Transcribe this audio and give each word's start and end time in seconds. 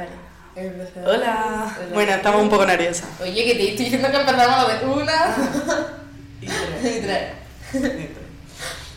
Vale. 0.00 0.12
empezamos. 0.56 1.10
Hola. 1.10 1.76
Bueno, 1.92 2.12
estamos 2.12 2.42
un 2.42 2.48
poco 2.48 2.64
nerviosas. 2.64 3.06
Oye, 3.20 3.44
que 3.44 3.54
te 3.54 3.70
estoy 3.70 3.84
diciendo 3.84 4.10
que 4.10 4.16
empezamos 4.16 4.68
de 4.68 4.86
una 4.86 5.36
Y 6.40 6.46
y 6.46 7.00
tres. 7.02 7.28
tres. 7.70 8.08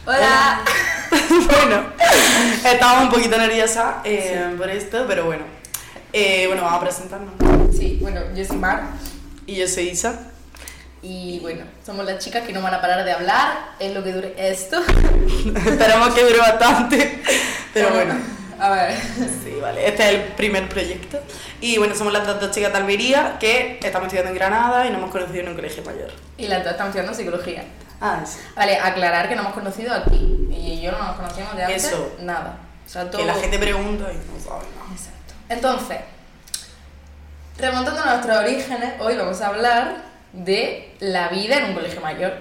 Hola. 0.06 0.62
bueno, 1.52 1.84
estamos 2.66 3.04
un 3.04 3.10
poquito 3.10 3.38
nerviosas 3.38 3.96
eh, 4.06 4.56
por 4.58 4.70
esto, 4.70 5.04
pero 5.06 5.26
bueno. 5.26 5.44
Eh, 6.14 6.46
bueno, 6.48 6.64
vamos 6.64 6.78
a 6.78 6.86
presentarnos. 6.86 7.34
Sí, 7.76 7.98
bueno, 8.02 8.22
yo 8.34 8.46
soy 8.46 8.58
Mar. 8.58 8.84
Y 9.46 9.56
yo 9.56 9.68
soy 9.68 9.90
Isa. 9.90 10.20
Y 11.02 11.40
bueno, 11.42 11.66
somos 11.86 12.06
las 12.06 12.24
chicas 12.24 12.44
que 12.44 12.54
no 12.54 12.62
van 12.62 12.76
a 12.76 12.82
parar 12.82 13.04
de 13.04 13.12
hablar. 13.12 13.74
Es 13.78 13.94
lo 13.94 14.02
que 14.06 14.14
dure 14.14 14.36
esto. 14.38 14.82
Esperamos 15.66 16.14
que 16.14 16.24
dure 16.24 16.38
bastante. 16.38 17.22
Pero 17.74 17.90
bueno. 17.90 18.43
A 18.64 18.70
ver. 18.70 18.98
Sí, 19.44 19.60
vale. 19.62 19.86
Este 19.86 20.04
es 20.04 20.10
el 20.14 20.22
primer 20.34 20.70
proyecto. 20.70 21.20
Y 21.60 21.78
bueno, 21.78 21.94
somos 21.96 22.14
las 22.14 22.26
dos 22.26 22.52
chicas 22.52 22.72
de 22.72 22.78
Almería 22.78 23.36
que 23.38 23.78
estamos 23.84 24.06
estudiando 24.06 24.30
en 24.32 24.36
Granada 24.36 24.86
y 24.86 24.90
nos 24.90 25.00
hemos 25.00 25.12
conocido 25.12 25.42
en 25.42 25.50
un 25.50 25.56
colegio 25.56 25.84
mayor. 25.84 26.12
Y 26.38 26.48
las 26.48 26.64
dos 26.64 26.72
estamos 26.72 26.92
estudiando 26.92 27.14
psicología. 27.14 27.66
Ah, 28.00 28.22
sí. 28.26 28.40
Vale, 28.56 28.78
aclarar 28.78 29.28
que 29.28 29.36
nos 29.36 29.44
hemos 29.44 29.58
conocido 29.58 29.94
aquí. 29.94 30.48
Y 30.50 30.80
yo 30.82 30.94
no 30.94 31.00
nos 31.00 31.16
conocíamos 31.18 31.58
de 31.58 31.64
antes. 31.64 31.84
Eso. 31.84 32.16
Nada. 32.22 32.58
O 32.86 32.90
sea, 32.90 33.12
todo. 33.12 33.20
Que 33.20 33.28
la 33.28 33.34
gente 33.34 33.60
pregunta 33.60 34.06
y 34.14 34.16
no 34.16 34.40
sabe 34.40 34.64
nada. 34.78 34.94
Exacto. 34.94 35.34
Entonces, 35.50 35.98
remontando 37.58 38.02
a 38.02 38.06
nuestros 38.14 38.38
orígenes, 38.38 38.94
hoy 39.02 39.18
vamos 39.18 39.42
a 39.42 39.48
hablar 39.48 39.98
de 40.32 40.96
la 41.02 41.28
vida 41.28 41.58
en 41.58 41.66
un 41.66 41.74
colegio 41.74 42.00
mayor. 42.00 42.34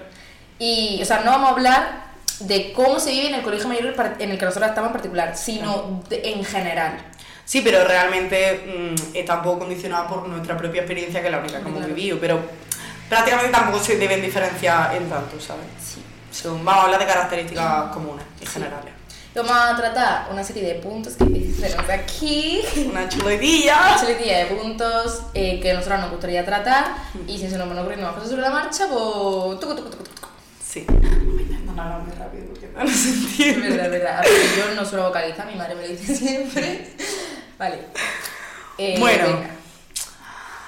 Y, 0.57 0.99
o 1.01 1.05
sea, 1.05 1.19
no 1.19 1.31
vamos 1.31 1.49
a 1.49 1.53
hablar 1.53 2.12
de 2.47 2.73
cómo 2.73 2.99
se 2.99 3.11
vive 3.11 3.27
en 3.29 3.35
el 3.35 3.41
colegio 3.41 3.67
mayor 3.67 3.93
en 4.19 4.31
el 4.31 4.37
que 4.37 4.45
nosotros 4.45 4.69
estamos 4.69 4.89
en 4.89 4.93
particular, 4.93 5.35
sino 5.37 6.01
de- 6.09 6.21
en 6.31 6.43
general. 6.43 6.97
Sí, 7.45 7.61
pero 7.61 7.83
realmente 7.83 8.95
mm, 9.13 9.15
está 9.17 9.35
un 9.37 9.43
poco 9.43 9.59
condicionada 9.59 10.07
por 10.07 10.27
nuestra 10.27 10.55
propia 10.57 10.81
experiencia, 10.81 11.19
que 11.21 11.27
es 11.27 11.31
la 11.31 11.39
única 11.39 11.59
que 11.61 11.67
hemos 11.67 11.85
vivido. 11.85 12.17
Pero 12.21 12.39
prácticamente 13.09 13.51
tampoco 13.51 13.83
se 13.83 13.97
deben 13.97 14.21
diferenciar 14.21 14.95
en 14.95 15.09
tanto, 15.09 15.39
¿sabes? 15.39 15.65
Sí. 15.83 16.01
Son, 16.31 16.63
vamos 16.63 16.81
a 16.81 16.85
hablar 16.85 16.99
de 17.01 17.05
características 17.05 17.91
comunes 17.93 18.25
y 18.41 18.45
Sí. 18.45 18.53
generales. 18.53 18.93
Vamos 19.35 19.51
a 19.51 19.75
tratar 19.75 20.27
una 20.31 20.43
serie 20.43 20.63
de 20.63 20.75
puntos 20.75 21.15
que 21.15 21.25
tenemos 21.25 21.89
aquí. 21.89 22.61
Una 22.89 23.09
chuletilla. 23.09 23.79
Una 23.93 23.99
chuletilla 23.99 24.37
de 24.37 24.45
puntos 24.45 25.23
eh, 25.33 25.59
que 25.59 25.71
a 25.71 25.73
nosotros 25.73 25.99
nos 26.01 26.11
gustaría 26.11 26.45
tratar. 26.45 26.85
Y 27.27 27.37
si 27.39 27.49
se 27.49 27.57
nos 27.57 27.67
ocurriendo 27.67 28.05
más 28.05 28.13
cosas 28.15 28.29
sobre 28.29 28.43
la 28.43 28.51
marcha, 28.51 28.85
pues. 28.87 29.59
Sí. 30.73 30.85
Voy 30.87 31.43
intentando 31.43 31.81
hablar 31.81 31.99
muy 31.99 32.11
rápido 32.15 32.45
porque 32.47 32.67
no 32.75 32.87
se 32.87 32.93
Es 32.93 33.05
entiende. 33.15 33.69
verdad, 33.69 33.85
es 33.85 33.91
verdad. 33.91 34.17
A 34.17 34.21
ver, 34.21 34.31
yo 34.57 34.75
no 34.75 34.85
suelo 34.85 35.07
vocalizar, 35.09 35.45
mi 35.45 35.55
madre 35.55 35.75
me 35.75 35.81
lo 35.83 35.87
dice 35.89 36.15
siempre. 36.15 36.87
Vale. 37.59 37.79
Eh, 38.79 38.95
Bueno. 38.99 39.25
venga. 39.27 39.49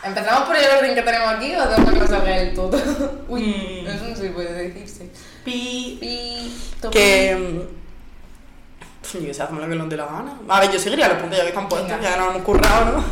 ¿Empezamos 0.04 0.44
por 0.48 0.56
el 0.56 0.66
orden 0.78 0.94
que 0.94 1.02
tenemos 1.02 1.28
aquí 1.30 1.56
o 1.56 1.62
hacemos 1.64 1.94
que 2.00 2.08
salga 2.08 2.38
el 2.38 2.54
todo? 2.54 2.80
Uy, 3.28 3.82
Mm. 3.84 3.88
eso 3.88 4.08
no 4.08 4.16
se 4.16 4.30
puede 4.30 4.54
decirse. 4.54 5.10
Pi. 5.44 5.98
Pi, 6.00 6.56
topi. 6.80 6.96
Que. 6.98 7.36
mm, 7.36 9.26
Yo 9.26 9.34
sé, 9.34 9.42
hacemos 9.42 9.64
lo 9.64 9.70
que 9.70 9.76
nos 9.76 9.90
dé 9.90 9.98
la 9.98 10.06
gana. 10.06 10.38
A 10.48 10.60
ver, 10.60 10.72
yo 10.72 10.78
seguiría 10.80 11.08
los 11.08 11.18
puntos 11.18 11.38
ya 11.38 11.44
que 11.44 11.50
están 11.50 11.68
puestos, 11.68 11.90
Venga. 11.92 12.04
ya 12.12 12.18
nos 12.18 12.30
hemos 12.30 12.44
currado, 12.44 12.86
¿no? 12.92 13.04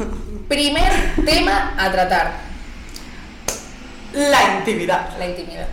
Primer 0.47 0.91
tema 1.25 1.73
a 1.78 1.91
tratar: 1.91 2.33
La 4.13 4.57
intimidad. 4.59 5.17
la 5.17 5.25
intimidad. 5.28 5.67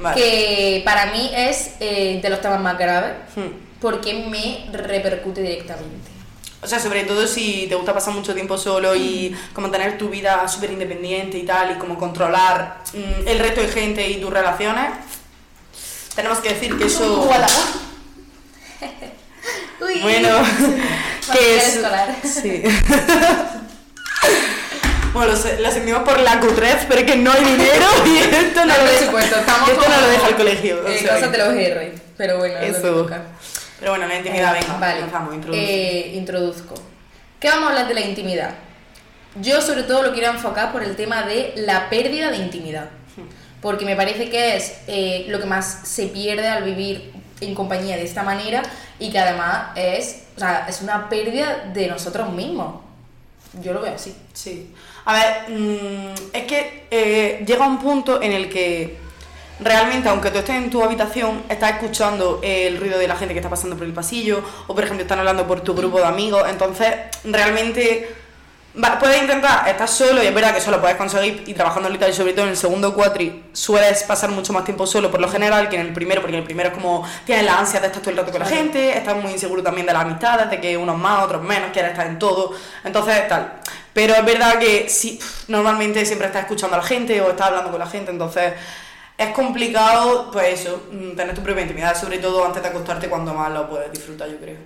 Vale. 0.00 0.20
Que 0.20 0.82
para 0.84 1.06
mí 1.06 1.30
es 1.34 1.72
eh, 1.80 2.20
de 2.22 2.30
los 2.30 2.40
temas 2.40 2.60
más 2.60 2.78
graves 2.78 3.12
Hmm. 3.36 3.52
porque 3.80 4.14
me 4.14 4.66
repercute 4.72 5.42
directamente. 5.42 6.10
O 6.62 6.66
sea, 6.66 6.78
sobre 6.78 7.04
todo 7.04 7.26
si 7.26 7.66
te 7.68 7.74
gusta 7.74 7.94
pasar 7.94 8.12
mucho 8.12 8.34
tiempo 8.34 8.58
solo 8.58 8.94
y 8.94 9.34
como 9.54 9.70
tener 9.70 9.96
tu 9.96 10.10
vida 10.10 10.46
súper 10.46 10.70
independiente 10.72 11.38
y 11.38 11.44
tal, 11.44 11.70
y 11.72 11.74
como 11.78 11.96
controlar 11.96 12.82
mm, 12.92 13.26
el 13.26 13.38
resto 13.38 13.62
de 13.62 13.68
gente 13.68 14.06
y 14.08 14.20
tus 14.20 14.30
relaciones, 14.30 14.90
tenemos 16.14 16.38
que 16.40 16.50
decir 16.50 16.76
que 16.76 16.86
eso... 16.86 17.28
Uy. 19.80 20.00
Bueno, 20.02 20.28
que 21.32 21.56
es... 21.56 21.80
Sí. 22.22 22.62
bueno, 25.12 25.32
lo, 25.32 25.62
lo 25.62 25.70
sentimos 25.70 26.02
por 26.02 26.20
la 26.20 26.40
cutrez, 26.40 26.86
pero 26.88 27.00
es 27.00 27.06
que 27.06 27.16
no 27.16 27.32
hay 27.32 27.44
dinero 27.44 27.86
y 28.06 28.16
esto 28.18 28.60
no, 28.64 28.66
No, 28.66 28.76
lo 28.78 28.84
deja, 28.84 29.04
supuesto, 29.06 29.36
estamos 29.38 29.68
esto 29.68 29.88
no 29.88 30.00
lo 30.00 30.08
deja 30.08 30.28
el 30.28 30.36
colegio. 30.36 30.82
o 30.84 30.88
Eh, 30.88 30.98
sea, 30.98 31.28
de 31.28 31.38
los 31.38 31.48
R, 31.54 31.94
pero 32.16 32.38
bueno, 32.38 32.58
Eso. 32.58 33.08
Pero 33.78 33.92
bueno, 33.92 34.06
la 34.06 34.16
intimidad, 34.16 34.52
venga, 34.52 34.76
Vale, 34.78 35.00
empezamos, 35.00 35.34
introduce. 35.34 35.60
eh, 35.62 36.12
introduzco. 36.14 36.74
¿Qué 37.40 37.48
vamos 37.48 37.66
a 37.66 37.68
hablar 37.70 37.88
de 37.88 37.94
la 37.94 38.00
intimidad? 38.02 38.50
Yo 39.40 39.62
sobre 39.62 39.84
todo 39.84 40.02
lo 40.02 40.12
quiero 40.12 40.28
enfocar 40.30 40.70
por 40.72 40.82
el 40.82 40.96
tema 40.96 41.22
de 41.22 41.54
la 41.56 41.88
pérdida 41.88 42.30
de 42.30 42.36
intimidad. 42.38 42.90
Porque 43.62 43.84
me 43.84 43.94
parece 43.96 44.30
que 44.30 44.56
es 44.56 44.72
eh, 44.86 45.26
lo 45.28 45.38
que 45.38 45.44
más 45.46 45.80
se 45.84 46.06
pierde 46.06 46.48
al 46.48 46.62
vivir 46.64 47.12
en 47.42 47.54
compañía 47.54 47.96
de 47.96 48.04
esta 48.04 48.22
manera 48.22 48.62
y 48.98 49.10
que 49.10 49.18
además 49.18 49.68
es, 49.76 50.24
o 50.36 50.40
sea, 50.40 50.66
es 50.68 50.80
una 50.80 51.08
pérdida 51.10 51.70
de 51.72 51.86
nosotros 51.88 52.30
mismos. 52.32 52.80
Yo 53.62 53.72
lo 53.74 53.80
veo 53.82 53.94
así. 53.94 54.14
Sí. 54.32 54.72
A 55.04 55.12
ver, 55.14 55.50
mm, 55.50 56.14
es 56.32 56.44
que 56.44 56.86
eh, 56.90 57.44
llega 57.46 57.66
un 57.66 57.78
punto 57.78 58.20
en 58.22 58.32
el 58.32 58.48
que 58.48 58.98
realmente, 59.60 60.08
aunque 60.08 60.30
tú 60.30 60.38
estés 60.38 60.56
en 60.56 60.70
tu 60.70 60.82
habitación, 60.82 61.42
estás 61.48 61.72
escuchando 61.72 62.40
el 62.42 62.78
ruido 62.78 62.98
de 62.98 63.08
la 63.08 63.16
gente 63.16 63.34
que 63.34 63.40
está 63.40 63.50
pasando 63.50 63.76
por 63.76 63.86
el 63.86 63.92
pasillo, 63.92 64.42
o 64.66 64.74
por 64.74 64.84
ejemplo, 64.84 65.02
están 65.02 65.18
hablando 65.18 65.46
por 65.46 65.60
tu 65.60 65.74
grupo 65.74 65.98
de 65.98 66.06
amigos, 66.06 66.44
entonces 66.48 66.94
realmente 67.24 68.14
va- 68.82 68.98
puedes 68.98 69.20
intentar 69.20 69.68
estar 69.68 69.86
solo, 69.88 70.22
y 70.22 70.26
es 70.28 70.34
verdad 70.34 70.52
que 70.52 70.58
eso 70.60 70.70
lo 70.70 70.80
puedes 70.80 70.96
conseguir, 70.96 71.44
y 71.46 71.52
trabajando 71.54 71.88
ahorita, 71.88 72.08
y 72.08 72.12
sobre 72.14 72.32
todo 72.32 72.44
en 72.44 72.52
el 72.52 72.56
segundo 72.56 72.94
cuatri, 72.94 73.44
sueles 73.52 74.02
pasar 74.04 74.30
mucho 74.30 74.52
más 74.54 74.64
tiempo 74.64 74.86
solo 74.86 75.10
por 75.10 75.20
lo 75.20 75.28
general 75.28 75.68
que 75.68 75.76
en 75.76 75.82
el 75.82 75.92
primero, 75.92 76.20
porque 76.22 76.34
en 76.36 76.40
el 76.40 76.44
primero 76.46 76.70
es 76.70 76.74
como 76.74 77.04
tienes 77.26 77.44
la 77.44 77.58
ansia 77.58 77.80
de 77.80 77.88
estar 77.88 78.00
todo 78.00 78.12
el 78.12 78.16
rato 78.16 78.30
con 78.32 78.40
la 78.40 78.46
gente, 78.46 78.96
estás 78.96 79.16
muy 79.16 79.32
inseguro 79.32 79.62
también 79.62 79.86
de 79.86 79.92
las 79.92 80.02
amistades, 80.04 80.48
de 80.50 80.58
que 80.60 80.76
unos 80.76 80.96
más, 80.96 81.24
otros 81.24 81.42
menos, 81.42 81.70
quieres 81.72 81.90
estar 81.90 82.06
en 82.06 82.18
todo, 82.18 82.52
entonces 82.84 83.28
tal. 83.28 83.60
Pero 83.92 84.14
es 84.14 84.24
verdad 84.24 84.58
que 84.58 84.88
sí, 84.88 85.18
normalmente 85.48 86.04
siempre 86.06 86.28
estás 86.28 86.42
escuchando 86.42 86.76
a 86.76 86.78
la 86.78 86.84
gente 86.84 87.20
o 87.20 87.30
estás 87.30 87.48
hablando 87.48 87.70
con 87.70 87.80
la 87.80 87.86
gente, 87.86 88.10
entonces 88.10 88.52
es 89.18 89.28
complicado, 89.34 90.30
pues 90.30 90.60
eso, 90.60 90.88
mm, 90.90 91.16
tener 91.16 91.34
tu 91.34 91.42
propia 91.42 91.62
intimidad, 91.62 91.94
sobre 91.94 92.18
todo 92.18 92.44
antes 92.44 92.62
de 92.62 92.68
acostarte 92.68 93.08
cuando 93.08 93.34
más 93.34 93.52
lo 93.52 93.68
puedes 93.68 93.92
disfrutar, 93.92 94.28
yo 94.28 94.38
creo. 94.38 94.56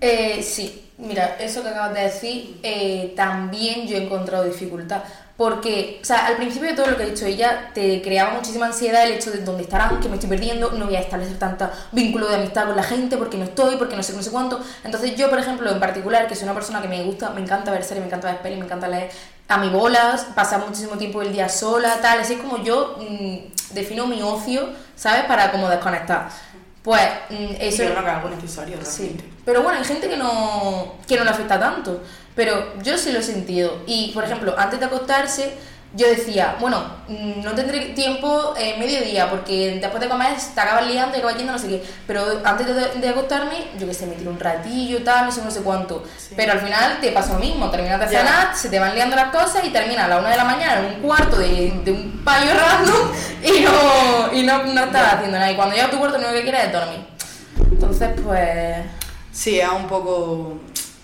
Eh, 0.00 0.42
sí, 0.42 0.92
mira, 0.96 1.36
eso 1.40 1.62
que 1.62 1.68
acabas 1.68 1.94
de 1.94 2.02
decir, 2.02 2.60
eh, 2.62 3.12
también 3.16 3.86
yo 3.86 3.96
he 3.96 4.04
encontrado 4.04 4.44
dificultad. 4.44 5.02
Porque, 5.38 6.00
o 6.02 6.04
sea, 6.04 6.26
al 6.26 6.36
principio 6.36 6.68
de 6.68 6.74
todo 6.74 6.88
lo 6.88 6.96
que 6.96 7.04
ha 7.04 7.06
dicho 7.06 7.24
ella, 7.24 7.70
te 7.72 8.02
creaba 8.02 8.34
muchísima 8.34 8.66
ansiedad 8.66 9.04
el 9.04 9.12
hecho 9.12 9.30
de 9.30 9.38
dónde 9.38 9.62
estarán, 9.62 10.00
que 10.00 10.08
me 10.08 10.16
estoy 10.16 10.28
perdiendo, 10.28 10.72
no 10.72 10.86
voy 10.86 10.96
a 10.96 11.00
establecer 11.00 11.38
tanto 11.38 11.70
vínculo 11.92 12.28
de 12.28 12.34
amistad 12.34 12.66
con 12.66 12.74
la 12.74 12.82
gente 12.82 13.16
porque 13.16 13.38
no 13.38 13.44
estoy, 13.44 13.76
porque 13.76 13.94
no 13.94 14.02
sé, 14.02 14.14
no 14.14 14.22
sé 14.24 14.32
cuánto. 14.32 14.60
Entonces, 14.82 15.14
yo, 15.14 15.30
por 15.30 15.38
ejemplo, 15.38 15.70
en 15.70 15.78
particular, 15.78 16.26
que 16.26 16.34
soy 16.34 16.42
una 16.42 16.54
persona 16.54 16.82
que 16.82 16.88
me 16.88 17.04
gusta, 17.04 17.30
me 17.30 17.40
encanta 17.40 17.70
ver 17.70 17.84
series, 17.84 18.00
me 18.00 18.06
encanta 18.08 18.32
ver 18.32 18.42
pelis, 18.42 18.58
me 18.58 18.64
encanta 18.64 18.88
leer 18.88 19.12
a 19.46 19.58
mi 19.58 19.68
bolas, 19.68 20.26
pasar 20.34 20.58
muchísimo 20.66 20.98
tiempo 20.98 21.22
el 21.22 21.32
día 21.32 21.48
sola, 21.48 22.00
tal. 22.02 22.18
Así 22.18 22.32
es 22.32 22.40
como 22.40 22.64
yo 22.64 22.98
mm, 22.98 23.74
defino 23.74 24.08
mi 24.08 24.20
ocio, 24.20 24.70
¿sabes? 24.96 25.24
Para 25.26 25.52
como 25.52 25.68
desconectar. 25.68 26.30
Pues, 26.82 27.08
mm, 27.30 27.54
eso. 27.60 27.82
Que 27.82 27.92
algo 27.92 28.30
necesario 28.30 28.78
Sí, 28.82 29.16
pero 29.44 29.62
bueno, 29.62 29.78
hay 29.78 29.84
gente 29.84 30.08
que 30.08 30.16
no, 30.16 30.96
que 31.06 31.16
no 31.16 31.24
le 31.24 31.30
afecta 31.30 31.58
tanto. 31.58 32.02
Pero 32.34 32.80
yo 32.82 32.96
sí 32.96 33.10
lo 33.12 33.18
he 33.18 33.22
sentido. 33.22 33.82
Y, 33.86 34.12
por 34.12 34.24
ejemplo, 34.24 34.54
antes 34.56 34.78
de 34.78 34.86
acostarse, 34.86 35.54
yo 35.94 36.06
decía, 36.06 36.56
bueno, 36.60 36.82
mm, 37.08 37.42
no 37.42 37.52
tendré 37.52 37.80
tiempo 37.94 38.52
en 38.58 38.78
mediodía, 38.78 39.30
porque 39.30 39.78
después 39.80 40.00
de 40.02 40.08
comer 40.08 40.34
te 40.54 40.60
acabas 40.60 40.86
liando 40.86 41.16
y 41.16 41.20
acabas 41.20 41.36
yendo 41.38 41.52
no 41.52 41.58
sé 41.58 41.68
qué. 41.68 41.82
Pero 42.06 42.22
antes 42.44 42.66
de, 42.66 43.00
de 43.00 43.08
acostarme, 43.08 43.56
yo 43.78 43.86
que 43.86 43.94
sé, 43.94 44.06
me 44.06 44.14
tiro 44.14 44.30
un 44.30 44.38
ratillo, 44.38 45.02
tal, 45.02 45.24
no 45.26 45.32
sé, 45.32 45.40
no 45.42 45.50
sé 45.50 45.62
cuánto. 45.62 46.04
Sí. 46.18 46.34
Pero 46.36 46.52
al 46.52 46.60
final 46.60 46.98
te 47.00 47.10
pasa 47.12 47.32
lo 47.32 47.38
mismo, 47.38 47.70
terminas 47.70 47.98
de 48.00 48.08
cenar, 48.08 48.54
se 48.54 48.68
te 48.68 48.78
van 48.78 48.94
liando 48.94 49.16
las 49.16 49.30
cosas 49.34 49.64
y 49.64 49.70
terminas 49.70 50.04
a 50.04 50.08
la 50.08 50.18
una 50.18 50.28
de 50.30 50.36
la 50.36 50.44
mañana 50.44 50.78
en 50.80 50.94
un 50.96 51.00
cuarto 51.00 51.38
de, 51.38 51.80
de 51.84 51.90
un 51.92 52.22
payo 52.24 52.50
random 52.54 53.10
y 53.42 53.60
no, 53.60 54.32
y 54.34 54.42
no, 54.42 54.64
no 54.64 54.84
estás 54.84 55.02
Ya. 55.02 55.10
haciendo 55.16 55.38
nada. 55.38 55.50
Y 55.50 55.56
cuando 55.56 55.74
llegas 55.74 55.88
a 55.88 55.92
tu 55.92 55.98
cuarto, 55.98 56.18
lo 56.18 56.24
único 56.28 56.34
que 56.38 56.42
quieres 56.50 56.64
es 56.66 56.72
dormir. 56.72 57.00
Entonces, 57.72 58.10
pues. 58.22 58.76
Sí, 59.32 59.60
es 59.60 59.68
un 59.68 59.86
poco 59.86 60.58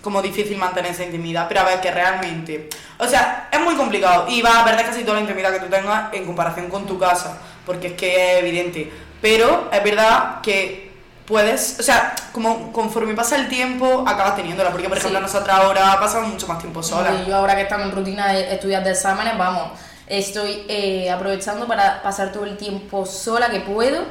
como 0.04 0.22
difícil 0.22 0.56
mantener 0.58 0.92
esa 0.92 1.02
intimidad, 1.04 1.46
pero 1.48 1.60
a 1.60 1.64
ver 1.64 1.80
que 1.80 1.90
realmente, 1.90 2.68
o 2.98 3.06
sea, 3.08 3.48
es 3.50 3.58
muy 3.60 3.74
complicado 3.74 4.26
y 4.28 4.40
vas 4.42 4.56
a 4.58 4.64
perder 4.64 4.86
casi 4.86 5.02
toda 5.02 5.14
la 5.14 5.22
intimidad 5.22 5.50
que 5.52 5.60
tú 5.60 5.66
tengas 5.66 6.12
en 6.12 6.24
comparación 6.26 6.68
con 6.68 6.86
tu 6.86 6.98
casa, 6.98 7.38
porque 7.66 7.88
es 7.88 7.92
que 7.94 8.36
es 8.36 8.44
evidente, 8.44 8.92
pero 9.20 9.68
es 9.72 9.82
verdad 9.82 10.40
que 10.42 10.92
puedes, 11.26 11.80
o 11.80 11.82
sea, 11.82 12.14
como 12.32 12.70
conforme 12.72 13.14
pasa 13.14 13.36
el 13.36 13.48
tiempo 13.48 14.04
acabas 14.06 14.36
teniéndola, 14.36 14.70
porque 14.70 14.88
por 14.88 14.98
Sí. 14.98 15.06
ejemplo 15.06 15.20
nosotras 15.20 15.58
ahora 15.58 15.98
pasamos 15.98 16.28
mucho 16.28 16.46
más 16.46 16.58
tiempo 16.58 16.82
solas. 16.82 17.14
Y 17.24 17.30
yo 17.30 17.36
ahora 17.36 17.56
que 17.56 17.62
estamos 17.62 17.86
en 17.86 17.92
rutina 17.92 18.28
de 18.32 18.52
estudiar 18.54 18.84
de 18.84 18.90
exámenes, 18.90 19.38
vamos, 19.38 19.70
estoy 20.06 20.66
eh, 20.68 21.10
aprovechando 21.10 21.66
para 21.66 22.02
pasar 22.02 22.30
todo 22.30 22.44
el 22.44 22.58
tiempo 22.58 23.06
sola 23.06 23.48
que 23.48 23.60
puedo, 23.60 24.04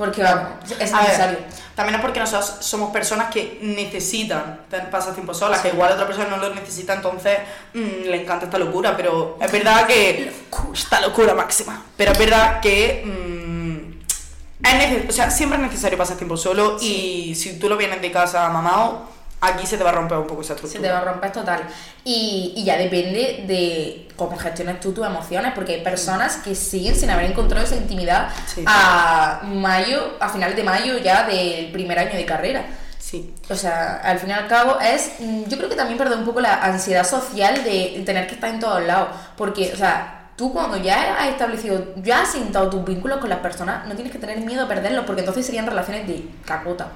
Porque 0.00 0.22
vamos, 0.22 0.52
es 0.80 0.94
A 0.94 1.00
ver, 1.00 1.08
necesario. 1.08 1.38
también 1.74 1.96
es 1.96 2.00
porque 2.00 2.20
nosotros 2.20 2.56
somos 2.60 2.90
personas 2.90 3.30
que 3.30 3.58
necesitan 3.60 4.60
pasar 4.90 5.12
tiempo 5.12 5.34
solas, 5.34 5.60
que 5.60 5.68
igual 5.68 5.92
otra 5.92 6.06
persona 6.06 6.28
no 6.30 6.38
lo 6.38 6.54
necesita, 6.54 6.94
entonces 6.94 7.36
mm, 7.74 8.08
le 8.08 8.22
encanta 8.22 8.46
esta 8.46 8.56
locura, 8.56 8.96
pero 8.96 9.36
es 9.38 9.52
verdad 9.52 9.86
que... 9.86 10.32
Esta 10.72 11.02
locura 11.02 11.34
máxima. 11.34 11.82
Pero 11.98 12.12
es 12.12 12.18
verdad 12.18 12.60
que... 12.60 13.02
mm, 13.04 14.66
es 14.66 15.10
o 15.10 15.12
sea, 15.12 15.30
siempre 15.30 15.58
es 15.58 15.64
necesario 15.64 15.98
pasar 15.98 16.16
tiempo 16.16 16.38
solo 16.38 16.78
y 16.80 17.34
si 17.34 17.58
tú 17.58 17.68
lo 17.68 17.76
vienes 17.76 18.00
de 18.00 18.10
casa 18.10 18.48
mamado, 18.48 19.06
aquí 19.40 19.66
se 19.66 19.78
te 19.78 19.84
va 19.84 19.90
a 19.90 19.94
romper 19.94 20.18
un 20.18 20.26
poco 20.26 20.42
esa 20.42 20.48
Se 20.56 20.64
estructura. 20.66 20.82
te 20.82 20.92
va 20.92 20.98
a 21.00 21.12
romper 21.12 21.32
total. 21.32 21.60
Y, 22.04 22.52
y 22.56 22.64
ya 22.64 22.76
depende 22.76 23.44
de 23.46 24.08
cómo 24.16 24.36
gestiones 24.36 24.80
tú 24.80 24.92
tus 24.92 25.06
emociones, 25.06 25.52
porque 25.54 25.74
hay 25.76 25.82
personas 25.82 26.36
que 26.38 26.54
siguen 26.54 26.94
sin 26.94 27.08
haber 27.10 27.26
encontrado 27.30 27.64
esa 27.64 27.76
intimidad 27.76 28.28
Sí. 28.46 28.64
a 28.66 29.40
mayo, 29.44 30.16
a 30.20 30.28
finales 30.28 30.56
de 30.56 30.62
mayo 30.64 30.98
ya 30.98 31.26
del 31.26 31.70
primer 31.72 31.98
año 31.98 32.12
de 32.14 32.24
carrera. 32.26 32.64
Sí. 32.98 33.34
O 33.48 33.54
sea, 33.54 33.96
al 34.04 34.18
fin 34.18 34.28
y 34.28 34.32
al 34.32 34.46
cabo 34.46 34.78
es, 34.78 35.12
mm, 35.18 35.44
yo 35.48 35.56
creo 35.56 35.68
que 35.68 35.74
también 35.74 35.96
pierde 35.98 36.14
un 36.16 36.24
poco 36.24 36.40
la 36.40 36.62
ansiedad 36.62 37.04
social 37.04 37.64
de 37.64 38.02
tener 38.06 38.26
que 38.26 38.34
estar 38.34 38.50
en 38.50 38.60
todos 38.60 38.82
lados, 38.84 39.08
porque, 39.36 39.72
o 39.72 39.76
sea, 39.76 40.28
tú 40.36 40.52
cuando 40.52 40.76
ya 40.76 41.18
has 41.18 41.28
establecido, 41.28 41.94
ya 41.96 42.22
has 42.22 42.30
sentado 42.32 42.70
tus 42.70 42.84
vínculos 42.84 43.18
con 43.18 43.28
las 43.30 43.40
personas, 43.40 43.86
no 43.88 43.94
tienes 43.94 44.12
que 44.12 44.18
tener 44.18 44.38
miedo 44.40 44.64
a 44.64 44.68
perderlos, 44.68 45.04
porque 45.06 45.20
entonces 45.22 45.44
serían 45.44 45.66
relaciones 45.66 46.06
de 46.06 46.24
cacota. 46.44 46.88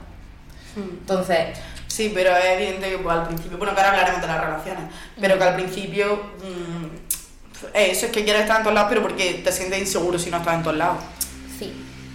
Entonces, 0.76 1.48
Sí, 1.94 2.10
pero 2.12 2.36
es 2.36 2.44
evidente 2.44 2.90
que 2.90 2.98
pues, 2.98 3.16
al 3.16 3.26
principio, 3.28 3.56
bueno, 3.56 3.72
que 3.72 3.80
ahora 3.80 3.92
hablaremos 3.92 4.20
de 4.20 4.26
las 4.26 4.40
relaciones, 4.40 4.84
pero 5.20 5.38
que 5.38 5.44
al 5.44 5.54
principio 5.54 6.16
mm, 6.42 6.86
eh, 7.72 7.90
eso 7.92 8.06
es 8.06 8.12
que 8.12 8.24
quieres 8.24 8.42
estar 8.42 8.56
en 8.56 8.62
todos 8.64 8.74
lados, 8.74 8.88
pero 8.88 9.02
porque 9.02 9.42
te 9.44 9.52
sientes 9.52 9.78
inseguro 9.78 10.18
si 10.18 10.28
no 10.28 10.38
estás 10.38 10.54
en 10.56 10.62
todos 10.64 10.76
lados. 10.76 10.96
sí, 11.56 11.72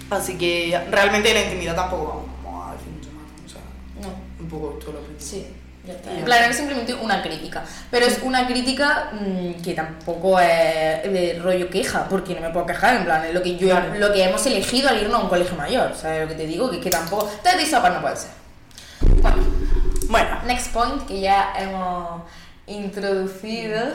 Así 0.10 0.38
que 0.38 0.78
realmente 0.92 1.34
la 1.34 1.44
intimidad 1.44 1.76
tampoco 1.76 2.28
vamos 2.44 2.68
a 2.68 2.72
decir 2.74 2.90
mucho 2.92 3.10
más, 3.12 3.26
o 3.46 3.50
sea, 3.50 3.62
no. 4.02 4.44
un 4.44 4.50
poco 4.50 4.78
esto 4.80 4.92
lo 4.92 5.00
principio. 5.00 5.48
Sí, 5.48 5.48
ya 5.88 5.94
está. 5.94 6.12
En 6.18 6.26
plan, 6.26 6.50
es 6.50 6.58
simplemente 6.58 6.94
una 6.96 7.22
crítica. 7.22 7.64
Pero 7.90 8.06
es 8.06 8.20
una 8.24 8.46
crítica 8.48 9.12
mm, 9.14 9.62
que 9.62 9.74
tampoco 9.76 10.40
es 10.42 11.04
de 11.04 11.40
rollo 11.42 11.70
queja, 11.70 12.06
porque 12.10 12.36
no 12.36 12.42
me 12.42 12.50
puedo 12.50 12.66
quejar, 12.66 12.98
en 12.98 13.06
plan, 13.06 13.24
es 13.24 13.34
lo 13.34 13.42
que 13.42 13.56
yo 13.56 13.70
Claro. 13.70 13.94
lo 13.98 14.12
que 14.12 14.24
hemos 14.24 14.46
elegido 14.46 14.90
al 14.90 15.00
irnos 15.02 15.20
a 15.22 15.24
un 15.24 15.30
colegio 15.30 15.56
mayor. 15.56 15.96
¿Sabes 15.96 16.24
lo 16.24 16.28
que 16.28 16.36
te 16.36 16.48
digo? 16.48 16.70
Que, 16.70 16.82
que 16.82 16.90
tampoco. 16.90 17.32
Te 17.44 17.66
sopas 17.66 17.94
no 17.94 18.02
puede 18.02 18.18
ser. 18.18 18.32
Bueno, 19.22 19.38
Bueno, 20.10 20.28
next 20.46 20.74
point 20.74 21.06
que 21.08 21.22
ya 21.22 21.54
hemos 21.58 22.24
introducido. 22.68 23.94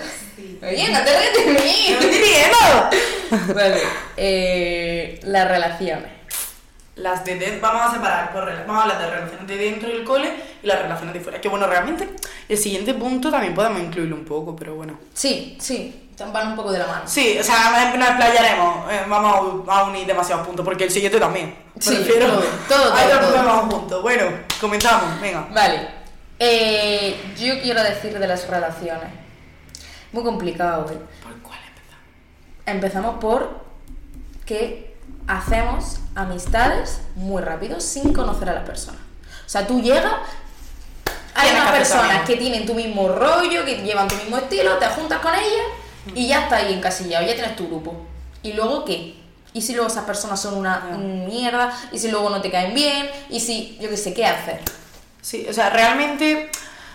Oye, 0.63 0.89
no 0.93 1.01
te 1.05 1.19
ríes 1.19 1.47
de 1.47 1.53
mí. 1.53 1.87
¿qué 1.87 2.07
me 2.07 2.15
estoy 2.15 2.21
riendo? 2.21 3.55
vale. 3.55 3.81
Eh, 4.17 5.21
las 5.25 5.49
relaciones. 5.49 6.11
Las 6.97 7.25
de 7.25 7.35
dentro, 7.35 7.61
vamos 7.61 7.91
a 7.91 7.95
separar, 7.95 8.33
por 8.33 8.45
vamos 8.67 8.77
a 8.79 8.83
hablar 8.83 8.99
de 9.01 9.11
relaciones 9.11 9.47
de 9.49 9.57
dentro 9.57 9.89
del 9.89 10.05
cole 10.05 10.33
y 10.63 10.67
las 10.69 10.81
relaciones 10.81 11.13
de 11.15 11.21
fuera. 11.21 11.41
Que 11.41 11.49
bueno, 11.49 11.67
realmente 11.67 12.09
el 12.49 12.57
siguiente 12.57 12.95
punto 12.95 13.33
también 13.33 13.53
podemos 13.53 13.81
incluirlo 13.83 14.15
un 14.15 14.25
poco, 14.25 14.55
pero 14.55 14.77
bueno. 14.77 14.97
Sí, 15.13 15.59
sí, 15.61 16.11
van 16.33 16.49
un 16.51 16.57
poco 16.57 16.71
de 16.71 16.79
la 16.79 16.87
mano. 16.87 17.03
Sí, 17.07 17.37
o 17.41 17.43
sea, 17.43 17.93
nos 17.97 18.09
explayaremos, 18.09 18.93
eh, 18.93 19.01
vamos 19.09 19.69
a 19.69 19.83
unir 19.85 20.07
demasiados 20.07 20.47
puntos, 20.47 20.65
porque 20.65 20.85
el 20.85 20.91
siguiente 20.93 21.19
también. 21.19 21.57
Sí, 21.81 21.97
refiero- 21.97 22.29
todo, 22.29 22.45
todo, 22.69 22.95
Ahí 22.95 23.09
todo, 23.09 23.21
lo 23.21 23.27
todo. 23.27 23.37
ponemos 23.43 23.75
juntos. 23.75 24.03
Bueno, 24.03 24.25
comenzamos, 24.61 25.21
venga. 25.21 25.49
Vale. 25.53 26.04
Eh, 26.47 27.17
yo 27.39 27.59
quiero 27.63 27.83
decir 27.83 28.19
de 28.19 28.27
las 28.27 28.47
relaciones. 28.49 29.09
Muy 30.13 30.23
complicado, 30.23 30.83
güey. 30.85 30.99
¿Por 31.23 31.39
cuál 31.43 31.59
empezamos? 31.67 32.05
Empezamos 32.67 33.15
por 33.19 33.65
que 34.45 34.95
hacemos 35.27 36.01
amistades 36.15 37.01
muy 37.17 37.41
rápido 37.41 37.81
sin 37.81 38.13
conocer 38.13 38.51
a 38.51 38.53
la 38.55 38.65
persona. 38.65 38.99
O 39.47 39.49
sea, 39.49 39.67
tú 39.67 39.81
llegas, 39.81 40.13
hay 41.35 41.51
unas 41.51 41.71
personas 41.73 42.27
que 42.27 42.37
tienen 42.37 42.67
tu 42.67 42.75
mismo 42.75 43.09
rollo, 43.09 43.65
que 43.65 43.77
llevan 43.83 44.07
tu 44.09 44.15
mismo 44.17 44.37
estilo, 44.37 44.77
te 44.77 44.87
juntas 44.89 45.21
con 45.21 45.33
ellas 45.35 45.67
y 46.15 46.29
ya 46.29 46.43
está 46.43 46.57
ahí 46.57 46.75
encasillado, 46.75 47.27
ya 47.27 47.35
tienes 47.35 47.57
tu 47.57 47.67
grupo. 47.69 48.05
¿Y 48.43 48.53
luego 48.53 48.85
qué? 48.85 49.15
¿Y 49.55 49.63
si 49.63 49.73
luego 49.73 49.89
esas 49.89 50.05
personas 50.05 50.41
son 50.43 50.55
una 50.59 50.89
Ya. 50.91 50.97
mierda? 50.99 51.73
¿Y 51.91 51.99
si 51.99 52.11
luego 52.11 52.29
no 52.29 52.43
te 52.43 52.51
caen 52.51 52.75
bien? 52.75 53.09
¿Y 53.31 53.41
si, 53.41 53.79
yo 53.81 53.89
qué 53.89 53.97
sé, 53.97 54.13
qué 54.13 54.27
hacer? 54.27 54.61
Sí, 55.25 55.47
o 55.49 55.55
sea, 55.55 55.71
realmente, 55.71 56.51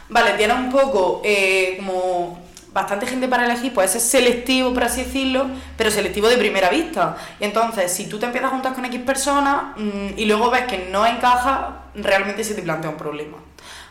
vale, 0.07 0.33
tiene 0.33 0.53
un 0.53 0.69
poco 0.69 1.19
eh, 1.25 1.77
como 1.79 2.37
bastante 2.71 3.07
gente 3.07 3.27
para 3.27 3.45
elegir, 3.45 3.73
puede 3.73 3.87
ser 3.87 4.01
selectivo, 4.01 4.71
por 4.71 4.83
así 4.83 5.03
decirlo, 5.03 5.47
pero 5.75 5.89
selectivo 5.89 6.29
de 6.29 6.37
primera 6.37 6.69
vista. 6.69 7.17
Y 7.39 7.45
entonces, 7.45 7.91
si 7.91 8.05
tú 8.05 8.19
te 8.19 8.27
empiezas 8.27 8.49
a 8.49 8.53
juntar 8.53 8.75
con 8.75 8.85
X 8.85 9.01
personas 9.01 9.75
mm, 9.77 10.09
y 10.15 10.25
luego 10.25 10.51
ves 10.51 10.65
que 10.65 10.89
no 10.91 11.07
encaja, 11.07 11.85
realmente 11.95 12.43
se 12.43 12.53
te 12.53 12.61
plantea 12.61 12.91
un 12.91 12.97
problema. 12.97 13.37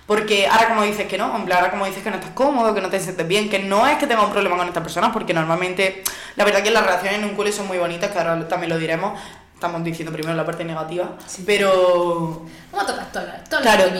Porque 0.06 0.46
ahora 0.46 0.68
como 0.68 0.84
dices 0.84 1.08
que 1.08 1.18
no, 1.18 1.34
hombre, 1.34 1.54
ahora 1.54 1.70
como 1.70 1.84
dices 1.84 2.04
que 2.04 2.10
no 2.10 2.16
estás 2.16 2.30
cómodo, 2.30 2.72
que 2.74 2.80
no 2.80 2.90
te 2.90 3.00
sientes 3.00 3.26
bien, 3.26 3.50
que 3.50 3.58
no 3.58 3.88
es 3.88 3.98
que 3.98 4.06
tengas 4.06 4.24
un 4.24 4.30
problema 4.30 4.56
con 4.56 4.68
estas 4.68 4.84
personas, 4.84 5.10
porque 5.12 5.34
normalmente, 5.34 6.04
la 6.36 6.44
verdad 6.44 6.62
que 6.62 6.70
las 6.70 6.84
relaciones 6.84 7.18
en 7.18 7.24
un 7.24 7.34
cole 7.34 7.50
son 7.50 7.66
muy 7.66 7.76
bonitas, 7.76 8.12
que 8.12 8.18
ahora 8.18 8.46
también 8.46 8.70
lo 8.70 8.78
diremos, 8.78 9.20
estamos 9.58 9.82
diciendo 9.82 10.12
primero 10.12 10.36
la 10.36 10.46
parte 10.46 10.64
negativa, 10.64 11.16
pero 11.44 12.46
¿Cómo 12.70 12.86
tocas 12.86 13.10
todos 13.10 13.26
los, 13.26 13.44
todos 13.48 13.64
los 13.64 13.74
Claro, 13.74 13.92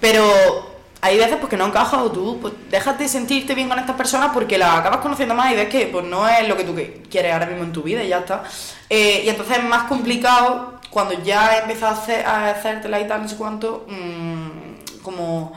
pero 0.00 0.74
hay 1.00 1.18
veces 1.18 1.36
pues, 1.36 1.50
que 1.50 1.56
no 1.56 1.66
encajas 1.66 2.00
o 2.00 2.10
tú 2.10 2.40
pues, 2.40 2.52
dejas 2.68 2.98
de 2.98 3.06
sentirte 3.06 3.54
bien 3.54 3.68
con 3.68 3.78
estas 3.78 3.94
personas 3.94 4.30
porque 4.34 4.58
las 4.58 4.76
acabas 4.76 4.98
conociendo 4.98 5.36
más 5.36 5.52
y 5.52 5.54
ves 5.54 5.68
que 5.68 5.86
pues, 5.86 6.04
no 6.04 6.28
es 6.28 6.48
lo 6.48 6.56
que 6.56 6.64
tú 6.64 6.74
quieres 7.08 7.32
ahora 7.32 7.46
mismo 7.46 7.62
en 7.62 7.72
tu 7.72 7.82
vida 7.84 8.02
y 8.02 8.08
ya 8.08 8.18
está. 8.18 8.42
Eh, 8.90 9.22
y 9.24 9.28
entonces 9.28 9.58
es 9.58 9.64
más 9.64 9.84
complicado 9.84 10.80
cuando 10.90 11.14
ya 11.22 11.58
empiezas 11.58 11.90
a, 11.90 12.02
hacer, 12.02 12.26
a 12.26 12.50
hacértela 12.50 12.98
y 12.98 13.06
tal, 13.06 13.22
no 13.22 13.28
sé 13.28 13.36
cuánto, 13.36 13.86
mm, 13.86 15.02
como 15.02 15.52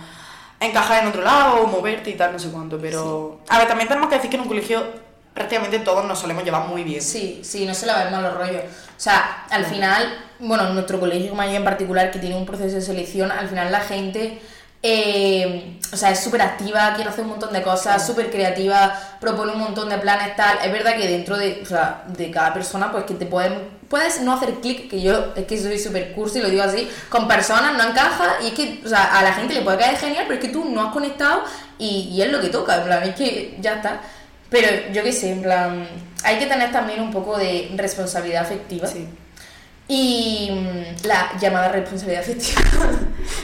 encajar 0.60 1.02
en 1.02 1.10
otro 1.10 1.24
lado 1.24 1.62
o 1.62 1.68
moverte 1.68 2.12
y 2.12 2.16
tal, 2.16 2.34
no 2.34 2.38
sé 2.38 2.52
cuánto. 2.52 2.78
Pero, 2.78 3.40
a 3.50 3.58
ver, 3.58 3.68
también 3.68 3.88
tenemos 3.88 4.08
que 4.08 4.16
decir 4.18 4.30
que 4.30 4.36
en 4.36 4.44
un 4.44 4.48
colegio 4.48 5.07
prácticamente 5.38 5.80
todos 5.80 6.04
nos 6.04 6.18
solemos 6.18 6.44
llevar 6.44 6.68
muy 6.68 6.84
bien. 6.84 7.00
Sí, 7.00 7.42
sí, 7.44 7.66
no 7.68 7.74
se 7.76 7.86
le 7.86 7.92
va 7.92 8.00
a 8.00 8.04
ver 8.06 8.12
malos 8.12 8.34
rollos. 8.34 8.64
O 8.64 9.00
sea, 9.00 9.46
al 9.52 9.66
final, 9.66 10.04
bueno, 10.40 10.68
en 10.68 10.74
nuestro 10.74 11.00
colegio 11.00 11.40
en 11.40 11.64
particular, 11.64 12.10
que 12.10 12.18
tiene 12.18 12.36
un 12.36 12.46
proceso 12.46 12.76
de 12.76 12.82
selección, 12.82 13.32
al 13.32 13.48
final 13.48 13.72
la 13.72 13.82
gente, 13.82 14.42
eh, 14.82 15.80
o 15.94 15.96
sea, 15.96 16.10
es 16.10 16.24
súper 16.24 16.42
activa, 16.42 16.92
quiere 16.96 17.12
hacer 17.12 17.24
un 17.24 17.30
montón 17.32 17.54
de 17.54 17.62
cosas, 17.62 18.06
súper 18.06 18.32
creativa, 18.32 19.00
propone 19.22 19.52
un 19.52 19.60
montón 19.60 19.90
de 19.90 20.00
planes, 20.00 20.36
tal. 20.36 20.58
Es 20.64 20.72
verdad 20.72 20.96
que 20.98 21.08
dentro 21.08 21.38
de, 21.38 21.60
o 21.62 21.66
sea, 21.68 22.04
de 22.08 22.32
cada 22.32 22.52
persona, 22.52 22.92
pues 22.92 23.04
que 23.04 23.14
te 23.14 23.28
pueden, 23.28 23.78
puedes 23.88 24.20
no 24.22 24.34
hacer 24.34 24.56
clic, 24.56 24.90
que 24.90 25.00
yo 25.00 25.34
es 25.36 25.46
que 25.46 25.62
soy 25.62 25.78
súper 25.78 26.14
cursi, 26.14 26.42
lo 26.42 26.50
digo 26.50 26.64
así, 26.64 26.90
con 27.10 27.28
personas 27.28 27.78
no 27.78 27.92
encaja 27.92 28.38
y 28.42 28.48
es 28.48 28.54
que, 28.54 28.82
o 28.84 28.90
sea, 28.90 29.20
a 29.20 29.22
la 29.22 29.34
gente 29.34 29.54
le 29.54 29.62
puede 29.62 29.78
caer 29.78 29.98
genial, 29.98 30.26
pero 30.28 30.40
es 30.40 30.46
que 30.48 30.52
tú 30.52 30.66
no 30.66 30.88
has 30.88 30.94
conectado 30.94 31.44
y, 31.78 32.10
y 32.12 32.24
es 32.24 32.32
lo 32.32 32.42
que 32.42 32.50
toca, 32.50 32.78
en 32.78 32.84
plan, 32.86 33.04
es 33.04 33.14
que 33.14 33.56
ya 33.62 33.76
está. 33.76 34.02
Pero 34.50 34.92
yo 34.94 35.04
qué 35.04 35.12
sé, 35.12 35.32
en 35.32 35.42
plan, 35.42 35.88
hay 36.24 36.40
que 36.40 36.46
tener 36.46 36.72
también 36.72 37.02
un 37.02 37.12
poco 37.12 37.38
de 37.38 37.72
responsabilidad 37.76 38.44
afectiva. 38.44 38.88
Sí. 38.88 39.08
Y 39.90 40.50
mm, 40.52 41.06
la 41.08 41.32
llamada 41.40 41.70
responsabilidad 41.70 42.22
afectiva. 42.24 42.62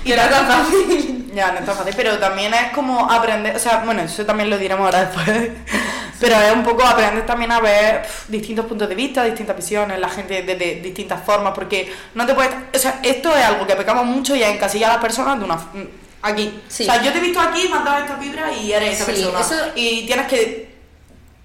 Y 0.06 0.10
no 0.12 0.16
es 0.22 0.30
tan 0.30 0.48
fácil. 0.48 1.32
Ya, 1.36 1.52
no 1.52 1.60
es 1.60 1.66
tan 1.66 1.76
fácil, 1.76 1.94
pero 1.98 2.18
también 2.18 2.54
es 2.54 2.72
como 2.74 3.10
aprender, 3.12 3.54
o 3.56 3.60
sea, 3.60 3.80
bueno, 3.84 4.02
eso 4.04 4.26
también 4.26 4.50
lo 4.50 4.58
diremos 4.58 4.86
ahora 4.86 5.06
después, 5.06 5.50
pero 6.22 6.40
es 6.40 6.54
un 6.54 6.64
poco 6.64 6.86
aprender 6.86 7.26
también 7.26 7.52
a 7.52 7.60
ver 7.60 8.06
distintos 8.30 8.66
puntos 8.66 8.88
de 8.88 8.96
vista, 8.96 9.24
distintas 9.26 9.56
visiones, 9.58 10.00
la 10.00 10.10
gente 10.10 10.44
de, 10.44 10.56
de 10.56 10.76
distintas 10.76 11.22
formas, 11.24 11.54
porque 11.54 11.92
no 12.16 12.26
te 12.26 12.34
puedes, 12.34 12.52
o 12.74 12.78
sea, 12.80 13.00
esto 13.04 13.36
es 13.36 13.44
algo 13.44 13.66
que 13.68 13.76
pecamos 13.76 14.06
mucho 14.06 14.36
y 14.36 14.44
es 14.44 14.50
encasillar 14.52 14.92
a 14.92 14.94
las 14.96 15.02
personas 15.02 15.38
de 15.40 15.46
una, 15.46 15.56
f- 15.56 15.90
aquí, 16.22 16.62
Sí. 16.70 16.84
o 16.84 16.86
sea, 16.86 17.02
yo 17.02 17.12
te 17.12 17.18
he 17.18 17.22
visto 17.22 17.40
aquí, 17.42 17.68
me 17.70 17.78
has 17.78 17.84
dado 17.86 17.98
esta 18.04 18.16
vibra 18.16 18.52
y 18.54 18.72
eres 18.72 18.94
esa 19.02 19.06
Sí, 19.06 19.12
persona, 19.24 19.40
eso- 19.42 19.72
y 19.76 20.06
tienes 20.06 20.28
que 20.28 20.73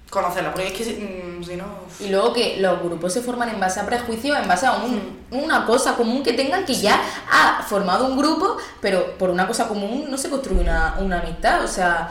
conocerla, 0.09 0.51
porque 0.53 0.67
es 0.69 0.73
que 0.73 0.83
si, 0.83 0.91
mm, 0.93 1.43
si 1.43 1.55
no... 1.55 1.65
Y 1.99 2.09
luego 2.09 2.33
que 2.33 2.57
los 2.59 2.81
grupos 2.81 3.13
se 3.13 3.21
forman 3.21 3.49
en 3.49 3.59
base 3.59 3.79
a 3.79 3.85
prejuicios, 3.85 4.37
en 4.37 4.47
base 4.47 4.65
a 4.65 4.73
un- 4.73 5.19
una 5.31 5.65
cosa 5.65 5.95
común 5.95 6.23
que 6.23 6.33
tengan 6.33 6.65
que 6.65 6.75
ya 6.75 6.99
ha 7.31 7.63
formado 7.63 8.05
un 8.05 8.17
grupo, 8.17 8.57
pero 8.81 9.17
por 9.17 9.29
una 9.29 9.47
cosa 9.47 9.67
común 9.67 10.07
no 10.09 10.17
se 10.17 10.29
construye 10.29 10.61
una, 10.61 10.95
una 10.99 11.19
amistad. 11.19 11.63
O 11.63 11.67
sea, 11.67 12.09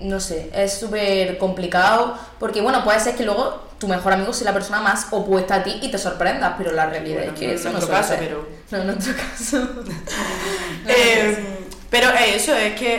no 0.00 0.20
sé, 0.20 0.50
es 0.54 0.78
súper 0.78 1.38
complicado 1.38 2.16
porque, 2.38 2.60
bueno, 2.60 2.82
puede 2.84 2.98
ser 3.00 3.14
que 3.16 3.24
luego 3.24 3.70
tu 3.78 3.88
mejor 3.88 4.12
amigo 4.12 4.32
sea 4.32 4.44
la 4.46 4.52
persona 4.52 4.80
más 4.80 5.06
opuesta 5.10 5.56
a 5.56 5.62
ti 5.64 5.78
y 5.82 5.90
te 5.90 5.98
sorprendas, 5.98 6.54
pero 6.58 6.72
la 6.72 6.86
realidad 6.86 7.18
Bueno, 7.18 7.32
es 7.32 7.38
que 7.38 7.46
no 7.46 7.52
en 7.52 7.58
eso 7.58 7.70
no 7.72 7.88
caso, 7.88 8.14
pero- 8.18 8.46
No, 8.70 8.78
en 8.78 8.86
nuestro 8.86 9.14
caso. 9.16 9.68
Eh, 10.86 11.61
pero 11.92 12.08
eso, 12.10 12.56
es 12.56 12.74
que 12.74 12.94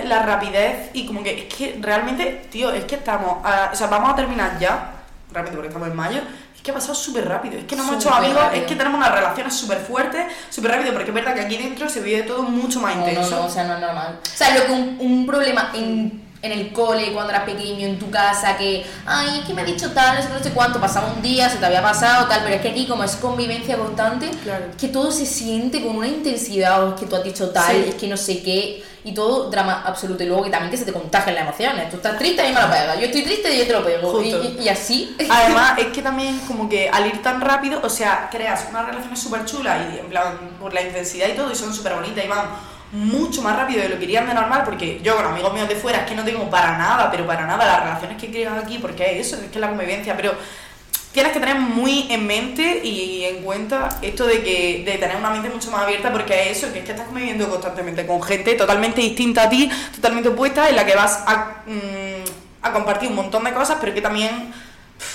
es 0.00 0.04
la 0.08 0.22
rapidez 0.22 0.90
y 0.94 1.06
como 1.06 1.22
que 1.22 1.46
es 1.46 1.54
que 1.54 1.78
realmente, 1.80 2.46
tío, 2.50 2.72
es 2.72 2.84
que 2.84 2.96
estamos, 2.96 3.44
a- 3.44 3.70
o 3.72 3.76
sea, 3.76 3.86
vamos 3.86 4.10
a 4.12 4.16
terminar 4.16 4.58
ya, 4.58 4.92
realmente 5.30 5.54
porque 5.56 5.68
estamos 5.68 5.88
en 5.88 5.94
mayo, 5.96 6.20
es 6.56 6.62
que 6.62 6.70
ha 6.72 6.74
pasado 6.74 6.94
súper 6.94 7.28
rápido, 7.28 7.58
es 7.58 7.64
que 7.66 7.76
no 7.76 7.82
hemos 7.84 7.96
hecho 7.96 8.12
amigos, 8.12 8.42
rápido. 8.42 8.62
es 8.62 8.68
que 8.68 8.74
tenemos 8.74 8.96
unas 8.98 9.12
relaciones 9.12 9.54
súper 9.54 9.78
fuertes, 9.78 10.24
súper 10.50 10.72
rápido, 10.72 10.92
porque 10.92 11.10
es 11.10 11.14
verdad 11.14 11.34
que 11.34 11.42
aquí 11.42 11.56
dentro 11.58 11.88
se 11.88 12.00
vive 12.00 12.22
todo 12.22 12.42
mucho 12.42 12.80
más 12.80 12.96
No, 12.96 13.02
no, 13.02 13.08
intenso. 13.10 13.36
no, 13.36 13.44
o 13.46 13.50
sea, 13.50 13.64
no 13.64 13.74
es 13.74 13.80
normal. 13.80 14.18
O 14.24 14.36
sea, 14.36 14.54
lo 14.54 14.66
que 14.66 14.72
un, 14.72 14.96
un 14.98 15.26
problema 15.26 15.70
en 15.74 16.27
en 16.40 16.52
el 16.52 16.72
cole, 16.72 17.12
cuando 17.12 17.32
eras 17.32 17.44
pequeño, 17.44 17.86
en 17.86 17.98
tu 17.98 18.10
casa, 18.10 18.56
que, 18.56 18.86
ay, 19.06 19.40
es 19.40 19.44
que 19.46 19.54
me 19.54 19.62
ha 19.62 19.64
dicho 19.64 19.90
tal, 19.92 20.16
no 20.16 20.22
sé, 20.22 20.28
no 20.28 20.38
sé 20.42 20.50
cuánto, 20.52 20.80
pasaba 20.80 21.12
un 21.12 21.20
día, 21.20 21.48
se 21.48 21.56
te 21.58 21.66
había 21.66 21.82
pasado, 21.82 22.26
tal, 22.28 22.42
pero 22.44 22.54
es 22.54 22.60
que 22.62 22.68
aquí, 22.68 22.86
como 22.86 23.02
es 23.02 23.16
convivencia 23.16 23.76
constante, 23.76 24.30
Claro. 24.44 24.66
que 24.78 24.88
todo 24.88 25.10
se 25.10 25.26
siente 25.26 25.82
con 25.82 25.96
una 25.96 26.06
intensidad, 26.06 26.84
o 26.84 26.94
es 26.94 27.00
que 27.00 27.06
tú 27.06 27.16
has 27.16 27.24
dicho 27.24 27.50
tal, 27.50 27.74
Sí. 27.74 27.84
es 27.88 27.94
que 27.96 28.06
no 28.06 28.16
sé 28.16 28.42
qué, 28.42 28.84
y 29.04 29.12
todo 29.14 29.48
drama 29.50 29.82
absoluto, 29.86 30.22
y 30.22 30.26
luego 30.26 30.44
que 30.44 30.50
también 30.50 30.70
que 30.70 30.76
se 30.76 30.84
te 30.84 30.92
contagian 30.92 31.34
las 31.34 31.44
emociones. 31.44 31.90
Tú 31.90 31.96
estás 31.96 32.18
triste, 32.18 32.42
a 32.42 32.44
mí 32.48 32.52
me 32.52 32.60
lo 32.60 32.68
pegas, 32.70 32.98
yo 33.00 33.06
estoy 33.06 33.22
triste 33.22 33.54
y 33.54 33.58
yo 33.58 33.66
te 33.66 33.72
lo 33.72 33.84
pego, 33.84 34.22
y- 34.22 34.58
y 34.62 34.68
así. 34.68 35.16
Además, 35.30 35.78
es 35.78 35.86
que 35.86 36.02
también 36.02 36.38
como 36.46 36.68
que 36.68 36.88
al 36.88 37.06
ir 37.06 37.20
tan 37.22 37.40
rápido, 37.40 37.80
o 37.82 37.88
sea, 37.88 38.28
creas 38.30 38.66
unas 38.70 38.86
relaciones 38.86 39.18
súper 39.18 39.44
chulas 39.44 39.78
y 39.94 39.98
en 39.98 40.08
plan, 40.08 40.36
por 40.60 40.72
la 40.74 40.82
intensidad 40.82 41.26
y 41.28 41.32
todo, 41.32 41.50
y 41.50 41.54
son 41.56 41.72
súper 41.74 41.94
bonitas 41.94 42.24
y 42.24 42.28
van 42.28 42.46
mucho 42.92 43.42
más 43.42 43.56
rápido 43.56 43.82
de 43.82 43.88
lo 43.90 43.98
que 43.98 44.04
irían 44.04 44.26
de 44.26 44.34
normal, 44.34 44.62
porque 44.64 45.00
yo 45.02 45.16
con 45.16 45.26
amigos 45.26 45.52
míos 45.52 45.68
de 45.68 45.76
fuera 45.76 46.00
es 46.00 46.06
que 46.06 46.14
no 46.14 46.24
tengo 46.24 46.48
para 46.48 46.78
nada, 46.78 47.10
pero 47.10 47.26
para 47.26 47.46
nada 47.46 47.66
las 47.66 47.82
relaciones 47.82 48.16
que 48.16 48.30
creas 48.30 48.62
aquí, 48.62 48.78
porque 48.78 49.18
es 49.18 49.26
eso, 49.26 49.36
es 49.36 49.50
que 49.50 49.56
es 49.56 49.60
la 49.60 49.68
convivencia, 49.68 50.16
pero 50.16 50.32
tienes 51.12 51.32
que 51.32 51.40
tener 51.40 51.56
muy 51.56 52.06
en 52.10 52.26
mente 52.26 52.80
y 52.84 53.24
en 53.24 53.42
cuenta 53.42 53.88
esto 54.02 54.26
de 54.26 54.42
que 54.42 54.98
tener 55.00 55.16
una 55.16 55.30
mente 55.30 55.48
mucho 55.48 55.70
más 55.70 55.82
abierta 55.82 56.12
porque 56.12 56.50
es 56.50 56.58
eso, 56.58 56.72
que 56.72 56.80
es 56.80 56.84
que 56.84 56.92
estás 56.92 57.06
conviviendo 57.06 57.48
constantemente 57.48 58.06
con 58.06 58.22
gente 58.22 58.54
totalmente 58.54 59.00
distinta 59.00 59.44
a 59.44 59.48
ti, 59.48 59.70
totalmente 59.94 60.28
opuesta, 60.28 60.68
en 60.68 60.76
la 60.76 60.86
que 60.86 60.94
vas 60.94 61.24
a, 61.26 61.62
mm, 61.66 62.72
compartir 62.72 63.08
un 63.08 63.16
montón 63.16 63.44
de 63.44 63.52
cosas, 63.52 63.78
pero 63.80 63.94
que 63.94 64.02
también 64.02 64.52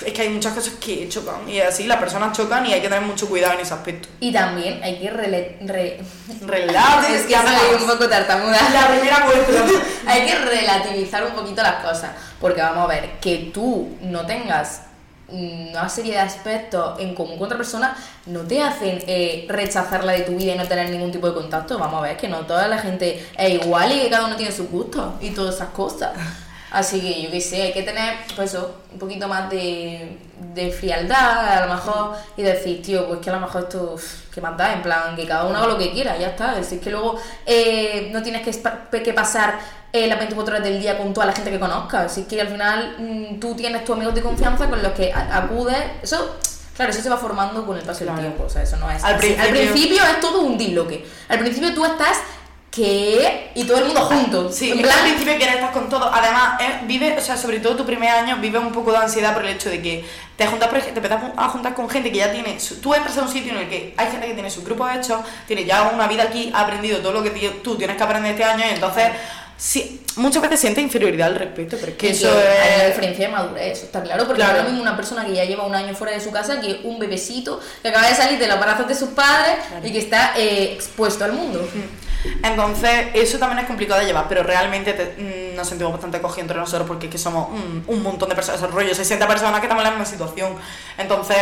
es 0.06 0.13
que 0.13 0.22
hay 0.22 0.30
muchas 0.30 0.54
cosas 0.54 0.74
que 0.75 1.08
chocan 1.10 1.48
y 1.48 1.60
así 1.60 1.86
las 1.86 1.98
personas 1.98 2.36
chocan 2.36 2.66
y 2.66 2.74
hay 2.74 2.82
que 2.82 2.88
tener 2.90 3.02
mucho 3.04 3.28
cuidado 3.28 3.54
en 3.56 3.60
ese 3.62 3.74
aspecto. 3.74 4.08
Y 4.20 4.32
también 4.32 4.82
hay 4.84 5.00
que 5.00 5.12
rele- 5.12 5.58
re- 5.68 6.00
Relax, 6.42 7.10
es 7.10 7.22
que 7.24 7.34
soy 7.36 7.82
un 7.82 7.88
poco 7.88 8.08
tartamuda. 8.08 8.58
La 8.72 8.88
primera. 8.88 9.25
Hay 10.08 10.25
que 10.25 10.36
relativizar 10.36 11.25
un 11.25 11.34
poquito 11.34 11.62
las 11.62 11.84
cosas, 11.86 12.12
porque 12.40 12.62
vamos 12.62 12.84
a 12.86 12.88
ver, 12.88 13.12
que 13.22 13.52
tú 13.54 13.98
no 14.02 14.25
tengas 14.25 14.82
una 15.30 15.88
serie 15.90 16.12
de 16.13 16.20
aspectos 16.20 17.00
en 17.00 17.16
común 17.16 17.38
con 17.38 17.46
otra 17.48 17.58
persona 17.58 17.96
no 18.28 18.42
te 18.42 18.62
hacen 18.62 19.02
eh, 19.08 19.46
rechazarla 19.50 20.12
de 20.12 20.20
tu 20.22 20.36
vida 20.36 20.54
y 20.54 20.58
no 20.58 20.68
tener 20.68 20.90
ningún 20.90 21.12
tipo 21.12 21.28
de 21.28 21.34
contacto. 21.34 21.80
Vamos 21.80 22.00
a 22.00 22.08
ver 22.08 22.18
que 22.18 22.28
no 22.28 22.42
toda 22.46 22.68
la 22.68 22.78
gente 22.78 23.25
es 23.38 23.50
igual 23.63 23.92
y 23.92 24.02
que 24.02 24.10
cada 24.10 24.25
uno 24.28 24.36
tiene 24.36 24.52
sus 24.52 24.70
gustos 24.70 25.13
y 25.22 25.32
todas 25.32 25.56
esas 25.56 25.70
cosas. 25.70 26.12
Así 26.74 27.00
que 27.00 27.22
yo 27.22 27.32
qué 27.32 27.39
sé, 27.39 27.62
hay 27.62 27.72
que 27.74 27.84
tener 27.84 28.15
pues 28.36 28.50
eso, 28.53 28.75
un 28.92 28.98
poquito 29.00 29.27
más 29.27 29.50
de, 29.50 30.18
de 30.56 30.72
frialdad 30.72 31.58
a 31.62 31.65
lo 31.68 31.74
mejor 31.75 32.15
y 32.36 32.42
decir, 32.42 32.82
tío, 32.82 33.08
pues 33.08 33.20
que 33.20 33.30
a 33.30 33.34
lo 33.34 33.39
mejor 33.39 33.62
esto, 33.63 33.96
que 34.34 34.42
más 34.42 34.58
da, 34.58 34.74
en 34.74 34.82
plan, 34.82 35.15
que 35.15 35.27
cada 35.27 35.46
uno 35.46 35.58
haga 35.60 35.68
lo 35.68 35.77
que 35.77 35.92
quiera, 35.92 36.18
ya 36.18 36.27
está. 36.30 36.51
Es 36.53 36.62
decir, 36.62 36.80
que 36.80 36.89
luego 36.89 37.18
eh, 37.46 38.10
no 38.12 38.22
tienes 38.24 38.42
que, 38.42 39.03
que 39.03 39.13
pasar 39.13 39.60
eh, 39.94 40.08
las 40.08 40.18
24 40.18 40.56
horas 40.56 40.68
del 40.68 40.82
día 40.82 40.98
con 40.98 41.13
toda 41.13 41.27
la 41.27 41.34
gente 41.34 41.51
que 41.51 41.60
conozcas. 41.60 42.12
Así 42.12 42.24
que 42.24 42.42
al 42.42 42.48
final 42.48 42.96
mm, 42.98 43.39
tú 43.39 43.56
tienes 43.56 43.86
tus 43.86 43.96
amigos 43.96 44.15
de 44.15 44.22
confianza 44.24 44.68
con 44.68 44.82
los 44.82 44.94
que 44.94 45.13
acudes. 45.13 45.77
Eso, 46.01 46.38
claro, 46.75 46.92
eso 46.92 47.01
se 47.03 47.10
va 47.12 47.18
formando 47.18 47.63
con 47.68 47.77
el 47.77 47.84
paso 47.84 48.03
Claro. 48.03 48.20
del 48.20 48.32
tiempo. 48.32 48.46
O 48.46 48.50
sea, 48.50 48.63
eso 48.63 48.77
no 48.77 48.89
es. 48.89 49.03
Al 49.03 49.13
así. 49.15 49.36
Al 49.39 49.50
principio- 49.50 49.72
principio 49.72 50.03
es 50.06 50.20
todo 50.20 50.42
un 50.42 50.58
disloque. 50.58 51.06
Al 51.30 51.38
principio 51.38 51.72
tú 51.75 51.86
estás. 51.86 52.18
¿Qué? 52.74 53.51
Y 53.53 53.65
todo 53.65 53.77
el 53.77 53.86
mundo 53.86 54.01
junto. 54.01 54.51
Sí, 54.51 54.72
en 54.72 54.77
que 54.80 54.84
al 54.84 54.89
plan, 54.89 55.06
principio 55.06 55.36
quieres 55.38 55.56
estar 55.56 55.72
con 55.72 55.89
todo. 55.89 56.10
Además, 56.12 56.60
eh, 56.60 56.80
vive, 56.88 57.15
o 57.15 57.22
sea, 57.22 57.38
sobre 57.38 57.60
todo 57.60 57.75
tu 57.75 57.86
primer 57.86 58.10
año, 58.10 58.38
vive 58.38 58.58
un 58.58 58.72
poco 58.72 58.92
de 58.92 58.98
ansiedad 58.98 59.34
por 59.34 59.46
el 59.46 59.51
hecho 59.51 59.70
de 59.70 59.80
que 59.80 60.03
te 60.36 60.48
juntas, 60.48 60.70
por 60.70 60.80
te 60.82 60.89
empiezas 60.89 61.22
a 61.38 61.50
juntar 61.50 61.75
con 61.75 61.88
gente 61.88 62.12
que 62.12 62.18
ya 62.18 62.32
tiene. 62.32 62.60
su- 62.60 62.82
tú 62.82 62.96
entras 62.96 63.15
a 63.20 63.22
un 63.22 63.30
sitio 63.30 63.51
en 63.51 63.60
el 63.60 63.70
que 63.70 63.94
hay 63.96 64.08
gente 64.10 64.25
que 64.25 64.34
tiene 64.34 64.50
su 64.50 64.63
grupo 64.63 64.89
hecho, 64.89 65.24
tiene 65.46 65.65
ya 65.65 65.92
una 65.94 66.08
vida 66.08 66.24
aquí, 66.24 66.51
ha 66.53 66.62
aprendido 66.62 66.98
todo 67.00 67.12
lo 67.13 67.22
que 67.22 67.30
tú 67.63 67.75
tienes 67.77 67.96
que 67.96 68.03
aprender 68.03 68.32
este 68.32 68.44
año, 68.44 68.65
y 68.65 68.74
entonces, 68.74 69.10
sí, 69.57 70.01
muchas 70.17 70.41
veces 70.41 70.60
siente 70.60 70.81
inferioridad 70.81 71.27
al 71.29 71.36
respecto, 71.36 71.77
pero 71.79 71.91
es 71.93 71.98
que 71.98 72.07
Y 72.07 72.12
eso 72.12 72.29
que 72.31 72.38
hay 72.38 72.75
una 72.75 72.83
es. 72.83 72.88
diferencia 72.89 73.25
de 73.27 73.31
madurez, 73.33 73.77
eso 73.77 73.86
está 73.86 74.03
claro, 74.03 74.25
porque 74.25 74.41
Claro. 74.41 74.57
es 74.60 74.63
lo 74.63 74.69
mismo 74.69 74.81
una 74.81 74.95
persona 74.95 75.25
que 75.25 75.33
ya 75.36 75.45
lleva 75.45 75.65
un 75.65 75.75
año 75.75 75.93
fuera 75.95 76.13
de 76.13 76.19
su 76.22 76.31
casa 76.31 76.60
que 76.60 76.81
un 76.83 77.00
bebecito 77.00 77.60
que 77.81 77.89
acaba 77.89 78.07
de 78.07 78.15
salir 78.15 78.39
de 78.39 78.48
los 78.48 78.60
brazos 78.60 78.88
de 78.88 78.95
sus 78.95 79.10
padres 79.10 79.55
Claro. 79.69 79.88
y 79.88 79.91
que 79.91 80.00
está 80.00 80.33
eh, 80.38 80.74
expuesto 80.74 81.24
al 81.25 81.33
mundo. 81.33 81.67
Entonces, 82.41 83.07
eso 83.13 83.38
también 83.38 83.60
es 83.60 83.65
complicado 83.65 84.00
de 84.00 84.05
llevar, 84.05 84.27
pero 84.29 84.43
realmente 84.43 84.93
te- 84.93 85.15
mm, 85.22 85.55
nos 85.57 85.67
sentimos 85.67 85.91
bastante 85.91 86.17
acogidos 86.17 86.41
entre 86.43 86.57
nosotros 86.57 86.88
porque 86.88 87.07
es 87.07 87.12
que 87.12 87.17
somos 87.17 87.50
mm, 87.50 87.81
un 87.89 88.01
montón 88.03 88.29
de 88.29 88.36
personas, 88.36 88.62
rollo, 88.72 88.95
60 88.95 89.27
personas 89.27 89.60
que 89.60 89.65
estamos 89.65 89.81
en 89.83 89.89
la 89.89 89.91
misma 89.91 90.05
situación. 90.05 90.55
Entonces, 90.98 91.38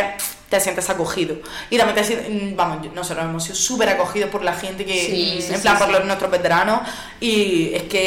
te 0.49 0.59
sientes 0.59 0.89
acogido. 0.89 1.35
Y 1.69 1.77
también 1.77 1.95
te 1.95 2.03
sientes, 2.03 2.27
mm, 2.29 2.55
vamos, 2.55 2.93
nosotros 2.93 3.23
hemos 3.25 3.43
sido 3.43 3.55
súper 3.55 3.89
acogidos 3.89 4.29
por 4.31 4.43
la 4.43 4.53
gente 4.53 4.83
que, 4.83 4.93
Sí, 5.05 5.39
sí, 5.41 5.47
en 5.53 5.55
sí, 5.57 5.61
plan, 5.61 5.77
por 5.77 5.87
sí. 5.87 5.93
los- 5.93 6.05
nuestros 6.05 6.31
veteranos. 6.31 6.81
Y 7.19 7.73
es 7.75 7.83
que, 7.83 8.00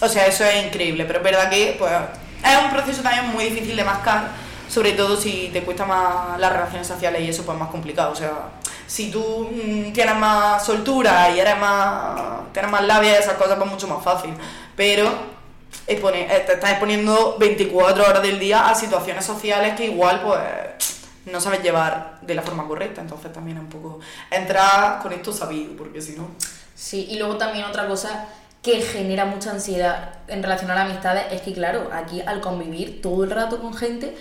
o 0.00 0.08
sea, 0.08 0.26
eso 0.26 0.44
es 0.44 0.64
increíble, 0.66 1.04
pero 1.04 1.18
es 1.18 1.24
verdad 1.24 1.50
que, 1.50 1.74
pues, 1.78 1.92
es 1.92 2.64
un 2.64 2.70
proceso 2.70 3.02
también 3.02 3.28
muy 3.28 3.44
difícil 3.44 3.76
de 3.76 3.84
mascar. 3.84 4.28
Sobre 4.68 4.92
todo 4.92 5.16
si 5.16 5.48
te 5.50 5.62
cuesta 5.62 5.86
más 5.86 6.38
las 6.38 6.52
relaciones 6.52 6.86
sociales 6.86 7.22
y 7.22 7.30
eso 7.30 7.42
pues 7.44 7.56
más 7.58 7.70
complicado. 7.70 8.12
O 8.12 8.14
sea, 8.14 8.32
si 8.86 9.10
tú 9.10 9.48
mm, 9.50 9.92
tienes 9.92 10.14
más 10.16 10.62
soltura 10.64 11.30
y 11.30 11.40
eres 11.40 11.58
más. 11.58 12.20
tienes 12.52 12.70
más 12.70 12.84
labia 12.84 13.12
y 13.12 13.14
esas 13.14 13.34
cosas, 13.34 13.56
pues 13.56 13.70
mucho 13.70 13.88
más 13.88 14.04
fácil. 14.04 14.30
Pero 14.76 15.10
expone- 15.86 16.26
eh, 16.30 16.44
te 16.46 16.52
estás 16.52 16.70
exponiendo 16.70 17.36
24 17.38 18.04
horas 18.08 18.22
del 18.22 18.38
día 18.38 18.68
a 18.68 18.74
situaciones 18.74 19.24
sociales 19.24 19.74
que 19.74 19.86
igual 19.86 20.20
pues 20.20 20.38
no 21.24 21.40
sabes 21.40 21.62
llevar 21.62 22.18
de 22.20 22.34
la 22.34 22.42
forma 22.42 22.66
correcta. 22.68 23.00
Entonces 23.00 23.32
también 23.32 23.58
un 23.58 23.68
poco. 23.70 24.00
entrar 24.30 25.00
con 25.00 25.12
esto 25.14 25.32
sabido, 25.32 25.74
porque 25.78 26.02
si 26.02 26.12
no. 26.12 26.28
Sí, 26.74 27.06
y 27.10 27.18
luego 27.18 27.38
también 27.38 27.64
otra 27.64 27.86
cosa 27.88 28.26
que 28.62 28.80
genera 28.82 29.24
mucha 29.24 29.50
ansiedad 29.50 30.10
en 30.26 30.42
relación 30.42 30.70
a 30.70 30.74
las 30.74 30.90
amistades 30.90 31.24
es 31.30 31.42
que, 31.42 31.52
claro, 31.52 31.90
aquí 31.92 32.20
al 32.20 32.40
convivir 32.40 33.00
todo 33.00 33.24
el 33.24 33.30
rato 33.30 33.60
con 33.60 33.72
gente, 33.74 34.16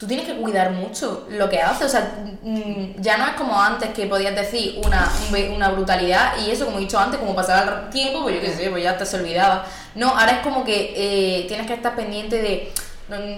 tú 0.00 0.06
tienes 0.06 0.26
que 0.26 0.34
cuidar 0.36 0.70
mucho 0.70 1.26
lo 1.30 1.50
que 1.50 1.60
haces. 1.60 1.86
O 1.86 1.88
sea, 1.90 2.24
mm, 2.42 3.02
ya 3.02 3.18
no 3.18 3.26
es 3.26 3.34
como 3.34 3.60
antes 3.60 3.90
que 3.90 4.06
podías 4.06 4.34
decir 4.34 4.80
una, 4.84 5.12
una 5.54 5.70
brutalidad 5.70 6.32
y 6.38 6.50
eso, 6.50 6.64
como 6.64 6.78
he 6.78 6.80
dicho 6.80 6.98
antes, 6.98 7.20
como 7.20 7.34
pasaba 7.34 7.82
el 7.84 7.90
tiempo, 7.90 8.22
pues 8.22 8.36
yo 8.36 8.40
qué 8.40 8.50
sé, 8.50 8.70
pues 8.70 8.82
ya 8.82 8.96
te 8.96 9.04
se 9.04 9.16
olvidaba. 9.16 9.66
No, 9.94 10.08
ahora 10.08 10.32
es 10.32 10.38
como 10.38 10.64
que 10.64 10.94
eh, 10.96 11.44
tienes 11.48 11.66
que 11.66 11.74
estar 11.74 11.94
pendiente 11.94 12.40
de. 12.40 12.72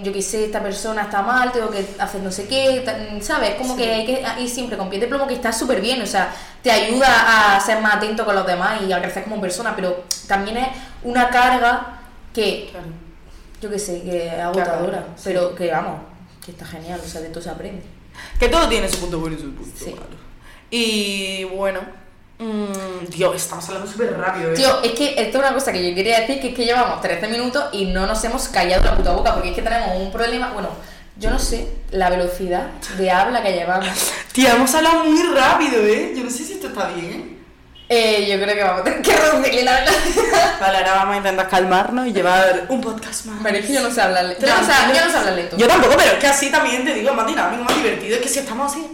Yo 0.03 0.13
qué 0.13 0.21
sé, 0.21 0.45
esta 0.45 0.61
persona 0.61 1.03
está 1.03 1.21
mal, 1.21 1.51
tengo 1.51 1.69
que 1.71 1.85
hacer 1.99 2.21
no 2.21 2.31
sé 2.31 2.47
qué, 2.47 2.85
¿sabes? 3.21 3.55
Como 3.55 3.75
que 3.75 3.91
hay 3.93 4.05
que 4.05 4.23
ir 4.39 4.49
siempre 4.49 4.77
con 4.77 4.89
pie 4.89 4.99
de 4.99 5.07
plomo 5.07 5.25
que 5.27 5.33
está 5.33 5.51
súper 5.51 5.81
bien, 5.81 6.01
o 6.01 6.05
sea, 6.05 6.31
te 6.61 6.69
ayuda 6.71 7.55
a 7.55 7.59
ser 7.59 7.81
más 7.81 7.95
atento 7.95 8.23
con 8.25 8.35
los 8.35 8.45
demás 8.45 8.81
y 8.87 8.91
a 8.93 9.01
crecer 9.01 9.23
como 9.23 9.41
persona, 9.41 9.75
pero 9.75 10.03
también 10.27 10.57
es 10.57 10.67
una 11.03 11.29
carga 11.29 11.99
que, 12.33 12.69
Claro. 12.71 12.85
yo 13.61 13.69
qué 13.71 13.79
sé, 13.79 14.03
que 14.03 14.27
es 14.27 14.33
agotadora, 14.33 15.05
sí. 15.15 15.21
pero 15.25 15.55
que 15.55 15.71
vamos, 15.71 16.01
que 16.45 16.51
está 16.51 16.65
genial, 16.65 16.99
o 17.03 17.07
sea, 17.07 17.21
de 17.21 17.29
todo 17.29 17.41
se 17.43 17.49
aprende. 17.49 17.83
Que 18.39 18.49
todo 18.49 18.67
tiene 18.69 18.87
su 18.87 18.99
punto 18.99 19.19
bueno 19.19 19.35
y 19.35 19.39
su 19.41 19.53
punto 19.55 19.71
Sí. 19.77 19.91
malo. 19.91 20.05
Y 20.69 21.43
bueno. 21.45 21.79
Mm, 22.43 23.09
Dios, 23.09 23.35
estamos 23.35 23.67
hablando 23.67 23.91
súper 23.91 24.17
rápido, 24.17 24.51
¿eh? 24.51 24.55
Tío, 24.55 24.81
es 24.83 24.91
que 24.91 25.15
esto 25.17 25.37
es 25.37 25.43
una 25.43 25.53
cosa 25.53 25.71
que 25.71 25.89
yo 25.89 25.95
quería 25.95 26.21
decir, 26.21 26.39
que 26.39 26.49
es 26.49 26.55
que 26.55 26.65
llevamos 26.65 27.01
13 27.01 27.27
minutos 27.27 27.65
y 27.71 27.85
no 27.85 28.05
nos 28.05 28.23
hemos 28.23 28.47
callado 28.49 28.83
la 28.83 28.95
puta 28.95 29.11
boca, 29.11 29.33
porque 29.33 29.49
es 29.49 29.55
que 29.55 29.61
tenemos 29.61 29.95
un 29.95 30.11
problema, 30.11 30.51
bueno, 30.53 30.69
yo 31.17 31.29
no 31.29 31.39
sé 31.39 31.67
la 31.91 32.09
velocidad 32.09 32.67
de 32.97 33.11
habla 33.11 33.43
que 33.43 33.53
llevamos. 33.53 33.87
Tía, 34.31 34.53
hemos 34.55 34.73
hablado 34.73 35.05
muy 35.05 35.21
rápido, 35.33 35.83
¿eh? 35.85 36.13
Yo 36.15 36.23
no 36.23 36.29
sé 36.29 36.43
si 36.43 36.53
esto 36.53 36.67
está 36.67 36.89
bien. 36.89 37.33
Eh, 37.89 38.27
yo 38.27 38.41
creo 38.41 38.55
que 38.55 38.63
vamos 38.63 38.81
a 38.81 38.83
tener 38.85 39.01
que 39.01 39.15
reducirle 39.15 39.63
la 39.63 39.81
velocidad. 39.81 40.55
Vale, 40.61 40.77
ahora 40.77 40.93
vamos 40.95 41.13
a 41.13 41.17
intentar 41.17 41.49
calmarnos 41.49 42.07
y 42.07 42.13
llevar 42.13 42.65
un 42.69 42.81
podcast 42.81 43.25
más. 43.25 43.39
Pero 43.43 43.57
es 43.57 43.65
que 43.65 43.73
yo 43.73 43.81
no 43.81 43.91
sé 43.91 44.01
hablar 44.01 44.25
lento. 44.25 44.45
Yo 44.45 44.55
no 44.55 44.65
sé, 44.65 44.71
yo 44.95 45.05
no 45.05 45.11
sé 45.11 45.17
hablar 45.17 45.33
lento. 45.33 45.57
Yo 45.57 45.67
tampoco, 45.67 45.95
pero 45.97 46.11
es 46.13 46.19
que 46.19 46.27
así 46.27 46.49
también 46.49 46.83
te 46.85 46.93
digo, 46.93 47.13
más 47.13 47.27
dinámico, 47.27 47.63
más 47.63 47.75
divertido. 47.75 48.15
Es 48.15 48.21
que 48.21 48.29
si 48.29 48.39
estamos 48.39 48.71
así. 48.71 48.87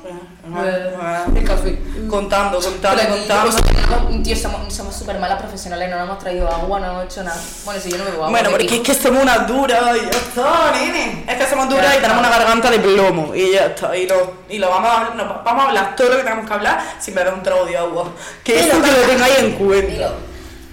Café. 1.45 1.79
Contando, 2.09 2.59
contando, 2.59 3.01
aquí, 3.03 3.27
contando. 3.27 4.23
tío, 4.23 4.35
somos 4.35 4.73
somos 4.73 4.95
súper 4.95 5.19
malas 5.19 5.39
profesionales, 5.39 5.89
no 5.89 5.97
nos 5.97 6.05
hemos 6.05 6.19
traído 6.19 6.47
agua, 6.49 6.79
no 6.79 6.85
hemos 6.91 7.05
hecho 7.05 7.23
nada. 7.23 7.39
Bueno, 7.65 7.79
si 7.81 7.91
yo 7.91 7.97
no 7.97 8.05
bebo 8.05 8.15
agua. 8.25 8.29
Bueno, 8.29 8.49
¿qué 8.49 8.55
porque 8.55 8.75
es 8.77 8.81
que 8.81 8.93
somos 8.95 9.21
unas 9.23 9.47
duras 9.47 9.81
y 9.95 9.99
ya 10.05 10.09
está, 10.09 10.71
nene. 10.73 11.25
Es 11.27 11.35
que 11.37 11.47
somos 11.47 11.69
duras 11.69 11.95
y 11.97 12.01
tenemos 12.01 12.19
una 12.19 12.29
garganta 12.29 12.71
de 12.71 12.79
plomo 12.79 13.35
y 13.35 13.51
ya 13.53 13.65
está. 13.67 13.95
Y 13.95 14.07
lo, 14.07 14.33
y 14.49 14.57
lo 14.57 14.69
vamos, 14.69 14.89
a, 14.89 14.97
hablar- 14.97 15.15
no, 15.15 15.41
vamos 15.43 15.63
a 15.63 15.67
hablar 15.67 15.95
todo 15.95 16.09
lo 16.09 16.17
que 16.17 16.23
tenemos 16.23 16.47
que 16.47 16.53
hablar 16.53 16.79
sin 16.99 17.13
beber 17.15 17.33
un 17.33 17.43
trago 17.43 17.65
de 17.65 17.77
agua. 17.77 18.09
Que 18.43 18.59
eso 18.59 18.81
que 18.81 18.91
lo 18.91 18.97
tengáis 19.07 19.37
en 19.39 19.51
cuenta. 19.53 20.13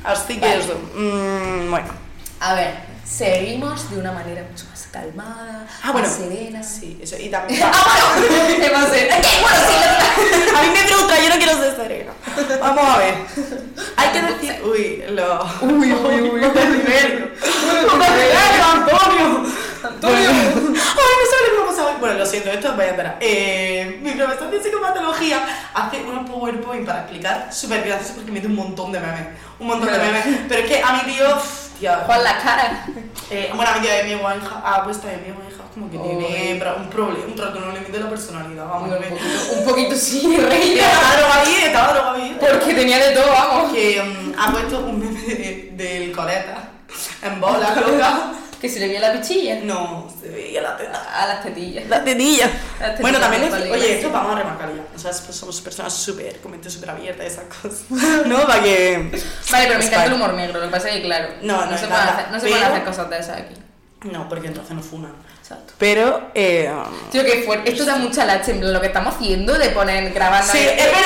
Así 0.05 0.35
que 0.39 0.47
Vale. 0.49 0.59
eso. 0.61 0.75
mm, 0.95 1.71
bueno. 1.71 1.89
A 2.41 2.55
ver, 2.55 2.75
seguimos 3.05 3.91
de 3.91 3.99
una 3.99 4.13
manera 4.13 4.43
mucho 4.51 4.65
más 4.71 4.76
calmada, 5.01 5.67
Ah, 5.83 5.93
bueno. 5.93 6.09
más 6.09 6.17
serena. 6.17 6.63
Sí, 6.63 6.99
eso. 7.03 7.17
Y 7.19 7.29
también. 7.29 7.63
Ah, 7.73 8.15
bueno, 8.19 8.65
es 8.65 8.73
más 8.73 8.89
serena. 8.89 9.17
Bueno, 9.41 9.59
sí, 9.69 9.75
A 10.57 10.63
mí 10.63 10.69
me 10.73 10.89
frustra, 10.89 11.17
yo 11.23 11.29
no 11.29 11.37
quiero 11.37 11.59
ser 11.59 11.77
serena. 11.77 12.13
Vamos 12.61 12.85
a 12.85 12.99
ver. 12.99 13.15
Hay 13.97 14.09
que 14.11 14.23
decir. 14.23 14.63
Uy, 14.65 15.05
lo. 15.11 15.45
Uy, 15.63 15.93
uy, 15.93 16.21
uy. 16.31 16.45
Antonio. 18.07 19.47
Antonio. 19.85 20.31
Ay, 20.31 21.13
me 21.55 21.63
ha 21.63 21.67
pasado. 21.67 21.91
Bueno, 22.01 22.19
lo 22.19 22.27
siento, 22.27 22.51
esto 22.51 22.75
vaya 22.77 22.85
a 22.85 22.91
entrar. 22.95 23.17
Eh, 23.21 23.99
mi 24.03 24.13
profesor 24.13 24.51
de 24.51 24.61
psicopatología 24.61 25.41
hace 25.75 26.03
unos 26.03 26.29
PowerPoint 26.29 26.87
para 26.87 27.01
explicar 27.01 27.49
súper 27.53 27.83
graciosos 27.87 28.17
porque 28.17 28.33
mete 28.33 28.47
un 28.47 28.55
montón 28.57 28.93
de 28.93 29.01
memes. 29.01 29.27
Un 29.59 29.67
montón 29.69 29.91
de 29.93 29.99
memes. 29.99 30.25
Pero 30.49 30.61
es 30.63 30.69
que 30.69 30.83
a 30.83 30.93
mi 30.93 31.01
tío, 31.13 31.27
Tía, 31.79 32.03
Juan 32.07 32.25
la 32.25 32.39
cara. 32.39 32.87
Eh, 33.31 33.51
bueno, 33.55 33.71
amiga 33.71 33.95
de 33.95 34.05
mi 34.05 34.15
Winehouse, 34.15 34.63
ah, 34.65 34.81
pues 34.85 35.03
de 35.03 35.17
mi 35.19 35.31
Winehouse 35.33 35.71
como 35.75 35.91
que 35.91 35.99
tiene 35.99 36.53
Uy. 36.55 36.59
pro- 36.59 36.77
un 36.77 36.89
problema, 36.89 37.27
un 37.27 37.35
trastorno 37.35 37.73
límite 37.73 37.93
de 37.93 38.01
la 38.01 38.09
personalidad, 38.09 38.67
vamos. 38.67 38.89
Un 38.89 38.97
poquito, 38.97 39.17
un 39.59 39.65
poquito 39.67 39.95
sí, 39.97 40.37
reina. 40.49 40.83
Estaba 40.87 41.17
drogadita, 41.17 41.67
estaba 41.67 41.93
drogadita. 41.93 42.47
Porque 42.47 42.75
tenía 42.75 42.99
de 42.99 43.15
todo, 43.15 43.31
vamos. 43.31 43.73
Que 43.73 44.03
mm, 44.03 44.35
ha 44.39 44.53
puesto 44.53 44.79
un 44.81 44.99
meme 45.01 45.21
de- 45.21 45.71
del 45.75 46.13
coleta 46.13 46.69
en 47.23 47.41
bola, 47.41 47.75
loca. 47.75 48.33
Que 48.61 48.69
se 48.69 48.81
le 48.81 48.89
veía 48.89 49.01
la 49.01 49.13
pichilla. 49.13 49.61
No, 49.63 50.09
se 50.21 50.29
veía 50.29 50.63
la 50.63 50.77
teta. 50.77 51.23
A 51.23 51.27
las 51.27 51.43
tetillas. 51.43 51.87
La 51.89 52.03
tetilla. 52.03 52.47
Las 52.47 52.91
tetillas 52.91 53.01
Bueno, 53.01 53.21
también 53.21 53.53
oye, 53.53 53.97
esto 53.97 54.11
vamos 54.11 54.35
a 54.35 54.39
remarcarlo 54.39 54.77
ya. 54.77 54.83
O 54.95 54.99
sea, 54.99 55.11
pues 55.11 55.37
somos 55.37 55.61
personas 55.61 55.93
súper, 55.93 56.41
con 56.41 56.53
mente 56.53 56.71
súper 56.71 56.91
abierta 56.91 57.23
y 57.25 57.27
esas 57.27 57.45
cosas. 57.45 57.85
No, 58.27 58.47
para 58.47 58.63
que... 58.63 59.11
Vale, 59.51 59.67
pero 59.67 59.79
me 59.79 59.85
encanta 59.85 60.05
el 60.07 60.13
humor 60.15 60.35
negro. 60.35 60.61
Lo 60.61 60.67
que 60.67 60.73
pasa 60.73 60.89
es 60.89 60.97
que, 60.97 61.03
claro, 61.03 61.29
No, 61.43 61.67
no, 61.67 61.77
se, 61.77 61.87
nada, 61.87 62.05
pueden 62.05 62.19
hacer, 62.19 62.33
no 62.33 62.41
se 62.41 62.49
pueden 62.49 62.65
hacer 62.65 62.85
cosas 62.85 63.11
de 63.11 63.19
esas 63.19 63.39
aquí. 63.39 63.55
No, 64.11 64.29
porque 64.29 64.49
entonces 64.49 64.75
no 64.75 64.83
funan. 64.83 65.13
Exacto. 65.47 65.75
Pero, 65.79 66.31
eh... 66.35 66.69
Tío, 67.13 67.23
que 67.25 67.43
fuerte. 67.45 67.71
Esto 67.71 67.85
da 67.85 67.97
mucha 67.97 68.25
lache, 68.25 68.51
en 68.51 68.73
lo 68.73 68.81
que 68.81 68.89
estamos 68.89 69.15
haciendo 69.15 69.53
de 69.55 69.69
poner, 69.71 70.13
grabando. 70.13 70.51
Sí, 70.51 70.59
es 70.59 70.77
verdad 70.77 70.99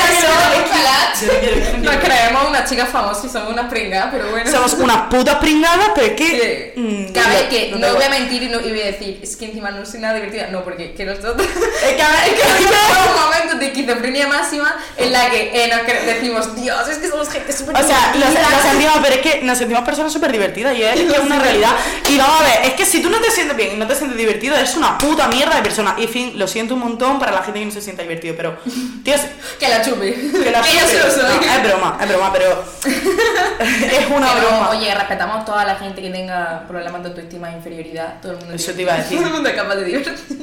Nos 1.83 1.97
creemos 1.97 2.49
unas 2.49 2.71
chicas 2.71 2.89
famosas 2.89 3.25
y 3.25 3.29
somos 3.29 3.53
unas 3.53 3.69
pringadas, 3.69 4.09
pero 4.11 4.31
bueno. 4.31 4.51
Somos 4.51 4.73
unas 4.75 5.09
putas 5.11 5.35
pringadas, 5.37 5.91
pero 5.95 6.07
es 6.07 6.13
que... 6.15 6.73
Mm, 6.75 7.19
a 7.19 7.29
ver, 7.29 7.45
no- 7.45 7.49
que 7.51 7.71
no 7.73 7.79
no, 7.79 7.95
voy 7.95 8.05
a 8.05 8.09
mentir 8.09 8.43
y, 8.45 8.49
no, 8.49 8.61
y 8.61 8.71
voy 8.71 8.81
a 8.81 8.87
decir, 8.87 9.21
es 9.23 9.37
que 9.37 9.45
encima 9.47 9.73
no 9.73 9.85
soy 9.85 10.01
nada 10.01 10.15
divertida. 10.15 10.47
No, 10.47 10.65
porque 10.65 10.95
que 10.95 11.05
nosotros. 11.05 11.43
Es 11.81 11.95
que 11.97 12.03
a 12.03 12.09
ver, 12.11 12.29
es 12.29 12.35
que... 12.35 12.41
Tenemos 12.71 13.27
momentos 13.27 13.59
de 13.59 13.67
esquizofrenia 13.67 14.27
máxima 14.29 14.75
en 14.97 15.13
la 15.13 15.29
que 15.31 15.65
eh, 15.65 15.69
nos 15.69 16.07
decimos, 16.07 16.55
Dios, 16.57 16.89
es 16.89 16.99
que 16.99 17.09
somos 17.09 17.29
gente 17.29 17.53
súper 17.53 17.75
O 17.77 17.83
sea, 17.87 18.13
divertida". 18.15 18.49
lo 18.51 18.63
sentimos, 18.71 18.99
pero 19.03 19.15
es 19.15 19.21
que 19.21 19.43
nos 19.43 19.59
sentimos 19.59 19.85
personas 19.85 20.13
súper 20.13 20.33
divertidas 20.33 20.77
y 20.77 20.83
es, 20.83 20.95
que 20.95 21.13
es 21.13 21.19
una 21.19 21.39
realidad. 21.39 21.73
Y 22.09 22.17
vamos 22.17 22.41
a 22.41 22.45
ver, 22.45 22.61
es 22.65 22.73
que 22.75 22.87
si 22.87 23.03
tú 23.03 23.11
no 23.11 23.21
te 23.21 23.31
sientes 23.31 23.57
bien 23.57 23.73
y 23.73 23.77
no 23.77 23.87
te 23.87 23.95
sientes 23.95 24.17
divertido, 24.31 24.57
eres 24.57 24.77
una 24.77 24.97
puta 24.99 25.29
mierda 25.29 25.57
de 25.57 25.63
persona. 25.63 25.95
Y 25.99 26.05
en 26.05 26.09
fin, 26.09 26.33
lo 26.37 26.47
siento 26.47 26.75
un 26.75 26.81
montón 26.81 27.19
para 27.19 27.33
la 27.33 27.43
gente 27.43 27.61
que 27.61 27.67
no 27.67 27.73
se 27.73 27.81
sienta 27.81 28.03
divertido, 28.03 28.35
pero, 28.37 28.57
tío, 29.05 29.15
es- 29.15 29.23
Que 29.59 29.69
la 29.69 29.83
chupe. 29.83 30.13
que 30.15 30.51
la 30.51 30.61
yo 30.63 30.87
se 30.87 30.99
lo 30.99 31.11
soy. 31.11 31.23
No, 31.47 31.53
es 31.55 31.63
broma, 31.63 31.99
es 32.01 32.09
broma, 32.09 32.33
pero 32.33 32.65
es 32.85 34.07
una 34.11 34.33
Pero, 34.35 34.49
broma. 34.49 34.71
Oye, 34.71 34.95
respetamos 34.95 35.43
a 35.43 35.45
toda 35.45 35.65
la 35.65 35.75
gente 35.77 36.01
que 36.03 36.11
tenga 36.11 36.65
problemas 36.69 37.03
de 37.03 37.09
autoestima 37.11 37.51
e 37.51 37.57
inferioridad. 37.57 38.21
Todo 38.21 38.33
el 38.33 38.39
mundo 38.39 38.55
Eso 38.55 38.73
te 38.73 38.83
iba 38.83 38.95
a 38.95 38.97
decir. 38.99 39.17
Todo 39.19 39.27
el 39.29 39.33
mundo 39.35 39.49
es 39.49 39.55
capaz 39.57 39.75
de 39.77 39.85
divertirse. 39.85 40.25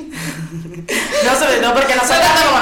No, 1.26 1.36
sobre 1.38 1.58
todo 1.58 1.74
porque 1.74 1.96
nosotras. 1.96 2.22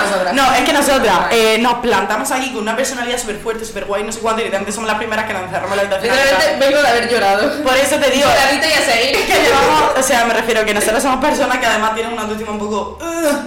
nosotras. 0.10 0.34
No, 0.34 0.52
es 0.56 0.62
que 0.62 0.74
nosotras 0.74 1.28
eh, 1.32 1.58
nos 1.60 1.76
plantamos 1.76 2.32
aquí 2.32 2.52
con 2.52 2.62
una 2.64 2.76
personalidad 2.76 3.20
súper 3.20 3.38
fuerte, 3.38 3.66
súper 3.66 3.86
guay, 3.86 4.04
no 4.04 4.12
sé 4.12 4.20
cuánto, 4.20 4.42
y 4.42 4.46
literalmente 4.46 4.72
somos 4.74 4.88
las 4.90 4.98
primeras 4.98 5.26
que 5.26 5.34
nos 5.34 5.44
encerramos 5.44 5.72
en 5.72 5.78
la 5.78 5.82
habitación. 5.84 6.12
a 6.14 6.16
Literalmente 6.24 6.66
vengo 6.66 6.82
de 6.82 6.88
haber 6.88 7.10
llorado. 7.12 7.64
Por 7.64 7.78
eso 7.78 7.98
te 7.98 8.10
digo. 8.10 8.28
Y 8.28 8.56
a 8.66 8.94
seguir. 8.94 9.26
que 9.28 9.34
llevamos, 9.44 9.92
o 10.00 10.02
sea, 10.04 10.26
me 10.26 10.34
refiero 10.34 10.66
que 10.66 10.74
nosotros 10.74 11.04
somos 11.04 11.15
personas 11.20 11.58
que 11.58 11.66
además 11.66 11.94
tienen 11.96 12.14
una 12.14 12.24
autoestima 12.24 12.52
un 12.52 12.60
poco. 12.60 13.00
"Ugh". 13.02 13.38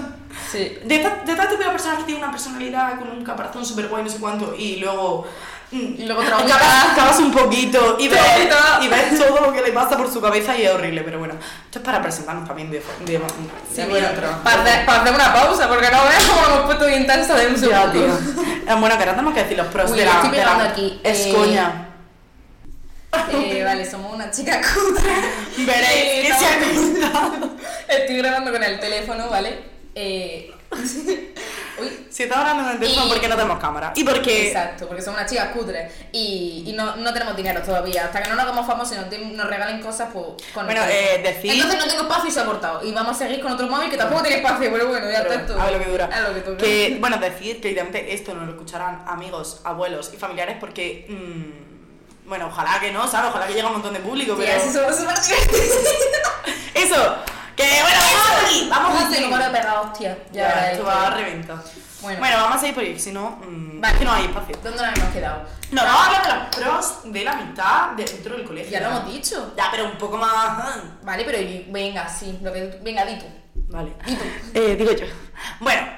Sí. 0.51 0.79
de 0.85 0.97
estas 0.97 1.27
de 1.27 1.33
estas 1.33 1.49
típicas 1.51 1.73
personas 1.73 1.99
que 1.99 2.05
tienen 2.05 2.23
una 2.23 2.33
personalidad 2.33 2.99
con 2.99 3.11
un 3.11 3.23
caparazón 3.25 3.65
súper 3.67 3.89
guay, 3.89 4.03
no 4.05 4.09
sé 4.11 4.19
cuánto, 4.19 4.55
y 4.57 4.77
luego. 4.77 5.27
mm, 5.71 5.77
Y 5.99 6.05
luego 6.07 6.23
acabas, 6.23 6.85
acabas 6.93 7.19
un 7.19 7.31
poquito 7.31 7.97
y 7.99 8.09
ves, 8.09 8.21
y 8.81 8.89
ves 8.89 9.19
todo 9.19 9.41
lo 9.43 9.53
que 9.53 9.61
le 9.61 9.73
pasa 9.73 9.99
por 9.99 10.11
su 10.11 10.21
cabeza 10.23 10.57
y 10.57 10.63
es 10.63 10.71
horrible, 10.73 11.03
pero 11.03 11.19
bueno, 11.19 11.35
esto 11.67 11.79
es 11.81 11.85
para 11.85 12.01
presentarnos 12.01 12.47
también 12.49 12.71
de, 12.71 12.83
de, 13.05 13.13
de 13.19 13.21
Sí, 13.75 13.83
de 13.83 13.89
bueno, 13.89 14.09
otro. 14.11 14.29
para 14.43 14.63
hacer, 14.63 14.87
para 14.87 15.03
hacer 15.03 15.15
una 15.15 15.35
pausa, 15.35 15.69
porque 15.69 15.91
no 15.91 15.99
veas 16.05 16.25
cómo 16.25 16.47
hemos 16.47 16.61
puesto 16.67 16.89
intensa 16.89 17.35
de 17.35 17.47
un 17.49 17.55
Ya, 17.57 17.61
segundo. 17.61 17.93
tío. 17.93 18.43
Eh, 18.73 18.75
Bueno, 18.81 18.97
que 18.97 19.03
ahora 19.03 19.13
tenemos 19.13 19.35
que 19.35 19.43
decir 19.43 19.59
los 19.59 19.67
pros 19.67 19.91
Uy, 19.91 19.99
de 19.99 20.05
la, 20.07 20.13
estoy 20.13 20.31
de 20.31 20.37
la 20.39 20.43
pegando 20.45 20.65
aquí. 20.65 21.01
Es 21.05 21.27
Eh, 21.27 21.35
coña. 21.37 21.88
Eh, 23.33 23.63
vale, 23.65 23.89
somos 23.91 24.15
una 24.15 24.31
chica 24.31 24.61
cutre. 24.61 25.11
Veréis 25.65 26.05
Eh, 26.05 26.23
que 26.27 26.35
se 26.35 27.05
ha. 27.05 27.97
Estoy 27.97 28.17
grabando 28.19 28.53
con 28.53 28.63
el 28.63 28.79
teléfono, 28.79 29.29
¿vale? 29.29 29.59
Eh... 29.95 30.53
Uy, 31.81 32.07
Si 32.11 32.25
estás 32.25 32.39
hablando 32.39 32.65
con 32.65 32.73
el 32.73 32.79
teléfono 32.81 33.07
Y- 33.07 33.09
porque 33.11 33.29
no 33.29 33.37
tenemos 33.37 33.59
cámara. 33.59 33.93
Y 33.97 34.05
porque. 34.05 34.49
Exacto, 34.49 34.87
porque 34.89 35.01
somos 35.01 35.19
unas 35.21 35.31
chicas 35.31 35.49
cutres 35.55 35.91
y, 36.13 36.65
y 36.67 36.73
no, 36.73 36.97
no 36.97 37.13
tenemos 37.13 37.35
dinero 37.37 37.63
todavía. 37.63 38.05
Hasta 38.07 38.21
que 38.23 38.29
no 38.29 38.35
nos 38.35 38.45
hagamos 38.45 38.67
famosos 38.67 38.97
y 39.11 39.25
nos, 39.35 39.49
regalen 39.49 39.81
cosas, 39.81 40.11
pues 40.13 40.27
con 40.53 40.67
Bueno, 40.67 40.83
eh, 40.85 41.21
decir- 41.23 41.53
Entonces 41.53 41.79
no 41.79 41.87
tengo 41.89 42.03
espacio 42.03 42.29
y 42.29 42.33
se 42.33 42.41
ha 42.41 42.45
cortado. 42.45 42.85
Y 42.85 42.93
vamos 42.93 43.17
a 43.17 43.19
seguir 43.19 43.41
con 43.41 43.53
otro 43.53 43.69
móvil 43.69 43.89
que 43.91 43.97
tampoco 43.97 44.23
tiene 44.23 44.39
espacio, 44.39 44.71
pero 44.71 44.89
bueno, 44.89 45.11
ya 45.11 45.21
está 45.23 45.63
a 45.65 45.71
lo 45.71 45.79
que 45.79 45.85
dura. 45.91 46.07
A 46.13 46.21
lo 46.29 46.35
que. 46.35 46.57
Que, 46.57 46.97
bueno, 47.01 47.17
decir 47.19 47.61
que 47.61 47.69
evidentemente 47.69 48.13
esto 48.13 48.35
no 48.35 48.45
lo 48.45 48.53
escucharán 48.53 49.05
amigos, 49.07 49.61
abuelos 49.65 50.11
y 50.13 50.17
familiares 50.19 50.57
porque. 50.61 51.07
mm, 51.09 51.78
bueno, 52.29 52.47
ojalá 52.47 52.79
que 52.81 52.93
no, 52.93 53.09
¿sabes? 53.09 53.31
Ojalá 53.31 53.47
que 53.47 53.55
llegue 53.55 53.67
un 53.67 53.73
montón 53.73 53.95
de 53.95 54.01
público, 54.01 54.37
pero. 54.39 54.61
súper 54.61 54.97
divertidos. 54.97 55.41
Eso, 56.75 57.17
que 57.57 57.65
bueno, 57.83 57.99
vamos 58.01 58.45
aquí, 58.45 58.69
vamos 58.71 59.31
cara 59.31 59.49
de 59.49 59.59
pegado, 59.59 59.83
hostia. 59.91 60.19
Ya, 60.33 60.49
Ya, 60.49 60.71
esto 60.73 60.85
va 60.85 61.07
a 61.09 61.11
reventar. 61.11 61.57
Bueno. 62.01 62.19
Bueno, 62.21 62.37
vamos 62.37 62.63
a 62.63 62.69
ir 62.69 62.75
por 62.75 62.85
ahí, 62.85 62.97
si 62.99 63.11
no, 63.11 63.31
mm, 63.45 63.81
Vale. 63.81 63.99
que 63.99 64.05
no 64.05 64.13
hay 64.13 64.27
espacio. 64.27 64.57
¿Dónde 64.63 64.81
nos 64.87 64.97
hemos 64.99 65.13
quedado? 65.13 65.43
No, 65.73 65.83
no, 65.85 65.91
habla 65.91 66.21
de 66.23 66.29
las 66.29 66.57
pros 66.57 67.13
de 67.13 67.25
la 67.25 67.35
mitad 67.35 67.89
de- 67.97 68.05
dentro 68.05 68.37
del 68.37 68.47
colegio. 68.47 68.71
Ya 68.71 68.81
lo 68.81 68.87
hemos 68.97 69.13
dicho. 69.13 69.53
Ya, 69.57 69.69
pero 69.73 69.87
un 69.87 69.99
poco 69.99 70.17
más. 70.17 70.31
ah. 70.33 70.77
Vale, 71.03 71.25
pero 71.25 71.39
venga, 71.73 72.09
sí. 72.09 72.39
Lo 72.41 72.53
que, 72.53 72.79
venga, 72.83 73.05
di 73.05 73.19
tú. 73.19 73.27
Vale. 73.69 73.93
Di 74.07 74.15
tú. 74.15 74.25
Eh, 74.55 74.77
digo 74.77 74.93
yo. 74.93 75.07
Bueno, 75.59 75.89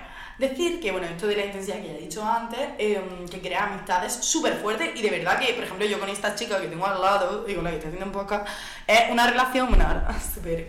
decir 0.40 0.80
que, 0.80 0.90
bueno, 0.90 1.06
esto 1.06 1.26
de 1.26 1.36
la 1.36 1.44
intensidad 1.44 1.80
que 1.80 1.88
ya 1.88 1.94
he 1.94 2.00
dicho 2.00 2.24
antes, 2.24 2.58
eh, 2.78 3.00
que 3.30 3.40
crea 3.40 3.64
amistades 3.64 4.12
súper 4.12 4.54
fuertes 4.56 4.90
y 4.96 5.02
de 5.02 5.10
verdad 5.10 5.38
que, 5.38 5.52
por 5.52 5.64
ejemplo, 5.64 5.86
yo 5.86 6.00
con 6.00 6.08
esta 6.08 6.34
chica 6.34 6.60
que 6.60 6.66
tengo 6.68 6.86
al 6.86 7.00
lado 7.00 7.44
y 7.46 7.54
con 7.54 7.64
la 7.64 7.70
que 7.70 7.76
estoy 7.76 7.90
haciendo 7.90 8.06
un 8.06 8.12
podcast, 8.12 8.48
es 8.86 9.10
una 9.10 9.28
relación, 9.28 9.72
una 9.72 10.18
súper 10.34 10.68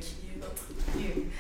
cute. 0.93 1.31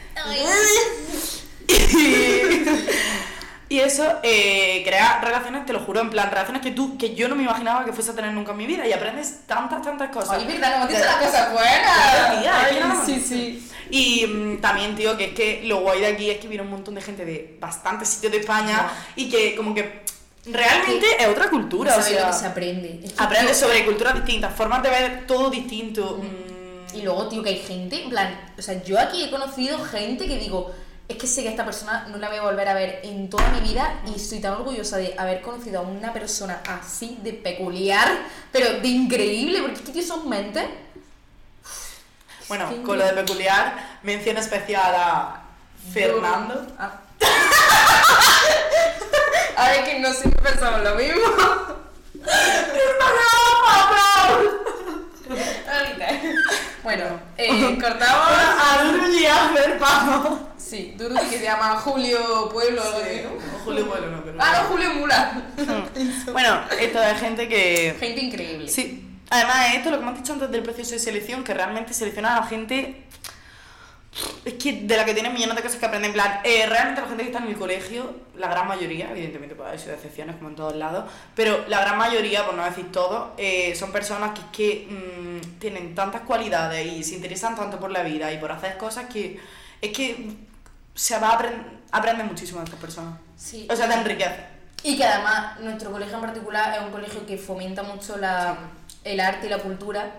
Y 1.71 3.40
eso 3.79 4.03
eh, 4.23 4.81
crea 4.85 5.19
relaciones, 5.23 5.65
te 5.65 5.73
lo 5.73 5.79
juro, 5.79 6.01
en 6.01 6.09
plan, 6.09 6.29
relaciones 6.29 6.61
que 6.61 6.71
tú, 6.71 6.97
que 6.97 7.15
yo 7.15 7.27
no 7.29 7.35
me 7.35 7.43
imaginaba 7.43 7.85
que 7.85 7.93
fuese 7.93 8.11
a 8.11 8.15
tener 8.15 8.33
nunca 8.33 8.51
en 8.51 8.57
mi 8.57 8.65
vida 8.65 8.85
y 8.85 8.91
aprendes 8.93 9.41
tantas, 9.47 9.81
tantas 9.81 10.09
cosas. 10.09 10.37
Oye, 10.37 10.45
verdad, 10.45 10.79
no 10.79 10.87
De- 10.87 10.99
las 10.99 11.15
cosas 11.15 11.51
buenas. 11.53 12.41
tía, 12.41 12.79
no 12.85 12.93
Ay, 13.01 13.05
sí, 13.05 13.19
sí. 13.25 13.67
Y 13.89 14.25
mm, 14.27 14.61
también, 14.61 14.95
tío, 14.95 15.17
que 15.17 15.25
es 15.25 15.33
que 15.33 15.61
lo 15.65 15.81
guay 15.81 16.01
de 16.01 16.07
aquí 16.07 16.29
es 16.29 16.37
que 16.39 16.47
viene 16.47 16.63
un 16.63 16.69
montón 16.71 16.95
de 16.95 17.01
gente 17.01 17.23
de 17.25 17.57
bastantes 17.59 18.09
sitios 18.09 18.31
de 18.31 18.39
España 18.39 18.89
y 19.15 19.29
que 19.29 19.55
como 19.55 19.73
que 19.75 20.01
realmente 20.45 21.05
es 21.19 21.27
otra 21.27 21.49
cultura, 21.49 21.91
No 21.91 21.97
o 21.97 22.01
sabes 22.01 22.13
lo 22.15 22.21
sea, 22.23 22.31
que 22.31 22.37
se 22.37 22.45
aprende. 22.47 22.99
Es 23.03 23.13
que, 23.13 23.23
aprendes 23.23 23.57
tío, 23.57 23.67
sobre 23.67 23.85
culturas 23.85 24.15
distintas, 24.15 24.53
formas 24.55 24.81
de 24.83 24.89
ver 24.89 25.27
todo 25.27 25.49
distinto. 25.49 26.19
mm, 26.21 26.97
Y 26.97 27.01
luego, 27.03 27.27
tío, 27.29 27.41
que 27.43 27.49
hay 27.49 27.59
gente, 27.59 28.03
en 28.03 28.09
plan, 28.09 28.51
o 28.57 28.61
sea, 28.61 28.81
yo 28.83 28.99
aquí 28.99 29.23
he 29.23 29.29
conocido 29.31 29.79
gente 29.83 30.25
que 30.27 30.37
digo, 30.37 30.73
es 31.07 31.17
que 31.17 31.27
sé 31.27 31.43
que 31.43 31.49
esta 31.49 31.65
persona 31.65 32.07
no 32.09 32.17
la 32.17 32.29
voy 32.29 32.37
a 32.37 32.43
volver 32.43 32.67
a 32.67 32.73
ver 32.73 33.01
en 33.03 33.29
toda 33.29 33.47
mi 33.49 33.59
vida 33.59 34.01
y 34.07 34.15
estoy 34.15 34.39
tan 34.39 34.53
orgullosa 34.53 34.97
de 34.97 35.13
haber 35.17 35.41
conocido 35.41 35.79
a 35.79 35.83
una 35.83 36.13
persona 36.13 36.61
así 36.67 37.19
de 37.21 37.33
peculiar, 37.33 38.07
pero 38.51 38.79
de 38.79 38.87
increíble, 38.87 39.61
porque 39.61 39.75
es 39.75 39.81
que 39.81 39.91
tío, 39.91 40.03
son 40.03 40.29
mentes. 40.29 40.65
Bueno, 42.47 42.69
con 42.83 42.97
lo 42.97 43.05
de 43.05 43.13
peculiar, 43.13 43.99
mención 44.03 44.37
especial 44.37 44.93
a 44.95 45.41
Fernando. 45.93 46.67
Ah. 46.77 47.01
a 49.57 49.69
ver, 49.69 49.85
que 49.85 49.99
no 49.99 50.13
siempre 50.13 50.41
pensamos 50.41 50.83
lo 50.83 50.95
mismo. 50.95 51.21
Bueno, 56.83 57.03
eh, 57.37 57.77
cortamos. 57.79 58.27
a 58.31 58.83
Duru 58.83 59.13
y 59.13 59.25
a 59.25 59.49
Fer 59.49 59.77
Pavo. 59.77 60.49
Sí, 60.57 60.95
Duro 60.97 61.15
que 61.15 61.37
se 61.37 61.43
llama 61.43 61.75
Julio 61.75 62.49
Pueblo 62.51 62.81
o 62.81 62.85
algo 62.85 63.01
así, 63.01 63.21
¿no? 63.23 63.59
Julio 63.63 63.87
Pueblo, 63.87 64.09
no, 64.09 64.23
pero. 64.23 64.37
Ah, 64.39 64.61
no, 64.63 64.69
Julio 64.69 64.93
Mula. 64.95 65.43
Bueno, 66.31 66.61
esto 66.79 67.03
es 67.03 67.19
gente 67.19 67.47
que. 67.47 67.95
Gente 67.99 68.21
increíble. 68.21 68.67
Sí. 68.67 69.07
Además, 69.29 69.75
esto 69.75 69.91
lo 69.91 69.97
que 69.97 70.03
hemos 70.03 70.17
dicho 70.17 70.33
antes 70.33 70.51
del 70.51 70.63
proceso 70.63 70.91
de 70.91 70.99
selección, 70.99 71.43
que 71.43 71.53
realmente 71.53 71.93
selecciona 71.93 72.35
a 72.35 72.41
la 72.41 72.47
gente. 72.47 73.03
Es 74.43 74.55
que 74.55 74.73
de 74.73 74.97
la 74.97 75.05
que 75.05 75.13
tiene 75.13 75.29
millones 75.29 75.55
de 75.55 75.61
cosas 75.61 75.79
que 75.79 75.85
aprender. 75.85 76.09
En 76.09 76.13
plan, 76.13 76.41
eh, 76.43 76.65
realmente 76.67 77.01
la 77.01 77.07
gente 77.07 77.23
que 77.23 77.29
está 77.29 77.43
en 77.43 77.49
el 77.49 77.57
colegio, 77.57 78.13
la 78.35 78.49
gran 78.49 78.67
mayoría, 78.67 79.09
evidentemente 79.11 79.55
puede 79.55 79.69
haber 79.69 79.79
sido 79.79 79.93
excepciones 79.93 80.35
como 80.35 80.49
en 80.49 80.55
todos 80.55 80.75
lados, 80.75 81.09
pero 81.33 81.65
la 81.69 81.79
gran 81.81 81.97
mayoría, 81.97 82.45
por 82.45 82.55
no 82.55 82.65
decir 82.65 82.91
todo, 82.91 83.33
eh, 83.37 83.73
son 83.75 83.91
personas 83.91 84.37
que, 84.37 84.41
que 84.51 84.87
mm, 84.89 85.59
tienen 85.59 85.95
tantas 85.95 86.21
cualidades 86.21 86.85
y 86.85 87.03
se 87.03 87.15
interesan 87.15 87.55
tanto 87.55 87.79
por 87.79 87.91
la 87.91 88.03
vida 88.03 88.31
y 88.33 88.37
por 88.37 88.51
hacer 88.51 88.77
cosas 88.77 89.05
que 89.05 89.39
es 89.81 89.91
que 89.91 90.35
se 90.93 91.17
va 91.17 91.29
a 91.29 91.33
aprender, 91.35 91.65
aprende 91.91 92.23
muchísimo 92.23 92.59
de 92.59 92.65
estas 92.65 92.79
personas. 92.79 93.19
Sí. 93.37 93.67
O 93.69 93.75
sea, 93.75 93.87
te 93.87 93.95
enriquece. 93.95 94.51
Y 94.83 94.97
que 94.97 95.03
además 95.03 95.59
nuestro 95.59 95.91
colegio 95.91 96.15
en 96.15 96.21
particular 96.21 96.73
es 96.77 96.83
un 96.83 96.91
colegio 96.91 97.25
que 97.25 97.37
fomenta 97.37 97.83
mucho 97.83 98.17
la, 98.17 98.57
el 99.03 99.19
arte 99.19 99.47
y 99.47 99.49
la 99.49 99.59
cultura. 99.59 100.11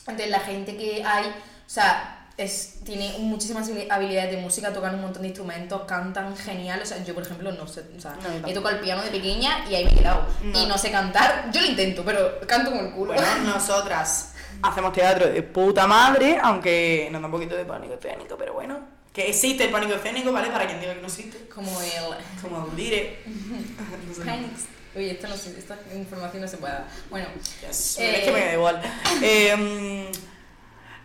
Entonces 0.00 0.30
la 0.30 0.40
gente 0.40 0.76
que 0.76 1.04
hay, 1.04 1.26
o 1.26 1.68
sea, 1.70 2.19
es, 2.44 2.74
tiene 2.84 3.16
muchísimas 3.18 3.68
habilidades 3.90 4.30
de 4.30 4.36
música, 4.38 4.72
tocan 4.72 4.94
un 4.94 5.02
montón 5.02 5.22
de 5.22 5.28
instrumentos, 5.28 5.82
cantan 5.86 6.36
genial. 6.36 6.80
O 6.82 6.86
sea, 6.86 7.02
yo 7.04 7.14
por 7.14 7.22
ejemplo 7.22 7.52
no 7.52 7.66
sé, 7.66 7.84
o 7.96 8.00
sea, 8.00 8.16
No, 8.22 8.48
he 8.48 8.54
tocado 8.54 8.76
el 8.76 8.80
piano 8.82 9.02
de 9.02 9.10
pequeña 9.10 9.64
y 9.68 9.74
ahí 9.74 9.84
me 9.84 9.92
he 9.92 9.94
quedado. 9.94 10.26
No. 10.42 10.62
Y 10.62 10.66
no 10.66 10.78
sé 10.78 10.90
cantar, 10.90 11.50
yo 11.52 11.60
lo 11.60 11.66
intento, 11.66 12.02
pero 12.04 12.40
canto 12.46 12.70
con 12.70 12.86
el 12.86 12.92
culo. 12.92 13.14
Bueno, 13.14 13.38
nosotras 13.44 14.34
Hacemos 14.62 14.92
teatro 14.92 15.26
de 15.26 15.42
puta 15.42 15.86
madre, 15.86 16.38
aunque 16.42 17.08
nos 17.10 17.22
da 17.22 17.26
un 17.26 17.32
poquito 17.32 17.56
de 17.56 17.64
pánico 17.64 17.94
escénico, 17.94 18.36
pero 18.36 18.52
bueno. 18.52 18.78
Que 19.12 19.30
existe 19.30 19.64
el 19.64 19.70
pánico 19.70 19.94
escénico, 19.94 20.32
¿vale? 20.32 20.50
Para 20.50 20.66
quien 20.66 20.80
diga 20.80 20.94
que 20.94 21.00
no 21.00 21.06
existe. 21.06 21.48
Como 21.48 21.80
el... 21.80 21.88
Como 22.42 22.66
el 22.66 22.76
dire. 22.76 23.20
Oye, 24.96 25.12
esto 25.12 25.28
no 25.28 25.34
esta 25.34 25.78
información 25.94 26.42
no 26.42 26.48
se 26.48 26.56
puede 26.58 26.72
dar. 26.74 26.88
Bueno, 27.08 27.28
Yes. 27.66 27.98
Eh. 27.98 28.18
Es 28.18 28.24
que 28.24 28.32
me 28.32 28.40
da 28.40 28.52
igual. 28.52 28.82
Eh, 29.22 30.10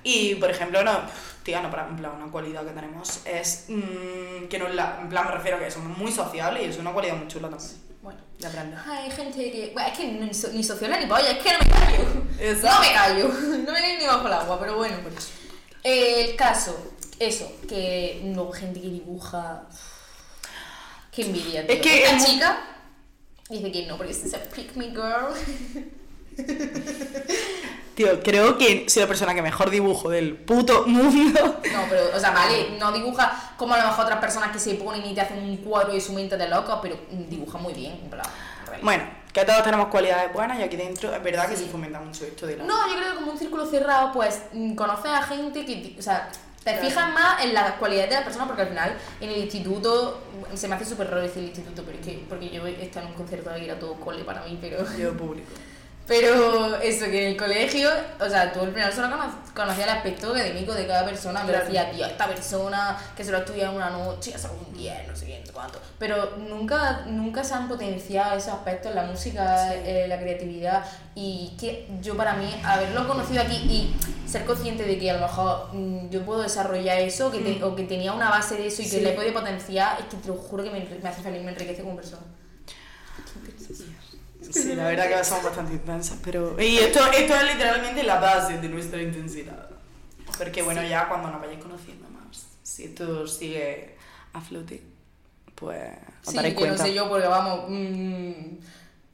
y, 0.05 0.35
por 0.35 0.49
ejemplo, 0.49 0.81
no, 0.83 1.01
tía, 1.43 1.59
no, 1.61 1.69
para, 1.69 1.87
en 1.87 1.97
plan, 1.97 2.13
una 2.15 2.31
cualidad 2.31 2.63
que 2.65 2.71
tenemos 2.71 3.19
es 3.25 3.65
mm, 3.67 4.47
que 4.47 4.57
no 4.59 4.69
la, 4.69 4.99
en 5.01 5.09
plan 5.09 5.25
me 5.25 5.31
refiero 5.31 5.57
a 5.57 5.59
que 5.59 5.69
somos 5.71 5.97
muy 5.97 6.11
sociables 6.11 6.63
y 6.63 6.69
es 6.69 6.77
una 6.77 6.93
cualidad 6.93 7.15
muy 7.17 7.27
chula 7.27 7.49
también. 7.49 7.71
bueno. 8.01 8.19
De 8.39 8.47
aprender. 8.47 8.77
Hay 8.87 9.09
gente 9.11 9.51
que. 9.51 9.71
Bueno, 9.73 9.89
es 9.89 9.97
que 9.97 10.05
ni, 10.07 10.33
so- 10.33 10.49
ni 10.53 10.63
sociola 10.63 10.99
ni 10.99 11.05
polla, 11.05 11.31
es 11.31 11.37
que 11.43 11.51
no 11.53 11.59
me 11.59 11.69
callo. 11.69 12.03
Exacto. 12.39 12.67
No 12.75 12.79
me 12.81 12.93
callo. 12.93 13.27
No 13.65 13.71
me 13.73 13.79
callo 13.81 13.97
ni 13.99 14.05
bajo 14.05 14.27
el 14.27 14.33
agua, 14.33 14.59
pero 14.59 14.75
bueno, 14.75 14.97
por 14.99 15.11
eso. 15.13 15.29
El 15.83 16.35
caso, 16.35 16.91
eso, 17.19 17.51
que 17.69 18.21
no, 18.25 18.51
gente 18.51 18.81
que 18.81 18.87
dibuja. 18.89 19.63
Qué 21.11 21.21
envidia. 21.21 21.65
Tío. 21.65 21.75
Es 21.75 21.81
que 21.81 22.13
mu- 22.13 22.25
chica 22.25 22.61
dice 23.49 23.71
que 23.71 23.85
no, 23.87 23.95
porque 23.97 24.11
es 24.11 24.33
a 24.33 24.39
pick 24.53 24.75
me 24.75 24.87
girl. 24.89 25.33
Tío, 27.95 28.21
creo 28.21 28.58
que 28.58 28.89
soy 28.89 29.01
la 29.03 29.08
persona 29.08 29.34
que 29.34 29.41
mejor 29.41 29.69
dibujo 29.69 30.10
del 30.10 30.36
puto 30.36 30.86
mundo. 30.86 31.60
No, 31.71 31.81
pero, 31.89 32.03
o 32.15 32.19
sea, 32.19 32.31
vale, 32.31 32.71
no 32.79 32.91
dibuja 32.91 33.53
como 33.58 33.73
a 33.73 33.77
lo 33.77 33.88
mejor 33.88 34.05
otras 34.05 34.19
personas 34.19 34.51
que 34.51 34.60
se 34.60 34.75
ponen 34.75 35.05
y 35.05 35.13
te 35.15 35.21
hacen 35.21 35.39
un 35.39 35.58
cuadro 35.58 35.95
y 35.95 36.01
su 36.01 36.12
mente 36.13 36.36
de 36.38 36.49
loca, 36.49 36.81
pero 36.81 36.97
dibuja 37.10 37.58
muy 37.58 37.73
bien, 37.73 37.93
en 38.03 38.10
plan. 38.10 38.25
Bueno, 38.81 39.03
que 39.31 39.45
todos 39.45 39.63
tenemos 39.63 39.88
cualidades 39.88 40.34
buenas 40.34 40.60
y 40.60 40.63
aquí 40.63 40.75
dentro 40.75 41.13
es 41.15 41.23
verdad 41.23 41.47
que 41.47 41.55
Sí. 41.55 41.63
se 41.65 41.69
fomenta 41.69 41.99
mucho 42.01 42.25
esto 42.25 42.45
de 42.45 42.58
la... 42.58 42.65
No, 42.65 42.88
yo 42.89 42.95
creo 42.97 43.10
que 43.12 43.15
como 43.15 43.31
un 43.31 43.38
círculo 43.39 43.65
cerrado, 43.65 44.12
pues 44.12 44.41
mm, 44.51 44.75
conoces 44.75 45.12
a 45.12 45.21
gente 45.23 45.65
que, 45.65 45.95
o 45.97 46.01
sea, 46.01 46.29
te 46.63 46.71
Claro. 46.73 46.88
fijas 46.88 47.13
más 47.13 47.43
en 47.45 47.53
las 47.53 47.73
cualidades 47.73 48.10
de 48.10 48.15
la 48.17 48.23
persona 48.25 48.45
porque 48.45 48.63
al 48.63 48.67
final 48.69 48.93
en 49.21 49.29
el 49.29 49.38
instituto, 49.38 50.19
se 50.53 50.67
me 50.67 50.75
hace 50.75 50.84
súper 50.86 51.10
raro 51.10 51.21
decir 51.21 51.43
instituto, 51.43 51.84
pero 51.86 51.97
es 51.99 52.05
que, 52.05 52.25
porque 52.27 52.49
yo 52.49 52.65
he 52.67 52.84
estado 52.84 53.05
en 53.05 53.12
un 53.13 53.17
concierto 53.17 53.49
de 53.51 53.60
que 53.60 53.65
era 53.65 53.79
todo 53.79 53.93
cole 53.95 54.23
para 54.25 54.41
mí, 54.43 54.58
pero, 54.60 54.79
Yo 54.97 55.15
público. 55.15 55.47
Pero 56.07 56.75
eso, 56.81 57.05
que 57.05 57.23
en 57.25 57.31
el 57.31 57.37
colegio, 57.37 57.89
o 58.19 58.29
sea, 58.29 58.53
tú 58.53 58.59
al 58.61 58.71
final 58.73 58.93
solo 58.93 59.09
cono- 59.09 59.33
conocías 59.55 59.87
el 59.87 59.93
aspecto 59.95 60.31
académico 60.31 60.73
de 60.73 60.85
cada 60.85 61.03
persona, 61.05 61.43
me 61.43 61.49
Claro. 61.51 61.65
decía, 61.65 61.89
tío, 61.91 62.05
esta 62.05 62.27
persona 62.27 62.97
que 63.15 63.23
se 63.23 63.31
lo 63.31 63.39
en 63.69 63.75
una 63.75 63.89
noche, 63.89 64.33
ha 64.35 64.37
sacado 64.37 64.59
un 64.67 64.73
10, 64.77 65.07
no 65.07 65.15
sé 65.15 65.25
qué, 65.25 65.43
no 65.47 65.53
cuánto, 65.53 65.79
pero 65.97 66.35
nunca, 66.37 67.03
nunca 67.07 67.43
se 67.43 67.53
han 67.55 67.67
potenciado 67.67 68.37
esos 68.37 68.53
aspectos 68.53 68.93
la 68.93 69.03
música, 69.03 69.69
Sí. 69.71 69.79
eh, 69.85 70.05
la 70.07 70.19
creatividad 70.19 70.83
y 71.15 71.55
que 71.59 71.87
yo 72.01 72.15
para 72.17 72.33
mí 72.35 72.53
haberlo 72.63 73.07
conocido 73.07 73.41
aquí 73.41 73.55
y 73.55 73.95
ser 74.29 74.45
consciente 74.45 74.83
de 74.83 74.97
que 74.99 75.09
a 75.09 75.13
lo 75.15 75.21
mejor 75.21 75.69
mm, 75.73 76.09
yo 76.09 76.23
puedo 76.25 76.41
desarrollar 76.43 76.99
eso 76.99 77.31
que 77.31 77.39
te- 77.39 77.55
Mm. 77.59 77.63
o 77.63 77.75
que 77.75 77.83
tenía 77.83 78.11
una 78.13 78.29
base 78.29 78.55
de 78.55 78.67
eso 78.67 78.81
y 78.81 78.85
que 78.85 78.97
Sí. 78.97 79.01
le 79.01 79.11
he 79.11 79.13
podido 79.13 79.33
potenciar 79.33 79.97
es 79.99 80.05
que 80.05 80.17
te 80.17 80.27
lo 80.27 80.35
juro 80.35 80.63
que 80.63 80.69
me, 80.71 80.85
me 81.01 81.09
hace 81.09 81.21
feliz 81.21 81.41
me 81.41 81.51
enriquece 81.51 81.81
como 81.81 81.95
persona 81.95 82.21
Sí, 84.63 84.75
la 84.75 84.85
verdad 84.87 85.07
que 85.09 85.23
somos 85.23 85.43
bastante 85.45 85.73
intensas, 85.73 86.17
pero... 86.23 86.59
Y 86.61 86.77
esto, 86.77 86.99
esto 87.11 87.35
es 87.35 87.43
literalmente 87.43 88.03
la 88.03 88.19
base 88.19 88.57
de 88.59 88.69
nuestra 88.69 89.01
intensidad. 89.01 89.69
Porque 90.37 90.61
bueno, 90.61 90.81
ya 90.83 91.07
cuando 91.07 91.29
nos 91.29 91.39
vayáis 91.41 91.59
conociendo 91.61 92.07
más, 92.09 92.45
si 92.63 92.85
esto 92.85 93.25
sigue 93.27 93.95
a 94.33 94.41
flote, 94.41 94.81
pues 95.55 95.91
os 96.25 96.29
sí 96.31 96.35
daréis 96.35 96.55
que 96.55 96.61
no 96.61 96.67
cuenta. 96.67 96.83
sé 96.83 96.93
yo 96.93 97.07
porque 97.07 97.27
vamos 97.27 97.65
mm, 97.69 98.33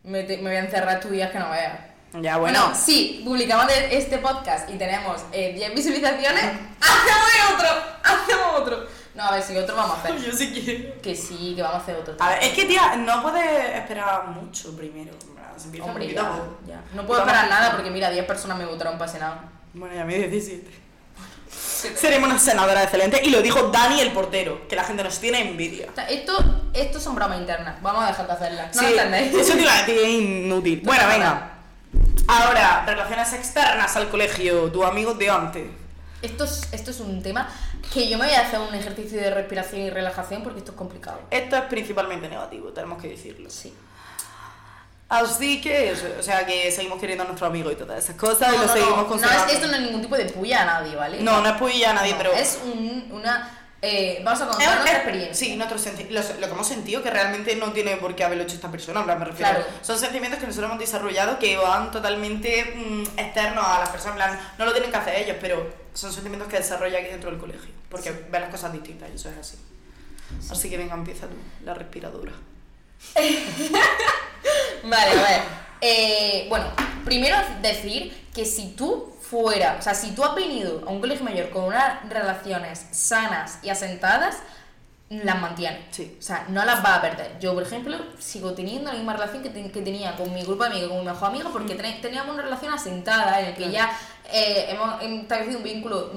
me, 0.04 0.23
te- 0.23 0.38
me 0.38 0.43
voy 0.49 0.56
a 0.56 0.60
encerrar 0.62 0.99
tu 0.99 1.10
días 1.10 1.30
que 1.32 1.38
no 1.38 1.51
veas 1.51 1.77
Ya, 2.21 2.38
bueno, 2.38 2.73
si 2.73 3.21
publicamos 3.23 3.67
de- 3.67 3.95
este 3.95 4.17
podcast 4.17 4.67
y 4.71 4.77
tenemos 4.80 5.21
eh, 5.32 5.54
10 5.54 5.75
visualizaciones 5.75 6.43
hacemos 6.82 7.54
otro 7.56 7.69
hacemos 8.04 8.60
otro 8.62 8.88
no 9.13 9.23
a 9.23 9.32
ver 9.34 9.43
si 9.43 9.56
otro 9.58 9.75
vamos 9.75 9.97
a 9.97 10.01
hacer 10.01 10.17
yo 10.25 10.32
sí 10.36 10.51
quiero. 10.51 10.99
que 11.01 11.13
sí 11.15 11.54
que 11.56 11.62
vamos 11.62 11.77
a 11.82 11.84
hacer 11.84 11.95
otro 11.97 12.15
A 12.19 12.30
ver, 12.30 12.43
es 12.43 12.54
que 12.54 12.65
tía, 12.65 12.95
no 12.95 13.21
puedes 13.21 13.75
esperar 13.75 14.25
mucho 14.30 14.75
primero. 14.75 15.12
Se 15.62 15.65
empieza 15.67 15.88
Hombre, 15.88 16.13
ya. 16.13 16.82
No 16.93 17.06
puedo 17.06 17.21
esperar 17.21 17.50
nada 17.50 17.71
porque 17.71 17.89
mira, 17.89 18.10
10 18.10 18.26
personas 18.26 18.58
me 18.58 18.65
votaron 18.65 18.97
para 18.97 19.12
Senado. 19.12 19.36
Bueno, 19.74 19.95
ya 19.95 20.06
me 20.06 20.17
17. 20.17 20.82
Seremos 21.95 22.30
una 22.30 22.39
senadora 22.39 22.84
excelente. 22.84 23.21
Y 23.24 23.30
lo 23.30 23.41
dijo 23.41 23.69
Dani 23.69 24.02
el 24.02 24.12
portero, 24.12 24.67
que 24.67 24.76
la 24.76 24.84
gente 24.84 25.04
nos 25.04 25.19
tiene 25.19 25.41
envidia. 25.41 25.88
O 25.91 25.95
sea, 25.95 26.10
Esto, 26.10 26.38
esto 26.74 27.00
son 27.00 27.15
bromas 27.15 27.39
internas. 27.39 27.82
Vamos 27.82 28.04
a 28.04 28.08
dejar 28.08 28.28
de 28.28 28.34
hacerlas. 28.34 28.76
¿No 28.76 28.82
Sí, 28.82 28.88
entendéis? 28.88 29.34
Eso 29.34 29.54
te 29.54 29.62
iba 29.62 29.74
a 29.74 29.78
decir, 29.80 29.97
es 29.97 30.10
inútil. 30.10 30.82
Bueno, 30.86 31.08
venga. 31.08 31.52
Ahora, 32.28 32.86
relaciones 32.86 33.34
externas 33.34 33.95
al 33.95 34.10
colegio, 34.10 34.71
tus 34.71 34.86
amigos 34.86 35.17
de 35.17 35.30
antes. 35.30 35.67
Esto 36.21 36.43
es, 36.43 36.67
esto 36.71 36.91
es 36.91 37.00
un 37.00 37.21
tema 37.24 37.50
que 37.91 38.08
yo 38.08 38.17
me 38.17 38.26
voy 38.26 38.36
a 38.36 38.41
hacer 38.41 38.60
un 38.60 38.74
ejercicio 38.76 39.19
de 39.19 39.32
respiración 39.32 39.82
y 39.82 39.89
relajación 39.89 40.43
porque 40.43 40.60
esto 40.60 40.71
es 40.71 40.78
complicado. 40.78 41.19
Esto 41.32 41.58
es 41.58 41.63
principalmente 41.63 42.30
negativo, 42.30 42.69
tenemos 42.69 43.02
que 43.02 43.10
decirlo. 43.10 43.50
Sí. 43.50 43.74
Así 45.12 45.60
que, 45.62 45.93
o 46.19 46.24
sea, 46.24 46.45
que 46.45 46.71
seguimos 46.71 47.00
queriendo 47.00 47.24
a 47.24 47.28
nuestro 47.28 47.45
amigo 47.47 47.69
y 47.71 47.76
todas 47.76 48.04
esas 48.04 48.15
cosas 48.15 48.50
y 48.54 48.56
No, 48.56 48.62
lo 48.62 48.67
no, 48.67 48.74
seguimos 48.74 48.95
no, 48.97 49.04
no, 49.04 49.08
conservando. 49.10 49.45
es, 49.45 49.54
esto 49.54 49.67
no 49.67 49.74
es 49.76 49.82
ningún 49.82 50.02
tipo 50.02 50.15
de 50.15 50.26
puya 50.26 50.62
a 50.62 50.65
nadie, 50.65 50.95
¿vale? 50.95 51.19
No, 51.21 51.41
no 51.41 51.50
es 51.50 51.56
puya 51.58 51.91
a 51.91 51.93
nadie, 51.93 52.12
No, 52.13 52.17
pero... 52.17 52.32
Es 52.34 52.60
un, 52.63 53.10
una... 53.12 53.58
eh, 53.82 54.21
vamos 54.24 54.41
a 54.41 54.47
contar 54.47 54.67
nuestra 54.67 54.91
es- 54.91 54.97
experiencia. 54.97 55.34
Sí, 55.36 55.56
nuestro 55.58 55.78
lo, 56.10 56.21
lo 56.21 56.47
que 56.47 56.54
hemos 56.54 56.67
sentido 56.67 57.04
que 57.04 57.10
realmente 57.10 57.56
no 57.58 57.74
tiene 57.74 57.97
por 57.97 58.15
qué 58.15 58.24
haberlo 58.24 58.43
hecho 58.43 58.56
esta 58.56 58.71
persona, 58.71 59.00
en 59.02 59.06
plan, 59.06 59.19
me 59.19 59.26
refiero. 59.26 59.52
Claro. 59.52 59.65
Son 59.82 60.00
sentimientos 60.00 60.39
que 60.39 60.47
nosotros 60.47 60.69
hemos 60.69 60.80
desarrollado 60.80 61.38
que 61.39 61.58
van 61.58 61.91
totalmente 61.91 62.74
mm, 62.76 63.19
externos 63.19 63.65
a 63.67 63.80
las 63.80 63.89
personas, 63.89 64.15
en 64.15 64.24
plan, 64.38 64.39
no 64.58 64.65
lo 64.65 64.71
tienen 64.71 64.91
que 64.91 64.97
hacer 64.97 65.15
ellos, 65.15 65.36
pero 65.41 65.69
son 65.93 66.13
sentimientos 66.13 66.47
que 66.50 66.58
desarrolla 66.58 67.00
aquí 67.00 67.08
dentro 67.10 67.32
del 67.32 67.39
colegio, 67.39 67.69
porque 67.89 68.12
ven 68.12 68.41
las 68.41 68.50
cosas 68.50 68.71
distintas 68.71 69.10
y 69.12 69.15
eso 69.15 69.30
es 69.30 69.38
así. 69.38 69.58
Así 70.50 70.69
que 70.69 70.78
venga, 70.78 70.93
empieza 70.93 71.28
tú, 71.28 71.36
la 71.65 71.74
respiradora. 71.74 72.32
Vale, 74.84 75.12
a 75.12 75.24
ver. 75.24 75.42
Eh, 75.82 76.46
bueno, 76.50 76.66
primero 77.06 77.38
decir 77.62 78.28
que 78.34 78.46
si 78.46 78.70
tú 78.70 79.14
fuera, 79.22 79.78
o 79.80 79.82
sea, 79.82 79.94
si 79.94 80.12
tú 80.12 80.24
has 80.24 80.36
venido 80.36 80.84
a 80.86 80.92
un 80.92 81.00
colegio 81.00 81.24
mayor 81.24 81.50
con 81.50 81.64
unas 81.64 82.08
relaciones 82.10 82.86
sanas 82.92 83.60
y 83.64 83.70
asentadas, 83.70 84.38
las 85.12 85.41
mantienes. 85.41 85.80
Sí. 85.91 86.15
O 86.17 86.21
sea, 86.21 86.45
no 86.50 86.63
las 86.63 86.82
vas 86.82 87.00
a 87.00 87.02
perder. 87.02 87.38
Yo, 87.39 87.54
por 87.54 87.63
ejemplo, 87.63 87.97
sigo 88.17 88.54
teniendo 88.54 88.89
la 88.91 88.97
misma 88.97 89.13
relación 89.13 89.43
que, 89.43 89.50
te- 89.50 89.69
que 89.69 89.82
tenía 89.82 90.15
con 90.15 90.34
mi 90.34 90.41
grupo 90.43 90.63
de 90.63 90.69
amigos, 90.71 90.89
con 90.89 91.00
mi 91.00 91.06
mejor 91.06 91.30
amigo, 91.30 91.50
porque 91.52 91.76
ten- 91.76 92.00
teníamos 92.02 92.34
una 92.34 92.43
relación 92.43 92.74
asentada 92.74 93.41
en 93.41 93.47
el 93.47 93.54
que 93.56 93.67
Mm. 93.67 93.71
Claro. 93.71 93.91
ya 93.91 94.00
eh, 94.34 94.67
hemos 94.69 95.02
establecido 95.04 95.58
un 95.58 95.63
vínculo 95.65 96.12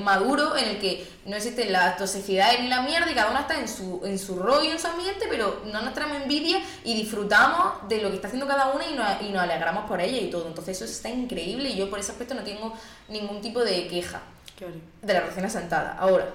maduro 0.00 0.56
en 0.56 0.68
el 0.68 0.78
que 0.78 1.04
no 1.26 1.34
existen 1.34 1.72
las 1.72 1.96
toxicidades 1.96 2.60
ni 2.60 2.68
la 2.68 2.82
mierda 2.82 3.10
y 3.10 3.14
cada 3.14 3.30
uno 3.30 3.40
está 3.40 3.58
en 3.58 3.66
su, 3.66 4.00
en 4.04 4.16
su 4.18 4.36
rollo, 4.38 4.70
en 4.70 4.78
su 4.78 4.86
ambiente, 4.86 5.26
pero 5.28 5.62
no 5.72 5.82
nos 5.82 5.92
tenemos 5.92 6.18
envidia 6.18 6.60
y 6.84 6.94
disfrutamos 6.94 7.88
de 7.88 8.00
lo 8.00 8.10
que 8.10 8.16
está 8.16 8.28
haciendo 8.28 8.46
cada 8.46 8.68
una 8.68 8.86
y 8.86 8.94
nos, 8.94 9.22
y 9.22 9.30
nos 9.30 9.42
alegramos 9.42 9.86
por 9.88 10.00
ella 10.00 10.18
y 10.20 10.30
todo. 10.30 10.46
Entonces 10.46 10.76
eso 10.80 10.84
está 10.84 11.08
increíble 11.08 11.70
y 11.70 11.76
yo 11.76 11.90
por 11.90 11.98
ese 11.98 12.12
aspecto 12.12 12.34
no 12.34 12.42
tengo 12.42 12.72
ningún 13.08 13.40
tipo 13.40 13.60
de 13.64 13.88
queja 13.88 14.20
Claro. 14.56 14.74
de 15.02 15.12
la 15.14 15.20
relación 15.20 15.44
asentada. 15.46 15.96
Ahora, 15.98 16.28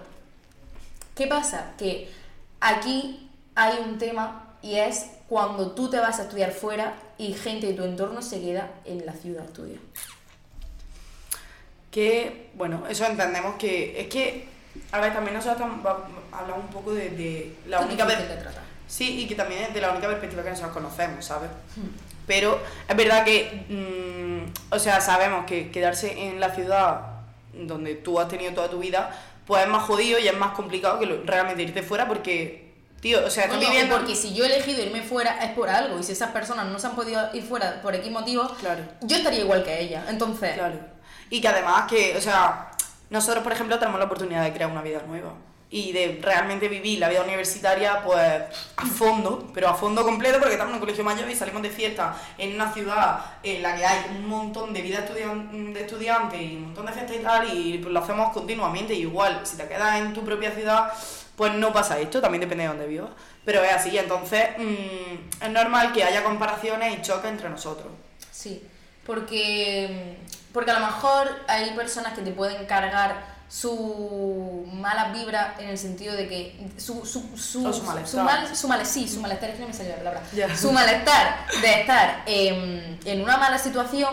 ¿qué 1.15 1.27
pasa? 1.27 1.73
Que 1.77 2.09
aquí 2.59 3.29
hay 3.55 3.79
un 3.79 3.97
tema 3.97 4.55
y 4.61 4.75
es 4.75 5.07
cuando 5.27 5.71
tú 5.71 5.89
te 5.89 5.99
vas 5.99 6.19
a 6.19 6.23
estudiar 6.23 6.51
fuera 6.51 6.93
y 7.17 7.33
gente 7.33 7.67
de 7.67 7.73
tu 7.73 7.83
entorno 7.83 8.21
se 8.21 8.41
queda 8.41 8.71
en 8.85 9.05
la 9.05 9.13
ciudad 9.13 9.43
a 9.43 9.45
estudiar. 9.45 9.79
Que, 11.91 12.49
bueno, 12.55 12.83
eso 12.89 13.05
entendemos 13.05 13.55
que. 13.55 14.01
Es 14.01 14.07
que, 14.07 14.47
a 14.91 14.99
ver, 14.99 15.13
también 15.13 15.35
nosotros 15.35 15.69
hablamos 16.31 16.65
un 16.65 16.71
poco 16.71 16.93
de, 16.93 17.11
de 17.11 17.55
la 17.67 17.81
única 17.81 18.07
tratar. 18.07 18.63
Sí, 18.87 19.21
y 19.21 19.27
que 19.27 19.35
también 19.35 19.63
es 19.63 19.73
de 19.73 19.81
la 19.81 19.91
única 19.91 20.07
perspectiva 20.07 20.43
que 20.43 20.49
nosotros 20.49 20.73
conocemos, 20.73 21.25
¿sabes? 21.25 21.49
Hmm. 21.75 21.89
Pero 22.25 22.59
es 22.87 22.95
verdad 22.95 23.23
que, 23.25 23.65
mm, 23.69 24.73
o 24.73 24.79
sea, 24.79 25.01
sabemos 25.01 25.45
que 25.45 25.71
quedarse 25.71 26.27
en 26.27 26.39
la 26.39 26.53
ciudad 26.53 27.01
donde 27.53 27.95
tú 27.95 28.19
has 28.19 28.27
tenido 28.27 28.53
toda 28.53 28.69
tu 28.69 28.79
vida, 28.79 29.11
pues 29.45 29.63
es 29.63 29.69
más 29.69 29.83
jodido 29.83 30.19
y 30.19 30.27
es 30.27 30.37
más 30.37 30.51
complicado 30.51 30.99
que 30.99 31.05
lo- 31.05 31.23
realmente 31.23 31.63
irte 31.63 31.83
fuera 31.83 32.07
porque, 32.07 32.73
tío, 33.01 33.25
o 33.25 33.29
sea, 33.29 33.47
Coño, 33.47 33.59
viviendo... 33.59 33.95
porque 33.97 34.15
si 34.15 34.33
yo 34.33 34.43
he 34.45 34.47
elegido 34.47 34.81
irme 34.81 35.01
fuera 35.01 35.43
es 35.43 35.51
por 35.51 35.69
algo 35.69 35.99
y 35.99 36.03
si 36.03 36.11
esas 36.13 36.31
personas 36.31 36.67
no 36.67 36.79
se 36.79 36.87
han 36.87 36.95
podido 36.95 37.21
ir 37.33 37.43
fuera 37.43 37.81
por 37.81 37.93
X 37.95 38.11
motivos, 38.11 38.51
Claro. 38.59 38.83
yo 39.01 39.17
estaría 39.17 39.41
igual 39.41 39.63
que 39.63 39.79
ella. 39.81 40.05
Entonces, 40.09 40.53
Claro. 40.53 40.79
Y 41.29 41.41
que 41.41 41.47
además 41.47 41.89
que, 41.89 42.15
o 42.17 42.21
sea, 42.21 42.71
nosotros, 43.09 43.43
por 43.43 43.53
ejemplo, 43.53 43.79
tenemos 43.79 43.99
la 43.99 44.05
oportunidad 44.05 44.43
de 44.43 44.53
crear 44.53 44.69
una 44.69 44.81
vida 44.81 45.01
nueva 45.07 45.33
y 45.75 45.91
de 45.91 46.19
realmente 46.21 46.67
vivir 46.67 46.99
la 46.99 47.09
vida 47.09 47.23
universitaria, 47.23 48.03
pues, 48.03 48.21
a 48.77 48.85
fondo, 48.85 49.49
pero 49.55 49.69
a 49.69 49.73
fondo 49.73 50.03
completo, 50.03 50.37
porque 50.37 50.53
estamos 50.53 50.69
en 50.69 50.75
un 50.75 50.79
colegio 50.81 51.03
mayor 51.03 51.27
y 51.27 51.35
salimos 51.35 51.63
de 51.63 51.71
fiesta 51.71 52.15
en 52.37 52.53
una 52.53 52.71
ciudad 52.71 53.19
en 53.41 53.63
la 53.63 53.75
que 53.75 53.83
hay 53.83 54.05
un 54.11 54.27
montón 54.27 54.71
de 54.71 54.83
vida 54.83 54.99
estudian- 54.99 55.73
de 55.73 55.81
estudiantes 55.81 56.39
y 56.39 56.57
un 56.57 56.65
montón 56.65 56.85
de 56.85 56.91
fiestas 56.91 57.15
y 57.15 57.19
tal, 57.23 57.57
y 57.57 57.77
pues, 57.79 57.91
lo 57.91 57.99
hacemos 58.01 58.31
continuamente. 58.33 58.93
Y 58.93 58.99
igual, 59.01 59.41
si 59.45 59.57
te 59.57 59.67
quedas 59.67 59.97
en 59.97 60.13
tu 60.13 60.23
propia 60.23 60.51
ciudad, 60.51 60.93
pues 61.35 61.51
no 61.55 61.73
pasa 61.73 61.97
esto, 61.99 62.21
también 62.21 62.41
depende 62.41 62.65
de 62.65 62.69
dónde 62.69 62.85
vivas. 62.85 63.09
Pero 63.43 63.63
es 63.63 63.73
así, 63.73 63.97
entonces 63.97 64.49
mm, 64.59 65.43
es 65.43 65.49
normal 65.49 65.91
que 65.91 66.03
haya 66.03 66.23
comparaciones 66.23 66.99
y 66.99 67.01
choques 67.01 67.31
entre 67.31 67.49
nosotros. 67.49 67.87
sí. 68.31 68.61
Porque, 69.07 70.15
porque 70.53 70.71
a 70.71 70.79
lo 70.79 70.85
mejor 70.85 71.27
hay 71.47 71.71
personas 71.71 72.13
que 72.13 72.21
te 72.21 72.31
pueden 72.31 72.65
cargar 72.67 73.32
su 73.59 74.65
mala 74.73 75.11
vibra 75.13 75.55
en 75.59 75.69
el 75.69 75.77
sentido 75.77 76.15
de 76.15 76.27
que 76.27 76.67
su, 76.77 77.05
su, 77.05 77.21
su, 77.37 77.61
malestar. 77.85 78.25
mal- 78.25 78.55
su 78.55 78.67
male- 78.67 78.85
sí, 78.85 79.07
su 79.07 79.19
malestar 79.21 79.49
es 79.51 79.55
que 79.55 79.61
no 79.61 79.67
me 79.67 79.73
salió 79.73 79.91
la 79.91 79.97
palabra. 79.97 80.21
Su 80.57 80.71
malestar 80.71 81.45
de 81.61 81.81
estar 81.81 82.23
em, 82.25 82.97
en 83.05 83.21
una 83.21 83.37
mala 83.37 83.57
situación 83.57 84.09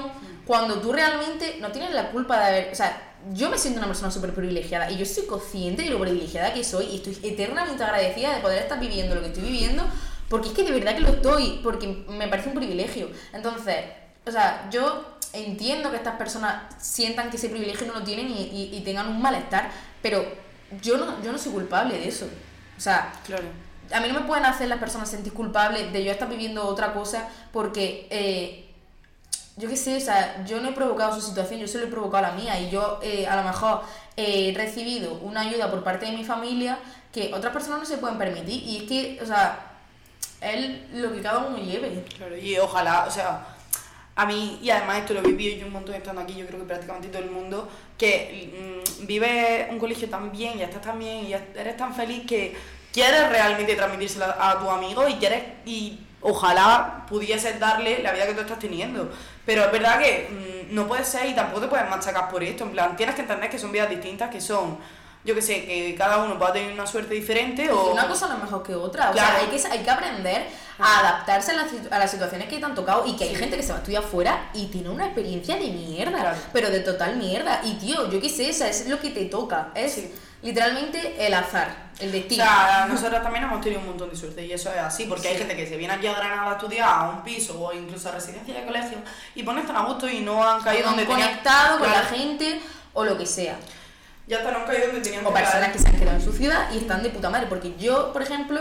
cuando 0.47 0.81
tú 0.81 0.93
realmente 0.93 1.57
no 1.61 1.73
tienes 1.73 1.93
la 1.95 2.11
culpa 2.11 2.39
de 2.39 2.45
haber 2.47 2.73
o 2.73 2.75
sea 2.75 3.07
yo 3.33 3.51
me 3.51 3.59
siento 3.59 3.79
una 3.79 3.87
persona 3.87 4.11
súper 4.11 4.33
privilegiada 4.35 4.91
y 4.91 4.97
yo 4.97 5.05
soy 5.07 5.27
consciente 5.27 5.83
de 5.83 5.91
lo 5.91 6.01
privilegiada 6.01 6.53
que 6.55 6.65
soy 6.65 6.87
y 6.87 6.97
estoy 6.97 7.19
eternamente 7.23 7.83
agradecida 7.85 8.35
de 8.35 8.41
poder 8.41 8.63
estar 8.63 8.81
viviendo 8.81 9.15
lo 9.15 9.21
que 9.21 9.29
estoy 9.29 9.43
viviendo 9.43 9.85
porque 10.29 10.49
es 10.49 10.55
que 10.55 10.63
de 10.65 10.71
verdad 10.73 10.95
que 10.95 11.01
lo 11.01 11.09
estoy 11.11 11.61
porque 11.63 11.87
me 12.09 12.29
parece 12.29 12.49
un 12.51 12.55
privilegio. 12.55 13.11
Entonces 13.33 13.77
o 14.27 14.31
sea 14.31 14.69
yo 14.71 15.17
entiendo 15.33 15.91
que 15.91 15.97
estas 15.97 16.17
personas 16.17 16.63
sientan 16.79 17.31
que 17.31 17.37
ese 17.37 17.49
privilegio 17.49 17.87
no 17.87 17.95
lo 17.95 18.03
tienen 18.03 18.29
y, 18.31 18.43
y- 18.43 18.71
y 18.77 18.81
tengan 18.81 19.09
un 19.09 19.21
malestar 19.23 19.71
pero 20.03 20.25
yo 20.83 20.97
no 20.97 21.23
yo 21.23 21.33
no 21.33 21.39
soy 21.39 21.53
culpable 21.53 21.99
de 21.99 22.09
eso 22.09 22.29
o 22.77 22.81
sea 22.81 23.13
Claro. 23.27 23.45
a 23.93 24.01
mí 24.01 24.09
no 24.09 24.15
me 24.21 24.27
pueden 24.27 24.45
hacer 24.45 24.69
las 24.69 24.79
personas 24.79 25.09
sentir 25.11 25.33
culpables 25.33 25.93
de 25.93 26.05
yo 26.05 26.11
estar 26.13 26.29
viviendo 26.29 26.67
otra 26.67 26.93
cosa 26.93 27.29
porque 27.53 28.07
eh, 28.11 28.67
yo 29.57 29.69
qué 29.69 29.77
sé, 29.77 29.97
o 29.97 30.01
sea, 30.01 30.43
yo 30.47 30.59
no 30.63 30.71
he 30.71 30.73
provocado 30.73 31.15
su 31.15 31.21
situación, 31.21 31.61
yo 31.61 31.69
solo 31.69 31.85
he 31.85 31.89
provocado 31.89 32.23
la 32.23 32.33
mía 32.33 32.59
y 32.59 32.71
yo 32.71 32.99
eh, 33.03 33.27
a 33.27 33.37
lo 33.37 33.43
mejor 33.43 33.83
he 34.17 34.55
recibido 34.57 35.15
una 35.15 35.43
ayuda 35.43 35.71
por 35.71 35.85
parte 35.85 36.07
de 36.07 36.13
mi 36.13 36.25
familia 36.25 36.79
que 37.13 37.31
otras 37.35 37.53
personas 37.53 37.81
no 37.81 37.85
se 37.85 37.99
pueden 37.99 38.17
permitir 38.17 38.63
y 38.63 38.79
es 38.79 38.83
que, 38.85 39.19
o 39.23 39.27
sea, 39.27 39.59
es 40.41 40.91
lo 40.95 41.13
que 41.13 41.21
cada 41.21 41.41
uno 41.41 41.59
lleve. 41.59 42.05
Claro, 42.17 42.37
y 42.39 42.57
ojalá, 42.57 43.05
o 43.07 43.11
sea, 43.11 43.47
a 44.21 44.27
mí, 44.27 44.59
y 44.63 44.69
además 44.69 44.99
esto 44.99 45.15
lo 45.15 45.21
he 45.21 45.23
vivido 45.23 45.59
yo 45.59 45.67
un 45.67 45.73
montón 45.73 45.95
estando 45.95 46.21
aquí, 46.21 46.35
yo 46.35 46.47
creo 46.47 46.61
que 46.61 46.67
prácticamente 46.67 47.09
todo 47.09 47.23
el 47.23 47.31
mundo, 47.31 47.71
que 47.97 48.83
mm, 49.01 49.07
vive 49.07 49.69
un 49.71 49.79
colegio 49.79 50.11
tan 50.11 50.31
bien 50.31 50.59
y 50.59 50.63
estás 50.63 50.83
tan 50.83 50.99
bien 50.99 51.25
y 51.25 51.33
eres 51.33 51.77
tan 51.79 51.95
feliz 51.95 52.27
que 52.27 52.55
quieres 52.93 53.31
realmente 53.31 53.75
transmitírselo 53.75 54.27
a 54.27 54.59
tu 54.61 54.69
amigo 54.69 55.09
y 55.09 55.15
quieres, 55.15 55.43
y 55.65 56.01
ojalá 56.21 57.07
pudieses 57.09 57.59
darle 57.59 58.03
la 58.03 58.13
vida 58.13 58.27
que 58.27 58.35
tú 58.35 58.41
estás 58.43 58.59
teniendo. 58.59 59.11
Pero 59.47 59.65
es 59.65 59.73
verdad 59.73 59.99
que 59.99 60.29
mm, 60.69 60.75
no 60.75 60.87
puede 60.87 61.05
ser 61.07 61.27
y 61.27 61.35
tampoco 61.35 61.63
te 61.63 61.69
puedes 61.69 61.89
machacar 61.89 62.29
por 62.29 62.43
esto, 62.45 62.65
en 62.65 62.73
plan, 62.73 62.97
tienes 62.97 63.15
que 63.15 63.23
entender 63.23 63.49
que 63.49 63.59
son 63.59 63.73
vidas 63.73 63.89
distintas, 63.89 64.29
que 64.29 64.43
son, 64.43 64.77
yo 65.25 65.35
que 65.35 65.43
sé, 65.43 65.65
que 65.67 65.95
cada 65.99 66.19
uno 66.25 66.39
va 66.39 66.49
a 66.49 66.53
tener 66.53 66.73
una 66.73 66.87
suerte 66.87 67.13
diferente 67.15 67.71
o... 67.71 67.93
una 67.93 68.09
cosa 68.09 68.27
no 68.29 68.37
es 68.37 68.43
mejor 68.45 68.63
que 68.63 68.75
otra, 68.75 69.11
o 69.11 69.13
Claro. 69.13 69.29
sea, 69.29 69.39
hay 69.39 69.47
que, 69.47 69.67
hay 69.69 69.79
que 69.81 69.91
aprender 69.91 70.47
a 70.79 71.01
adaptarse 71.01 71.53
a 71.53 71.57
las, 71.57 71.67
a 71.91 71.99
las 71.99 72.11
situaciones 72.11 72.49
que 72.49 72.59
te 72.59 72.65
han 72.65 72.75
tocado 72.75 73.05
y 73.07 73.15
que 73.17 73.25
hay 73.25 73.35
gente 73.35 73.57
que 73.57 73.63
se 73.63 73.69
va 73.69 73.77
a 73.77 73.79
estudiar 73.81 74.03
fuera 74.03 74.49
y 74.55 74.67
tiene 74.69 74.89
una 74.89 75.05
experiencia 75.07 75.57
de 75.57 75.67
mierda, 75.69 76.19
Claro. 76.21 76.39
pero 76.55 76.71
de 76.71 76.81
total 76.81 77.17
mierda. 77.17 77.61
Y 77.65 77.75
tío, 77.75 78.11
yo 78.11 78.19
qué 78.21 78.31
sé, 78.31 78.49
o 78.51 78.53
sea, 78.55 78.69
es 78.69 78.89
lo 78.89 78.99
que 78.99 79.11
te 79.11 79.27
toca, 79.27 79.69
es 79.75 79.93
Sí. 79.93 80.11
literalmente 80.43 81.27
el 81.27 81.35
azar, 81.35 81.91
el 81.99 82.09
O 82.09 82.13
destino. 82.13 82.43
sea, 82.43 82.87
nosotros 82.89 83.23
también 83.23 83.45
hemos 83.45 83.61
tenido 83.61 83.81
un 83.83 83.89
montón 83.89 84.09
de 84.09 84.17
suerte 84.17 84.47
y 84.47 84.53
eso 84.53 84.71
es 84.73 84.79
así, 84.79 85.05
porque 85.05 85.29
hay 85.29 85.35
Sí. 85.35 85.41
gente 85.41 85.55
que 85.55 85.67
se 85.67 85.77
viene 85.77 85.93
aquí 85.93 86.07
a 86.07 86.15
Granada 86.15 86.49
a 86.51 86.53
estudiar 86.55 86.89
a 86.89 87.11
un 87.11 87.23
piso 87.23 87.61
o 87.63 87.73
incluso 87.75 88.09
a 88.09 88.13
residencia 88.13 88.55
de 88.55 88.65
colegio 88.65 88.97
y 89.35 89.43
ponen 89.43 89.67
tan 89.67 89.77
a 89.77 89.83
gusto 89.85 90.09
y 90.09 90.21
no 90.21 90.43
han 90.43 90.63
caído 90.63 90.85
no 90.85 90.91
han 90.93 90.97
donde 90.97 91.07
tenían 91.13 91.29
conectado 91.29 91.79
con 91.79 91.89
Claro, 91.89 92.03
la 92.05 92.09
gente 92.17 92.61
o 92.95 93.05
lo 93.05 93.19
que 93.19 93.27
sea. 93.27 93.57
Ya 94.31 94.39
hasta 94.39 94.51
no 94.53 94.59
han 94.61 94.65
caído 94.67 94.87
donde 94.87 95.01
tenían 95.03 95.27
O 95.27 95.29
que 95.29 95.35
personas 95.41 95.61
caer. 95.61 95.73
que 95.73 95.79
se 95.81 95.89
han 95.89 95.97
quedado 95.99 96.17
en 96.17 96.25
su 96.25 96.33
ciudad 96.33 96.73
y 96.73 96.79
están 96.79 97.03
de 97.03 97.11
puta 97.11 97.29
madre. 97.31 97.47
Porque 97.49 97.75
yo, 97.79 98.13
por 98.13 98.23
ejemplo, 98.23 98.61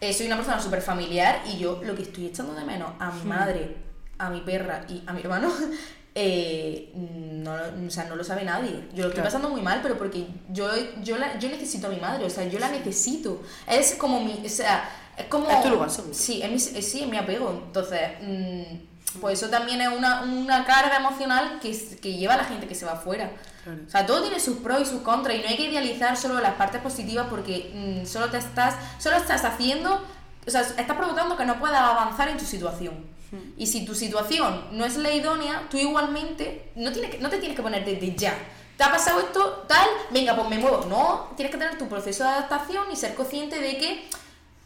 eh, 0.00 0.12
soy 0.14 0.26
una 0.26 0.36
persona 0.36 0.60
súper 0.60 0.80
familiar 0.82 1.42
y 1.46 1.58
yo 1.58 1.80
lo 1.84 1.94
que 1.94 2.02
estoy 2.02 2.26
echando 2.26 2.54
de 2.54 2.64
menos 2.64 2.90
a 2.98 3.12
mi 3.12 3.22
madre, 3.24 3.76
a 4.18 4.30
mi 4.30 4.40
perra 4.40 4.84
y 4.88 5.02
a 5.06 5.12
mi 5.12 5.20
hermano, 5.20 5.52
eh, 6.14 6.90
no, 6.94 7.52
o 7.86 7.90
sea, 7.90 8.04
no 8.04 8.16
lo 8.16 8.24
sabe 8.24 8.44
nadie. 8.44 8.70
Yo 8.94 9.02
lo 9.04 9.08
estoy 9.08 9.10
Claro. 9.12 9.24
pasando 9.24 9.48
muy 9.50 9.60
mal, 9.60 9.80
pero 9.82 9.96
porque 9.98 10.26
yo, 10.48 10.68
yo, 11.02 11.18
la, 11.18 11.38
yo 11.38 11.48
necesito 11.48 11.86
a 11.86 11.90
mi 11.90 12.00
madre, 12.00 12.24
o 12.24 12.30
sea, 12.30 12.44
yo 12.48 12.58
la 12.58 12.68
necesito. 12.70 13.42
Es 13.66 13.94
como 13.96 14.20
mi. 14.20 14.42
O 14.44 14.48
sea, 14.48 14.88
es 15.16 15.26
como. 15.26 15.50
Es 15.50 15.62
tu 15.62 15.68
lugar 15.68 15.90
seguro. 15.90 16.14
Sí, 16.14 16.40
es 16.42 16.50
mi, 16.50 16.58
sí, 16.58 17.00
es 17.02 17.06
mi 17.08 17.16
apego. 17.18 17.62
Entonces. 17.66 18.00
mm, 18.22 18.88
pues 19.20 19.40
eso 19.42 19.50
también 19.50 19.80
es 19.80 19.88
una, 19.88 20.22
una 20.22 20.64
carga 20.64 20.96
emocional 20.98 21.58
que, 21.60 21.76
que 22.00 22.14
lleva 22.14 22.34
a 22.34 22.36
la 22.36 22.44
gente 22.44 22.68
que 22.68 22.76
se 22.76 22.86
va 22.86 22.92
afuera. 22.92 23.28
Claro. 23.64 23.80
O 23.86 23.90
sea, 23.90 24.06
todo 24.06 24.22
tiene 24.22 24.40
sus 24.40 24.58
pros 24.58 24.80
y 24.82 24.84
sus 24.86 25.02
contras 25.02 25.36
y 25.36 25.40
no 25.40 25.48
hay 25.48 25.56
que 25.56 25.70
idealizar 25.70 26.16
solo 26.16 26.40
las 26.40 26.54
partes 26.54 26.80
positivas 26.80 27.26
porque 27.28 27.72
mm, 27.74 28.06
solo 28.06 28.30
te 28.30 28.38
estás, 28.38 28.74
solo 28.98 29.16
estás 29.16 29.44
haciendo, 29.44 30.02
o 30.46 30.50
sea, 30.50 30.62
estás 30.62 30.96
provocando 30.96 31.36
que 31.36 31.44
no 31.44 31.58
puedas 31.58 31.80
avanzar 31.80 32.28
en 32.28 32.38
tu 32.38 32.44
situación. 32.44 33.20
Y 33.56 33.66
si 33.66 33.84
tu 33.84 33.94
situación 33.94 34.64
no 34.72 34.84
es 34.84 34.96
la 34.96 35.12
idónea, 35.12 35.68
tú 35.70 35.76
igualmente 35.76 36.72
no, 36.74 36.90
tienes 36.90 37.12
que, 37.12 37.18
no 37.18 37.30
te 37.30 37.38
tienes 37.38 37.56
que 37.56 37.62
poner 37.62 37.84
desde 37.84 38.16
ya. 38.16 38.36
¿Te 38.76 38.84
ha 38.84 38.90
pasado 38.90 39.20
esto 39.20 39.66
tal? 39.68 39.88
Venga, 40.10 40.34
pues 40.34 40.48
me 40.48 40.58
muevo. 40.58 40.86
No, 40.88 41.30
tienes 41.36 41.52
que 41.54 41.58
tener 41.58 41.78
tu 41.78 41.86
proceso 41.86 42.24
de 42.24 42.30
adaptación 42.30 42.90
y 42.90 42.96
ser 42.96 43.14
consciente 43.14 43.60
de 43.60 43.76
que, 43.76 44.08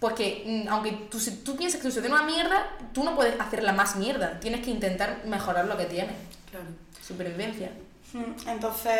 pues 0.00 0.14
que, 0.14 0.64
mm, 0.64 0.68
aunque 0.68 0.92
tú, 1.10 1.20
si 1.20 1.32
tú 1.38 1.56
piensas 1.56 1.80
que 1.82 1.88
es 1.88 1.96
una 1.96 2.22
mierda, 2.22 2.70
tú 2.94 3.04
no 3.04 3.14
puedes 3.14 3.38
hacerla 3.38 3.72
más 3.72 3.96
mierda. 3.96 4.40
Tienes 4.40 4.64
que 4.64 4.70
intentar 4.70 5.22
mejorar 5.26 5.66
lo 5.66 5.76
que 5.76 5.84
tienes. 5.84 6.14
Claro. 6.50 6.66
Supervivencia. 7.06 7.70
Mm, 8.14 8.48
Entonces, 8.48 8.92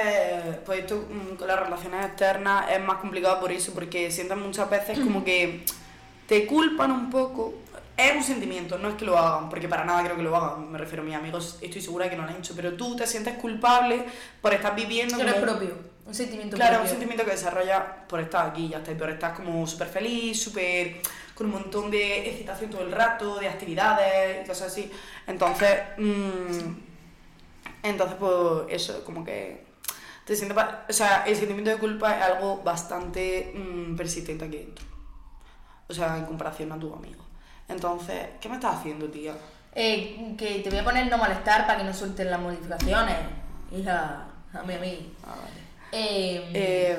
pues 0.66 0.80
esto 0.80 1.06
mm, 1.08 1.36
con 1.36 1.46
las 1.48 1.60
relaciones 1.60 2.04
externas 2.06 2.70
es 2.70 2.80
más 2.82 2.98
complicado 2.98 3.40
por 3.40 3.52
eso, 3.52 3.72
porque 3.72 4.10
sientas 4.10 4.38
muchas 4.38 4.68
veces 4.68 4.98
como 4.98 5.24
que 5.24 5.64
te 6.26 6.46
culpan 6.46 6.90
un 6.92 7.10
poco. 7.10 7.54
Es 7.96 8.14
un 8.16 8.24
sentimiento, 8.24 8.76
no 8.78 8.88
es 8.88 8.96
que 8.96 9.04
lo 9.04 9.16
hagan, 9.16 9.48
porque 9.48 9.68
para 9.68 9.84
nada 9.84 10.02
creo 10.04 10.16
que 10.16 10.22
lo 10.24 10.34
hagan. 10.36 10.70
Me 10.72 10.78
refiero 10.78 11.02
a 11.02 11.06
mis 11.06 11.14
amigos, 11.14 11.58
estoy 11.62 11.80
segura 11.80 12.10
que 12.10 12.16
no 12.16 12.24
lo 12.24 12.30
han 12.30 12.36
hecho, 12.38 12.54
pero 12.56 12.74
tú 12.74 12.96
te 12.96 13.06
sientes 13.06 13.36
culpable 13.38 14.04
por 14.42 14.52
estar 14.54 14.74
viviendo 14.74 15.16
Pero 15.16 15.30
es 15.30 15.36
propio, 15.36 15.70
un 16.06 16.14
sentimiento 16.14 16.56
Claro, 16.56 16.72
un 16.72 16.78
propio. 16.80 16.90
sentimiento 16.90 17.24
que 17.24 17.32
desarrolla 17.32 18.06
por 18.08 18.20
estar 18.20 18.48
aquí, 18.50 18.68
ya 18.68 18.78
está, 18.78 18.92
y 18.92 18.96
por 18.96 19.10
estar 19.10 19.34
como 19.34 19.64
súper 19.66 19.88
feliz, 19.88 20.42
súper 20.42 21.00
con 21.36 21.46
un 21.46 21.52
montón 21.52 21.90
de 21.90 22.28
excitación 22.30 22.70
todo 22.70 22.82
el 22.82 22.92
rato, 22.92 23.38
de 23.38 23.48
actividades 23.48 24.44
y 24.44 24.48
cosas 24.48 24.68
así. 24.72 24.90
Entonces, 25.28 25.70
mm, 25.98 26.93
entonces 27.84 28.16
pues 28.18 28.32
eso, 28.70 29.04
como 29.04 29.24
que 29.24 29.64
te 30.26 30.34
sientes, 30.34 30.56
o 30.88 30.92
sea, 30.92 31.24
el 31.26 31.36
sentimiento 31.36 31.70
de 31.70 31.76
culpa 31.76 32.16
es 32.16 32.22
algo 32.22 32.62
bastante 32.64 33.52
mm, 33.54 33.94
persistente 33.96 34.44
aquí 34.46 34.56
dentro. 34.56 34.84
O 35.88 35.92
sea, 35.94 36.16
en 36.16 36.24
comparación 36.24 36.72
a 36.72 36.78
tu 36.78 36.92
amigo. 36.94 37.22
Entonces, 37.68 38.26
¿qué 38.40 38.48
me 38.48 38.54
estás 38.56 38.76
haciendo, 38.76 39.06
tía? 39.08 39.34
Eh, 39.74 40.34
que 40.38 40.60
te 40.60 40.70
voy 40.70 40.78
a 40.78 40.84
poner 40.84 41.08
no 41.08 41.18
molestar 41.18 41.66
para 41.66 41.78
que 41.78 41.84
no 41.84 41.92
suelten 41.92 42.30
las 42.30 42.40
modificaciones. 42.40 43.16
Hija, 43.70 44.26
a 44.52 44.62
mí, 44.62 44.74
a 44.74 44.78
mí. 44.78 45.12
Ah, 45.26 45.34
vale. 45.40 45.64
Eh, 45.92 46.50
Eh, 46.54 46.98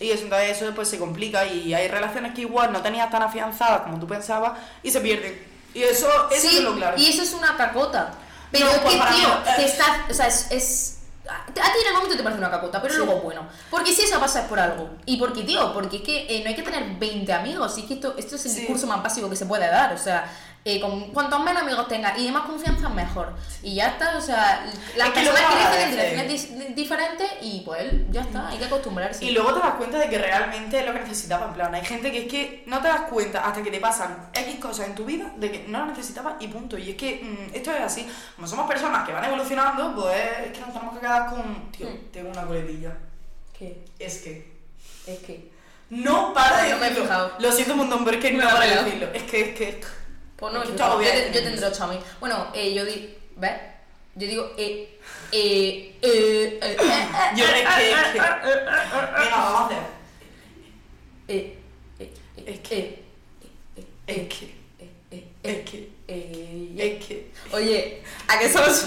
y 0.00 0.10
eso, 0.10 0.24
entonces 0.24 0.56
eso 0.56 0.66
después 0.66 0.88
se 0.88 0.98
complica 0.98 1.46
y 1.46 1.74
hay 1.74 1.88
relaciones 1.88 2.34
que 2.34 2.40
igual 2.40 2.72
no 2.72 2.80
tenías 2.80 3.10
tan 3.10 3.22
afianzadas 3.22 3.82
como 3.82 4.00
tú 4.00 4.06
pensabas 4.06 4.58
y 4.82 4.90
se 4.90 5.00
pierden. 5.00 5.40
Y 5.74 5.82
eso, 5.82 6.08
eso 6.30 6.48
sí, 6.48 6.58
es 6.58 6.64
lo 6.64 6.74
claro. 6.74 6.96
y 6.98 7.06
eso 7.06 7.22
es 7.22 7.32
una 7.34 7.56
cacota. 7.56 8.14
Pero 8.52 8.66
No, 8.66 8.72
es 8.72 8.78
pues 8.78 8.92
que, 8.94 8.98
para 9.00 9.14
tío, 9.14 9.28
eh. 9.28 9.52
que 9.56 9.64
estás, 9.64 9.88
o 10.10 10.14
sea, 10.14 10.26
es, 10.28 10.46
es- 10.50 10.98
A 11.24 11.44
ti 11.46 11.60
en 11.80 11.86
el 11.88 11.94
momento 11.94 12.16
te 12.16 12.22
parece 12.22 12.38
una 12.40 12.50
cacota, 12.50 12.82
pero 12.82 12.92
Sí. 12.94 13.00
luego 13.00 13.20
bueno. 13.20 13.46
Porque 13.70 13.92
si 13.94 14.02
eso 14.02 14.18
pasa 14.20 14.40
es 14.42 14.46
por 14.48 14.58
algo. 14.60 14.90
Y 15.06 15.16
porque, 15.18 15.42
tío, 15.44 15.72
porque 15.72 15.98
es 15.98 16.02
que 16.02 16.26
eh, 16.28 16.42
no 16.42 16.48
hay 16.50 16.54
que 16.56 16.62
tener 16.62 16.84
20 16.98 17.32
amigos. 17.32 17.78
Y 17.78 17.82
es 17.82 17.86
que 17.86 17.94
esto, 17.94 18.14
esto 18.18 18.36
es 18.36 18.44
el 18.46 18.50
Sí. 18.52 18.58
discurso 18.60 18.86
más 18.86 19.02
básico 19.02 19.30
que 19.30 19.36
se 19.36 19.46
puede 19.46 19.66
dar. 19.68 19.92
O 19.94 19.98
sea, 19.98 20.30
eh, 20.64 20.80
con, 20.80 21.10
cuantos 21.12 21.40
menos 21.42 21.62
amigos 21.62 21.88
tengas 21.88 22.16
y 22.18 22.30
más 22.30 22.44
confianza, 22.44 22.88
mejor. 22.88 23.32
Y 23.62 23.74
ya 23.74 23.88
está, 23.88 24.16
o 24.16 24.20
sea, 24.20 24.64
las 24.96 25.08
Es 25.08 25.14
que 25.14 25.20
personas 25.20 25.70
crecen 25.72 25.98
en 25.98 26.28
direcciones 26.28 26.76
diferentes 26.76 27.28
y 27.40 27.62
pues 27.64 27.92
ya 28.10 28.20
está, 28.20 28.48
hay 28.48 28.58
que 28.58 28.66
acostumbrarse. 28.66 29.24
Y 29.24 29.32
luego 29.32 29.54
te 29.54 29.60
das 29.60 29.74
cuenta 29.74 29.98
de 29.98 30.08
que 30.08 30.18
realmente 30.18 30.78
es 30.78 30.86
lo 30.86 30.92
que 30.92 31.00
necesitabas. 31.00 31.48
En 31.48 31.54
plan, 31.54 31.74
hay 31.74 31.84
gente 31.84 32.12
que 32.12 32.20
es 32.20 32.28
que 32.30 32.62
no 32.66 32.80
te 32.80 32.88
das 32.88 33.02
cuenta 33.02 33.44
hasta 33.44 33.60
que 33.62 33.72
te 33.72 33.80
pasan 33.80 34.30
X 34.32 34.60
cosas 34.60 34.86
en 34.86 34.94
tu 34.94 35.04
vida 35.04 35.32
de 35.36 35.50
que 35.50 35.64
no 35.66 35.80
las 35.80 35.88
necesitabas 35.88 36.34
y 36.38 36.46
punto. 36.46 36.78
Y 36.78 36.90
es 36.90 36.96
que 36.96 37.20
mm, 37.24 37.54
esto 37.56 37.72
es 37.72 37.80
así. 37.80 38.08
Como 38.36 38.46
somos 38.46 38.68
personas 38.68 39.04
que 39.04 39.12
van 39.12 39.24
evolucionando, 39.24 39.94
pues 39.96 40.16
es 40.46 40.52
que 40.52 40.60
nos 40.60 40.72
tenemos 40.72 40.94
que 40.94 41.00
quedar 41.00 41.26
con. 41.26 41.72
Tío, 41.72 41.88
Mm. 41.88 42.12
tengo 42.12 42.30
una 42.30 42.42
coletilla. 42.42 42.92
¿Qué? 43.58 43.84
Es 43.98 44.18
que. 44.18 44.52
Es 45.08 45.18
que. 45.18 45.50
No 45.90 46.32
para 46.32 46.62
de 46.62 46.70
No 46.70 46.78
me 46.78 46.86
he. 46.88 47.42
Lo 47.42 47.52
siento 47.52 47.72
un 47.74 47.80
montón, 47.80 48.04
pero 48.04 48.16
es 48.16 48.22
que 48.24 48.32
no 48.32 48.48
ha 48.48 48.52
para 48.52 48.64
de 48.66 48.84
decirlo. 48.84 49.08
Es 49.12 49.22
que, 49.24 49.40
es 49.40 49.58
que. 49.58 50.01
Pues 50.42 50.52
no, 50.54 50.64
yo, 50.64 50.70
yo, 50.74 51.02
yo 51.32 51.40
tendré 51.44 51.64
ocho 51.64 51.84
a 51.84 51.86
mí. 51.86 52.00
Bueno, 52.18 52.48
eh, 52.52 52.74
yo 52.74 52.84
digo. 52.84 53.06
¿Ves? 53.36 53.52
Yo 54.16 54.26
digo. 54.26 54.50
Eh, 54.58 54.98
eh, 55.30 55.94
eh, 56.02 56.58
eh, 56.60 56.76
Yo 57.36 57.44
es 57.44 57.52
que. 57.62 57.94
Venga, 58.18 59.36
vamos 59.36 59.60
a 59.60 59.66
hacer. 59.66 59.78
eh, 61.28 61.58
eh, 62.00 62.10
eh, 62.38 62.44
Es 62.44 62.58
que- 62.58 62.76
eh, 62.76 63.04
eh, 63.76 63.86
Es 64.08 64.16
eh, 64.16 64.28
que. 64.28 64.46
eh, 64.80 64.90
eh, 65.12 65.24
Es 65.44 65.54
eh, 65.54 65.64
que. 65.64 65.90
eh, 66.08 66.74
Es 66.76 67.06
que. 67.06 67.30
Oye, 67.52 68.02
¿a 68.26 68.36
qué 68.40 68.52
somos? 68.52 68.84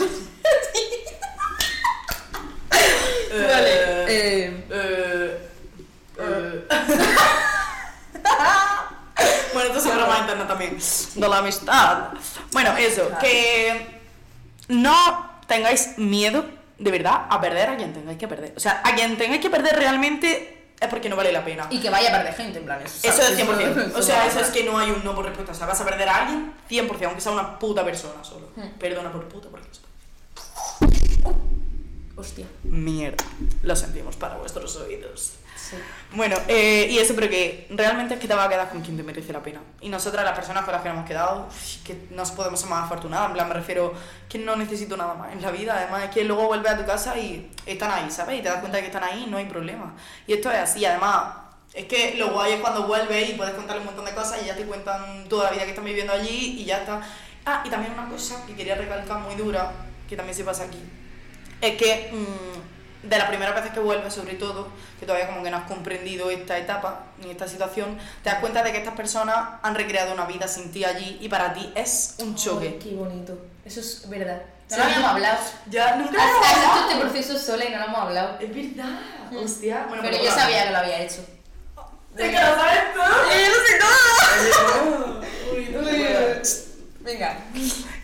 Eh, 3.32 3.48
Vale. 3.48 3.72
Eh, 4.10 4.64
Eh, 4.70 5.38
eh. 6.20 6.68
Bueno, 9.54 9.68
esto 9.68 9.80
es 9.80 9.86
una 9.86 9.96
broma 9.96 10.20
interna 10.20 10.48
también. 10.48 10.78
De 11.16 11.28
la 11.28 11.38
amistad. 11.38 12.10
Bueno, 12.52 12.76
eso, 12.78 13.10
que 13.20 14.02
no 14.68 15.40
tengáis 15.48 15.98
miedo, 15.98 16.46
de 16.78 16.92
verdad, 16.92 17.26
a 17.30 17.40
perder 17.40 17.70
a 17.70 17.78
quien 17.78 17.94
tengáis 17.94 18.18
que 18.18 18.28
perder. 18.28 18.54
O 18.56 18.60
sea, 18.60 18.82
a 18.84 18.96
quien 18.96 19.18
tengáis 19.18 19.42
que 19.42 19.50
perder 19.50 19.76
realmente 19.76 20.74
es 20.80 20.88
porque 20.90 21.08
no 21.10 21.16
vale 21.16 21.32
la 21.32 21.46
pena. 21.46 21.68
Y 21.70 21.80
que 21.80 21.90
vaya 21.90 22.10
a 22.10 22.18
perder 22.18 22.34
gente, 22.34 22.60
en 22.60 22.66
plan, 22.66 22.82
eso. 22.84 23.08
Eso 23.08 23.22
¿sabes? 23.22 23.40
es 23.40 23.46
100%. 23.48 23.96
O 23.96 24.00
Eso 24.00 24.04
sea, 24.04 24.26
eso 24.26 24.40
es 24.40 24.48
que 24.48 24.64
no 24.64 24.78
hay 24.78 24.92
un 24.92 25.04
no 25.04 25.16
por 25.16 25.26
respuesta. 25.26 25.54
O 25.54 25.56
sea, 25.56 25.68
vas 25.68 25.80
a 25.80 25.86
perder 25.86 26.10
a 26.10 26.16
alguien 26.18 26.54
100%, 26.70 27.06
aunque 27.06 27.22
sea 27.22 27.32
una 27.32 27.58
puta 27.58 27.84
persona 27.86 28.24
solo. 28.24 28.50
Hmm. 28.56 28.78
Perdona 28.78 29.12
por 29.12 29.28
puta, 29.28 29.48
porque 29.50 29.68
es 29.72 29.80
Hostia. 32.18 32.46
mierda. 32.64 33.24
Lo 33.64 33.76
sentimos 33.76 34.16
para 34.16 34.36
vuestros 34.36 34.76
oídos. 34.78 35.34
Sí. 35.58 35.76
Bueno, 36.14 36.38
eh, 36.48 36.88
y 36.90 37.00
eso, 37.00 37.14
pero 37.16 37.30
que 37.30 37.68
realmente 37.72 38.14
es 38.14 38.20
que 38.20 38.28
te 38.28 38.34
vas 38.34 38.46
a 38.46 38.50
quedar 38.50 38.70
con 38.70 38.82
quien 38.82 38.96
te 38.96 39.04
merece 39.04 39.34
la 39.34 39.42
pena. 39.42 39.62
Y 39.82 39.90
nosotras, 39.90 40.24
las 40.24 40.36
personas 40.36 40.64
con 40.64 40.74
las 40.74 40.82
que 40.82 40.90
nos 40.90 40.98
hemos 40.98 41.08
quedado, 41.08 41.50
que 41.84 42.08
nos 42.12 42.32
podemos 42.32 42.60
ser 42.60 42.70
más 42.70 42.86
afortunadas. 42.86 43.28
En 43.28 43.34
plan, 43.34 43.48
me 43.48 43.54
refiero 43.54 43.94
que 44.30 44.38
no 44.38 44.56
necesito 44.56 44.96
nada 44.96 45.14
más 45.16 45.34
en 45.34 45.42
la 45.42 45.52
vida. 45.52 45.76
Además, 45.78 46.04
es 46.04 46.10
que 46.12 46.24
luego 46.24 46.48
vuelves 46.48 46.72
a 46.72 46.78
tu 46.78 46.86
casa 46.86 47.18
y 47.18 47.52
están 47.66 47.92
ahí, 47.92 48.10
¿sabes? 48.12 48.40
Y 48.40 48.44
te 48.44 48.50
das 48.50 48.60
cuenta 48.60 48.78
de 48.78 48.84
que 48.84 48.88
están 48.88 49.04
ahí 49.04 49.24
y 49.28 49.30
no 49.30 49.38
hay 49.38 49.46
problema. 49.46 49.94
Y 50.28 50.34
esto 50.34 50.52
es 50.52 50.58
así, 50.58 50.86
además. 50.86 51.36
Es 51.74 51.86
que 51.86 52.16
lo 52.16 52.32
guay 52.32 52.54
es 52.54 52.62
cuando 52.62 52.88
vuelves 52.88 53.30
y 53.30 53.34
puedes 53.34 53.54
contarle 53.54 53.82
un 53.82 53.88
montón 53.88 54.06
de 54.06 54.14
cosas 54.14 54.42
y 54.42 54.46
ya 54.46 54.56
te 54.56 54.64
cuentan 54.64 55.28
toda 55.28 55.46
la 55.46 55.52
vida 55.52 55.64
que 55.64 55.72
están 55.72 55.84
viviendo 55.84 56.14
allí 56.14 56.62
y 56.62 56.66
ya 56.66 56.78
está. 56.78 57.02
Ah, 57.46 57.64
y 57.66 57.70
también 57.70 57.92
una 57.92 58.08
cosa 58.08 58.46
que 58.46 58.56
quería 58.56 58.76
recalcar 58.76 59.20
muy 59.20 59.36
dura, 59.36 59.72
que 60.08 60.16
también 60.16 60.36
se 60.36 60.44
pasa 60.44 60.64
aquí, 60.64 60.80
es 61.62 61.76
que 61.78 62.12
mm, 62.14 63.08
de 63.10 63.18
las 63.18 63.28
primeras 63.28 63.56
veces 63.56 63.72
que 63.72 63.80
vuelves, 63.80 64.14
sobre 64.14 64.34
todo, 64.34 64.68
que 65.00 65.06
todavía 65.06 65.28
como 65.28 65.44
que 65.44 65.52
no 65.52 65.58
has 65.58 65.68
comprendido 65.68 66.30
esta 66.32 66.58
etapa 66.58 67.04
ni 67.20 67.30
esta 67.32 67.48
situación, 67.48 67.98
te 68.24 68.30
das 68.30 68.40
cuenta 68.40 68.64
de 68.64 68.72
que 68.72 68.80
estas 68.80 68.96
personas 68.96 69.36
han 69.62 69.76
recreado 69.76 70.14
una 70.14 70.26
vida 70.26 70.48
sin 70.48 70.72
ti 70.72 70.84
allí 70.86 71.18
y 71.22 71.30
para 71.30 71.54
ti 71.54 71.72
es 71.76 72.16
un 72.20 72.30
Ay, 72.30 72.36
choque. 72.36 72.80
qué 72.82 72.96
bonito. 72.96 73.38
Eso 73.64 73.80
es 73.80 74.10
verdad. 74.10 74.42
No 74.70 74.76
Sí. 74.76 74.78
lo 74.78 74.84
habíamos 74.86 75.12
hablado. 75.12 75.38
Ya, 75.70 75.96
nunca 75.98 76.18
Has 76.24 76.32
lo 76.32 76.40
has 76.40 76.52
hecho 76.52 76.64
hemos 76.64 76.92
este 76.92 77.00
proceso 77.02 77.38
sola 77.38 77.66
y 77.66 77.70
no 77.72 77.78
lo 77.78 77.86
hemos 77.86 78.00
hablado. 78.00 78.40
Es 78.40 78.50
verdad, 78.56 79.00
hostia. 79.44 79.86
Bueno, 79.88 80.02
Pero 80.04 80.24
yo 80.24 80.32
sabía 80.32 80.66
que 80.66 80.72
lo 80.72 80.78
había 80.80 81.02
hecho. 81.04 81.24
¿De 82.16 82.24
que 82.32 82.40
lo 82.40 82.56
sabes 82.56 82.94
todo? 82.94 83.06
¡Yo 83.06 83.50
lo 83.50 83.66
sé 83.66 85.56
Uy, 85.56 85.66
no 85.70 85.80
todo! 85.82 85.90
te. 85.92 86.42
Venga. 87.02 87.38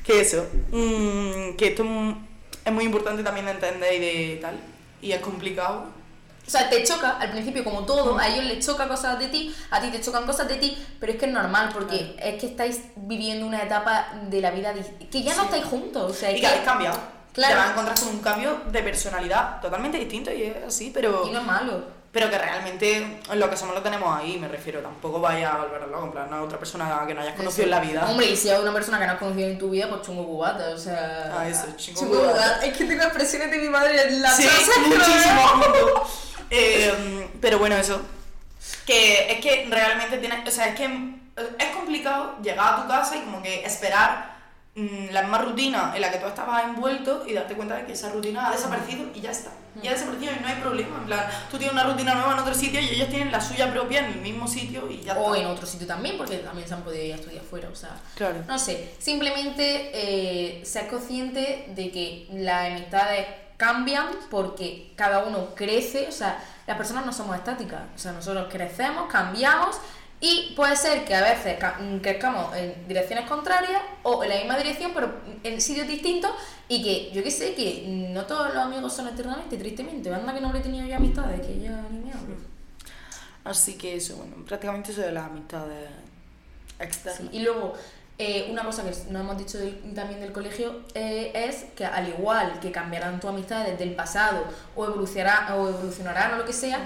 Que 0.04 0.22
eso, 0.22 0.46
mm, 0.72 1.56
que 1.58 1.68
esto 1.70 1.84
mm, 1.84 2.28
es 2.66 2.72
muy 2.74 2.86
importante 2.86 3.24
también 3.24 3.46
de 3.46 3.52
entender 3.54 3.94
y 3.94 4.00
de 4.00 4.38
tal, 4.42 4.56
y 5.02 5.12
es 5.12 5.20
complicado. 5.22 5.86
O 6.46 6.50
sea, 6.52 6.70
te 6.70 6.84
choca 6.84 7.18
al 7.18 7.32
principio 7.32 7.64
como 7.64 7.86
todo, 7.86 8.18
a 8.18 8.28
ellos 8.28 8.44
les 8.46 8.66
choca 8.66 8.88
cosas 8.88 9.18
de 9.20 9.28
ti, 9.28 9.56
a 9.70 9.80
ti 9.80 9.90
te 9.90 10.02
chocan 10.02 10.26
cosas 10.26 10.48
de 10.48 10.56
ti, 10.56 10.78
pero 11.00 11.14
es 11.14 11.20
que 11.20 11.28
es 11.28 11.32
normal 11.32 11.70
porque 11.74 12.16
es 12.22 12.40
que 12.42 12.48
estáis 12.48 12.82
viviendo 12.96 13.46
una 13.46 13.62
etapa 13.64 14.08
de 14.30 14.42
la 14.42 14.52
vida 14.52 14.74
que 15.12 15.22
ya 15.24 15.36
no 15.36 15.42
Sí. 15.42 15.46
estáis 15.46 15.66
juntos, 15.66 16.12
o 16.12 16.14
sea, 16.14 16.32
Y 16.32 16.42
que 16.42 16.48
habéis 16.48 16.64
cambiado. 16.64 17.00
Claro. 17.32 17.54
Te 17.54 17.60
vas 17.60 17.68
a 17.68 17.72
encontrar 17.72 18.00
con 18.00 18.08
un 18.10 18.20
cambio 18.20 18.62
de 18.72 18.84
personalidad 18.84 19.62
totalmente 19.62 19.98
distinto 19.98 20.34
y 20.34 20.44
es 20.44 20.56
así, 20.68 20.92
pero, 20.94 21.26
y 21.28 21.32
no 21.32 21.40
es 21.40 21.46
malo. 21.46 22.01
Pero 22.12 22.30
que 22.30 22.38
realmente 22.38 23.20
lo 23.34 23.50
que 23.50 23.56
somos 23.56 23.74
lo 23.74 23.82
tenemos 23.82 24.18
ahí, 24.18 24.38
me 24.38 24.50
refiero. 24.50 24.82
Tampoco 24.82 25.22
vaya 25.22 25.54
a 25.54 25.58
volver 25.60 25.82
en 25.84 26.12
plan, 26.12 26.30
no 26.30 26.44
otra 26.44 26.60
persona 26.60 27.04
que 27.08 27.14
no 27.14 27.22
hayas 27.22 27.36
conocido 27.36 27.64
en 27.64 27.72
la 27.72 27.80
vida. 27.80 28.06
Hombre, 28.10 28.28
y 28.28 28.36
si 28.36 28.50
hay 28.50 28.62
una 28.62 28.74
persona 28.74 29.00
que 29.00 29.06
no 29.06 29.14
has 29.14 29.20
conocido 29.20 29.48
en 29.50 29.58
tu 29.58 29.70
vida, 29.70 29.88
pues 29.88 30.02
chungo 30.02 30.26
cubata, 30.26 30.70
o 30.70 30.78
sea. 30.78 31.32
Ah, 31.34 31.48
eso, 31.48 31.68
chungo 31.78 32.02
chungo 32.02 32.20
cubata. 32.20 32.34
cubata. 32.34 32.66
Es 32.66 32.78
que 32.78 32.86
tengo 32.86 33.04
expresiones 33.04 33.52
de 33.52 33.58
mi 33.58 33.70
madre 33.70 34.02
en 34.02 34.22
la 34.22 34.32
Sí, 34.32 34.48
muchísimo. 34.88 36.04
Eh, 36.54 37.30
pero 37.40 37.60
bueno, 37.60 37.78
eso. 37.78 38.02
Que 38.86 39.32
es 39.32 39.40
que 39.40 39.68
realmente 39.70 40.18
tienes. 40.18 40.46
O 40.46 40.52
sea, 40.52 40.68
es 40.68 40.76
que 40.76 40.84
es 41.58 41.70
complicado 41.74 42.36
llegar 42.44 42.74
a 42.74 42.82
tu 42.82 42.90
casa 42.90 43.16
y 43.16 43.22
como 43.22 43.42
que 43.42 43.64
esperar 43.64 44.31
la 44.76 45.22
misma 45.24 45.40
rutina 45.40 45.92
en 45.96 46.02
la 46.02 46.12
que 46.12 46.18
tú 46.18 46.28
estabas 46.28 46.64
envuelto 46.64 47.26
y 47.28 47.34
darte 47.34 47.56
cuenta 47.56 47.76
de 47.76 47.86
que 47.86 47.92
esa 47.94 48.10
rutina 48.10 48.48
ha 48.48 48.52
desaparecido 48.52 49.06
y 49.14 49.20
ya 49.22 49.32
está. 49.32 49.52
Y 49.82 49.88
ha 49.88 49.92
desaparecido 49.92 50.32
y 50.38 50.40
no 50.42 50.48
hay 50.48 50.56
problema. 50.56 50.98
En 50.98 51.06
plan, 51.06 51.28
tú 51.50 51.58
tienes 51.58 51.74
una 51.74 51.84
rutina 51.84 52.16
nueva 52.16 52.34
en 52.34 52.40
otro 52.40 52.54
sitio 52.54 52.80
y 52.80 52.90
ellos 52.90 53.10
tienen 53.10 53.32
la 53.32 53.42
suya 53.42 53.72
propia 53.72 54.00
en 54.00 54.14
el 54.14 54.22
mismo 54.22 54.48
sitio 54.48 54.90
y 54.90 55.02
ya 55.02 55.18
O 55.18 55.34
está. 55.36 55.46
en 55.46 55.52
otro 55.52 55.66
sitio 55.66 55.88
también, 55.88 56.18
porque 56.18 56.38
también 56.38 56.68
se 56.68 56.74
han 56.74 56.84
podido 56.84 57.04
ir 57.04 57.14
a 57.14 57.16
estudiar 57.18 57.44
fuera, 57.44 57.68
o 57.70 57.76
sea. 57.76 57.98
Claro. 58.16 58.44
No 58.48 58.58
sé, 58.58 58.94
simplemente 59.00 59.92
eh, 59.94 60.66
ser 60.66 60.88
consciente 60.88 61.66
de 61.76 61.92
que 61.92 62.28
las 62.32 62.72
amistades 62.72 63.28
cambian 63.58 64.08
porque 64.30 64.92
cada 64.96 65.20
uno 65.26 65.54
crece, 65.56 66.08
o 66.08 66.12
sea, 66.12 66.42
las 66.66 66.78
personas 66.78 67.06
no 67.06 67.14
somos 67.14 67.36
estáticas, 67.36 67.82
o 67.96 68.00
sea, 68.00 68.12
nosotros 68.14 68.48
crecemos, 68.50 69.12
cambiamos 69.12 69.78
y 70.22 70.54
puede 70.56 70.76
ser 70.76 71.04
que 71.04 71.16
a 71.16 71.22
veces 71.22 71.58
mm, 71.82 71.98
crezcamos 71.98 72.56
en 72.56 72.88
direcciones 72.88 73.28
contrarias 73.28 73.82
o 74.04 74.24
en 74.24 74.30
la 74.30 74.36
misma 74.36 74.58
dirección, 74.58 74.92
pero 74.94 75.12
en 75.44 75.60
sitios 75.60 75.88
distintos 75.88 76.32
y 76.70 76.84
que 76.84 77.12
yo 77.12 77.24
que 77.24 77.32
sé, 77.32 77.56
que 77.56 77.86
no 78.14 78.26
todos 78.26 78.54
los 78.54 78.64
amigos 78.64 78.94
son 78.94 79.08
eternamente, 79.08 79.58
tristemente, 79.58 80.14
anda 80.14 80.34
que 80.34 80.40
no 80.42 80.50
habré 80.50 80.62
tenido 80.62 80.86
yo 80.88 80.96
amistades, 80.96 81.42
que 81.46 81.60
ya 81.60 81.84
ni 81.92 82.00
me 82.00 82.14
hablo. 82.14 82.36
Así 83.44 83.74
que 83.74 83.96
eso, 83.96 84.16
bueno, 84.18 84.36
prácticamente 84.46 84.92
eso 84.92 85.02
de 85.02 85.12
las 85.12 85.26
amistades 85.26 85.90
externas. 86.80 87.18
Sí, 87.22 87.30
Y 87.32 87.40
luego, 87.42 87.74
eh, 88.20 88.48
una 88.52 88.64
cosa 88.64 88.84
que 88.84 88.92
no 89.10 89.20
hemos 89.22 89.38
dicho 89.40 89.58
del- 89.58 89.96
también 89.96 90.20
del 90.22 90.32
colegio 90.32 90.82
eh, 90.94 91.32
es 91.34 91.66
que 91.76 91.84
al 91.86 92.08
igual 92.10 92.60
que 92.60 92.72
cambiarán 92.72 93.20
tus 93.20 93.32
amistades 93.32 93.80
del 93.80 93.96
pasado 93.96 94.44
o, 94.76 94.86
evolucionará, 94.86 95.56
o 95.56 95.70
evolucionarán 95.70 96.34
o 96.36 96.38
lo 96.38 96.46
que 96.46 96.54
sea, 96.54 96.80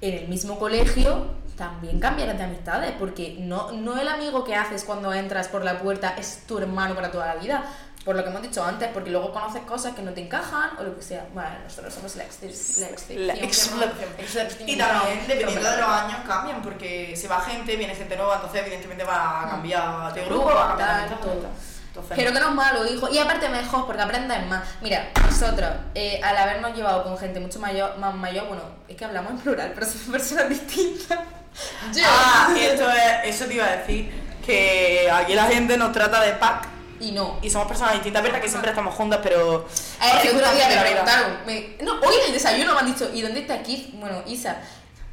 en 0.00 0.14
el 0.14 0.28
mismo 0.28 0.58
colegio 0.60 1.26
también 1.56 1.98
cambiarás 2.00 2.36
de 2.38 2.44
amistades, 2.44 2.92
porque 2.98 3.36
no, 3.38 3.72
no 3.72 3.98
el 3.98 4.08
amigo 4.08 4.44
que 4.44 4.54
haces 4.54 4.84
cuando 4.84 5.12
entras 5.12 5.48
por 5.48 5.64
la 5.64 5.78
puerta 5.78 6.14
es 6.18 6.42
tu 6.46 6.58
hermano 6.58 6.94
para 6.94 7.10
toda 7.10 7.26
la 7.26 7.36
vida. 7.36 7.64
Por 8.04 8.14
lo 8.14 8.22
que 8.22 8.30
hemos 8.30 8.40
dicho 8.42 8.64
antes, 8.64 8.88
porque 8.94 9.10
luego 9.10 9.32
conoces 9.32 9.62
cosas 9.62 9.96
que 9.96 10.02
no 10.02 10.12
te 10.12 10.20
encajan 10.20 10.70
o 10.78 10.84
lo 10.84 10.94
que 10.94 11.02
sea. 11.02 11.26
Bueno, 11.34 11.50
nosotros 11.64 11.92
somos 11.92 12.14
la, 12.14 12.22
ex- 12.22 12.78
la 12.78 12.86
excepción. 13.34 13.80
La. 13.80 13.84
Y 14.70 14.76
también, 14.78 15.26
dependiendo 15.26 15.70
de 15.72 15.76
los 15.78 15.88
años, 15.88 16.18
cambian, 16.24 16.62
porque 16.62 17.16
se 17.16 17.26
va 17.26 17.40
gente, 17.40 17.74
viene 17.74 17.96
gente 17.96 18.16
nueva, 18.16 18.36
entonces 18.36 18.60
evidentemente 18.62 19.02
va 19.02 19.42
a 19.46 19.50
cambiar 19.50 20.14
de 20.14 20.24
grupo, 20.24 20.44
va 20.44 20.64
a 20.66 20.68
cambiar 20.76 21.08
tal, 21.08 21.18
todo. 21.20 21.48
Entonces, 21.88 22.12
Pero 22.16 22.32
que 22.32 22.38
no 22.40 22.48
es 22.50 22.54
malo, 22.54 22.86
hijo. 22.86 23.08
Y 23.10 23.18
aparte 23.18 23.48
mejor, 23.48 23.86
porque 23.86 24.02
aprendes 24.02 24.46
más. 24.46 24.62
Mira, 24.82 25.08
nosotros, 25.24 25.70
eh, 25.96 26.20
al 26.22 26.36
habernos 26.36 26.76
llevado 26.76 27.02
con 27.02 27.18
gente 27.18 27.40
mucho 27.40 27.58
mayor, 27.58 27.98
más 27.98 28.14
mayor, 28.14 28.46
bueno, 28.46 28.62
es 28.86 28.96
que 28.96 29.04
hablamos 29.04 29.32
en 29.32 29.38
plural, 29.38 29.72
pero 29.74 29.84
son 29.84 30.12
personas 30.12 30.48
distintas. 30.48 31.18
Yo. 31.94 32.02
Ah, 32.06 32.54
esto 32.58 32.88
es, 32.90 33.34
eso 33.34 33.44
te 33.46 33.54
iba 33.54 33.64
a 33.66 33.76
decir, 33.76 34.10
que 34.44 35.10
aquí 35.12 35.34
la 35.34 35.46
gente 35.46 35.76
nos 35.76 35.92
trata 35.92 36.20
de 36.20 36.32
pack 36.34 36.68
Y 37.00 37.12
no. 37.12 37.38
y 37.42 37.50
somos 37.50 37.66
personas 37.68 37.94
distintas, 37.94 38.22
verdad 38.22 38.40
que 38.40 38.48
siempre 38.48 38.70
estamos 38.70 38.94
juntas, 38.94 39.20
pero... 39.22 39.66
A 40.00 40.16
ver, 40.16 40.26
el 40.26 40.36
otro 40.36 40.52
día 40.54 40.68
me 40.68 40.74
de 40.74 40.80
preguntaron. 40.80 41.36
me- 41.46 41.76
no, 41.82 42.00
hoy 42.00 42.14
en 42.20 42.26
el 42.26 42.32
desayuno 42.32 42.74
me 42.74 42.80
han 42.80 42.86
dicho, 42.86 43.10
¿y 43.12 43.22
dónde 43.22 43.40
está 43.40 43.62
Keith? 43.62 43.90
Bueno, 43.94 44.22
Isa. 44.26 44.56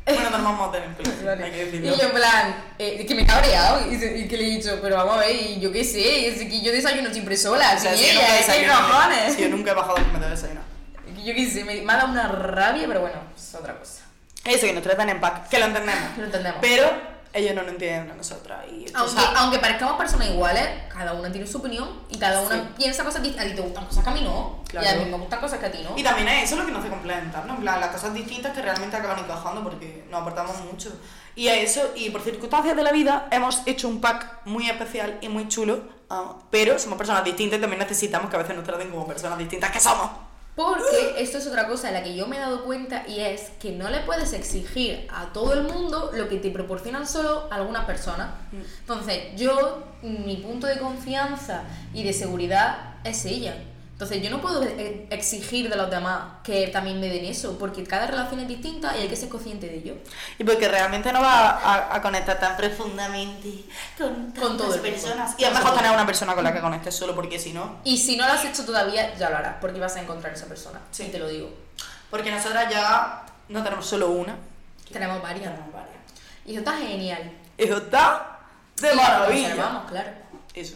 Bueno, 0.05 0.29
no 0.31 0.37
nos 0.37 0.43
vamos 0.43 0.67
a 0.67 0.71
tener 0.73 0.89
en 0.89 0.95
plan, 1.23 1.43
hay 1.43 1.51
que 1.51 1.77
Y 1.77 1.81
yo 1.97 2.03
en 2.07 2.11
plan, 2.11 2.55
eh, 2.77 3.05
que 3.05 3.15
me 3.15 3.21
he 3.21 3.25
cabreado 3.25 3.89
y, 3.89 3.97
que 4.27 4.35
le 4.37 4.43
he 4.43 4.49
dicho, 4.57 4.77
pero 4.81 4.97
vamos 4.97 5.15
a 5.15 5.19
ver, 5.19 5.33
y 5.33 5.59
yo 5.61 5.71
qué 5.71 5.83
sé, 5.85 6.27
es 6.27 6.39
que 6.39 6.61
yo 6.61 6.73
desayuno 6.73 7.09
siempre 7.11 7.37
sola, 7.37 7.73
O 7.77 7.79
sea, 7.79 7.95
si 7.95 8.03
ella, 8.09 8.27
¿qué 8.27 8.33
desayuno, 8.33 8.73
cojones? 8.73 9.33
si 9.33 9.41
yo 9.43 9.47
nunca 9.49 9.71
he 9.71 9.73
bajado 9.73 9.95
al 9.95 10.03
comedor 10.03 10.25
de 10.29 10.35
desayunar. 10.35 10.63
Yo 11.23 11.33
qué 11.33 11.49
sé, 11.49 11.63
me, 11.63 11.81
me 11.81 11.93
ha 11.93 11.95
dado 11.95 12.09
una 12.11 12.27
rabia, 12.27 12.83
pero 12.85 12.99
bueno, 12.99 13.15
es 13.37 13.55
otra 13.55 13.79
cosa. 13.79 14.02
Eso, 14.45 14.65
que 14.67 14.73
nos 14.73 14.83
tratan 14.83 15.09
en 15.09 15.21
pack, 15.21 15.47
que 15.49 15.59
lo 15.59 15.65
entendemos. 15.65 16.17
Lo 16.17 16.25
entendemos. 16.25 16.59
Pero 16.61 17.13
ellos 17.31 17.55
no 17.55 17.61
nos 17.63 17.71
entienden 17.71 18.11
a 18.11 18.15
nosotras. 18.15 18.59
Y 18.69 18.85
Aunque, 18.93 19.01
o 19.01 19.07
sea, 19.07 19.31
aunque 19.37 19.59
parezcamos 19.59 19.95
personas 19.97 20.29
iguales, 20.29 20.67
cada 20.93 21.13
una 21.13 21.31
tiene 21.31 21.47
su 21.47 21.57
opinión 21.57 21.89
y 22.09 22.17
cada 22.19 22.41
una 22.41 22.55
Sí. 22.55 22.61
piensa 22.77 23.03
cosas 23.03 23.23
distintas. 23.23 23.45
A 23.45 23.49
ti 23.49 23.55
te 23.55 23.61
gustan 23.61 23.85
cosas 23.85 24.03
que 24.03 24.09
a 24.09 24.13
mí 24.13 24.21
no, 24.21 24.59
Claro. 24.67 24.85
y 24.85 24.89
a 24.89 24.95
mí 24.97 25.05
me 25.09 25.17
gustan 25.17 25.39
cosas 25.39 25.59
que 25.59 25.65
a 25.65 25.71
ti 25.71 25.79
no. 25.83 25.97
Y 25.97 26.03
también 26.03 26.27
es 26.27 26.43
eso 26.43 26.57
lo 26.57 26.65
que 26.65 26.71
nos 26.71 26.81
hace 26.81 26.89
complementar, 26.89 27.45
¿no? 27.45 27.55
En 27.55 27.61
plan, 27.61 27.79
las 27.79 27.89
cosas 27.89 28.13
distintas 28.13 28.53
que 28.53 28.61
realmente 28.61 28.95
acaban 28.95 29.17
encajando 29.19 29.63
porque 29.63 30.03
nos 30.11 30.21
aportamos 30.21 30.59
mucho. 30.61 30.91
Y 31.35 31.47
a 31.47 31.55
eso, 31.55 31.91
y 31.95 32.11
por 32.11 32.21
circunstancias 32.21 32.75
de 32.75 32.83
la 32.83 32.91
vida, 32.91 33.27
hemos 33.31 33.63
hecho 33.65 33.87
un 33.87 33.99
pack 34.01 34.41
muy 34.45 34.69
especial 34.69 35.17
y 35.21 35.29
muy 35.29 35.47
chulo, 35.47 35.81
ah, 36.11 36.35
pero 36.51 36.77
somos 36.77 36.97
personas 36.99 37.23
distintas 37.23 37.57
y 37.57 37.61
también 37.61 37.79
necesitamos 37.79 38.29
que 38.29 38.35
a 38.35 38.39
veces 38.39 38.55
nos 38.55 38.63
traten 38.65 38.91
como 38.91 39.07
personas 39.07 39.39
distintas 39.39 39.71
que 39.71 39.79
somos. 39.79 40.11
Porque 40.55 41.15
esto 41.17 41.39
es 41.39 41.47
otra 41.47 41.67
cosa 41.67 41.87
en 41.87 41.95
la 41.95 42.03
que 42.03 42.15
yo 42.15 42.27
me 42.27 42.37
he 42.37 42.39
dado 42.39 42.63
cuenta 42.63 43.05
y 43.07 43.21
es 43.21 43.49
que 43.59 43.71
no 43.71 43.89
le 43.89 44.01
puedes 44.01 44.33
exigir 44.33 45.07
a 45.11 45.33
todo 45.33 45.53
el 45.53 45.63
mundo 45.63 46.11
lo 46.13 46.29
que 46.29 46.37
te 46.37 46.51
proporcionan 46.51 47.07
solo 47.07 47.47
algunas 47.49 47.85
personas. 47.85 48.29
Mm. 48.51 48.61
Entonces, 48.81 49.19
yo, 49.35 49.83
mi 50.03 50.37
punto 50.37 50.67
de 50.67 50.77
confianza 50.77 51.63
y 51.93 52.03
de 52.03 52.13
seguridad 52.13 52.95
es 53.03 53.25
ella. 53.25 53.55
Entonces, 54.03 54.21
yo 54.21 54.35
no 54.35 54.41
puedo 54.41 54.61
eh, 54.63 55.07
exigir 55.11 55.69
de 55.69 55.77
los 55.77 55.89
demás 55.89 56.23
que 56.43 56.67
también 56.67 56.99
me 56.99 57.07
den 57.07 57.23
eso, 57.23 57.57
porque 57.57 57.85
cada 57.85 58.05
relación 58.05 58.37
es 58.41 58.49
distinta 58.49 58.97
y 58.97 59.01
hay 59.01 59.07
que 59.07 59.15
ser 59.15 59.29
consciente 59.29 59.67
de 59.67 59.75
ello. 59.77 59.95
Y 60.37 60.43
porque 60.43 60.67
realmente 60.67 61.13
no 61.13 61.21
va 61.21 61.51
a, 61.51 61.95
a 61.95 62.01
conectar 62.01 62.37
tan 62.37 62.57
profundamente 62.57 63.63
con, 63.97 64.31
Con 64.31 64.43
el 64.43 64.49
mundo. 64.57 64.81
personas. 64.81 65.35
Y 65.37 65.45
es 65.45 65.53
mejor 65.53 65.73
tener 65.75 65.91
una 65.91 66.05
persona 66.05 66.35
con 66.35 66.43
la 66.43 66.51
que 66.53 66.59
conectes 66.59 66.93
solo 66.93 67.15
porque 67.15 67.39
si 67.39 67.53
no... 67.53 67.77
Y 67.85 67.97
si 67.97 68.17
no 68.17 68.25
lo 68.27 68.33
has 68.33 68.43
hecho 68.43 68.65
todavía, 68.65 69.15
ya 69.15 69.29
lo 69.29 69.37
harás, 69.37 69.55
porque 69.61 69.79
vas 69.79 69.95
a 69.95 70.01
encontrar 70.01 70.33
esa 70.33 70.47
persona. 70.47 70.81
Sí. 70.91 71.05
Sí, 71.05 71.09
te 71.11 71.19
lo 71.19 71.29
digo. 71.29 71.49
Porque 72.09 72.29
nosotras 72.29 72.69
ya 72.69 73.23
no 73.47 73.63
tenemos 73.63 73.85
solo 73.85 74.09
una, 74.09 74.35
Tenemos 74.91 75.21
varias. 75.21 75.43
tenemos 75.49 75.71
varias. 75.71 75.95
Y 76.45 76.51
eso 76.51 76.59
está 76.59 76.77
genial. 76.77 77.31
Eso 77.57 77.77
está 77.77 78.39
de 78.81 78.91
Y 78.93 78.95
la 78.97 79.01
maravilla. 79.01 79.47
conservamos, 79.47 79.89
claro. 79.89 80.09
Eso. 80.53 80.75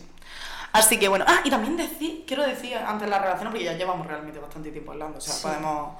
Así 0.73 0.99
que 0.99 1.07
bueno, 1.07 1.25
ah, 1.27 1.41
y 1.43 1.49
también 1.49 1.75
decir, 1.77 2.23
quiero 2.27 2.43
decir 2.45 2.75
antes 2.77 3.01
de 3.05 3.09
la 3.09 3.19
relación, 3.19 3.49
porque 3.49 3.63
ya 3.63 3.73
llevamos 3.73 4.05
realmente 4.05 4.39
bastante 4.39 4.71
tiempo 4.71 4.91
hablando, 4.91 5.17
o 5.17 5.21
sea, 5.21 5.33
Sí. 5.33 5.41
podemos 5.43 5.95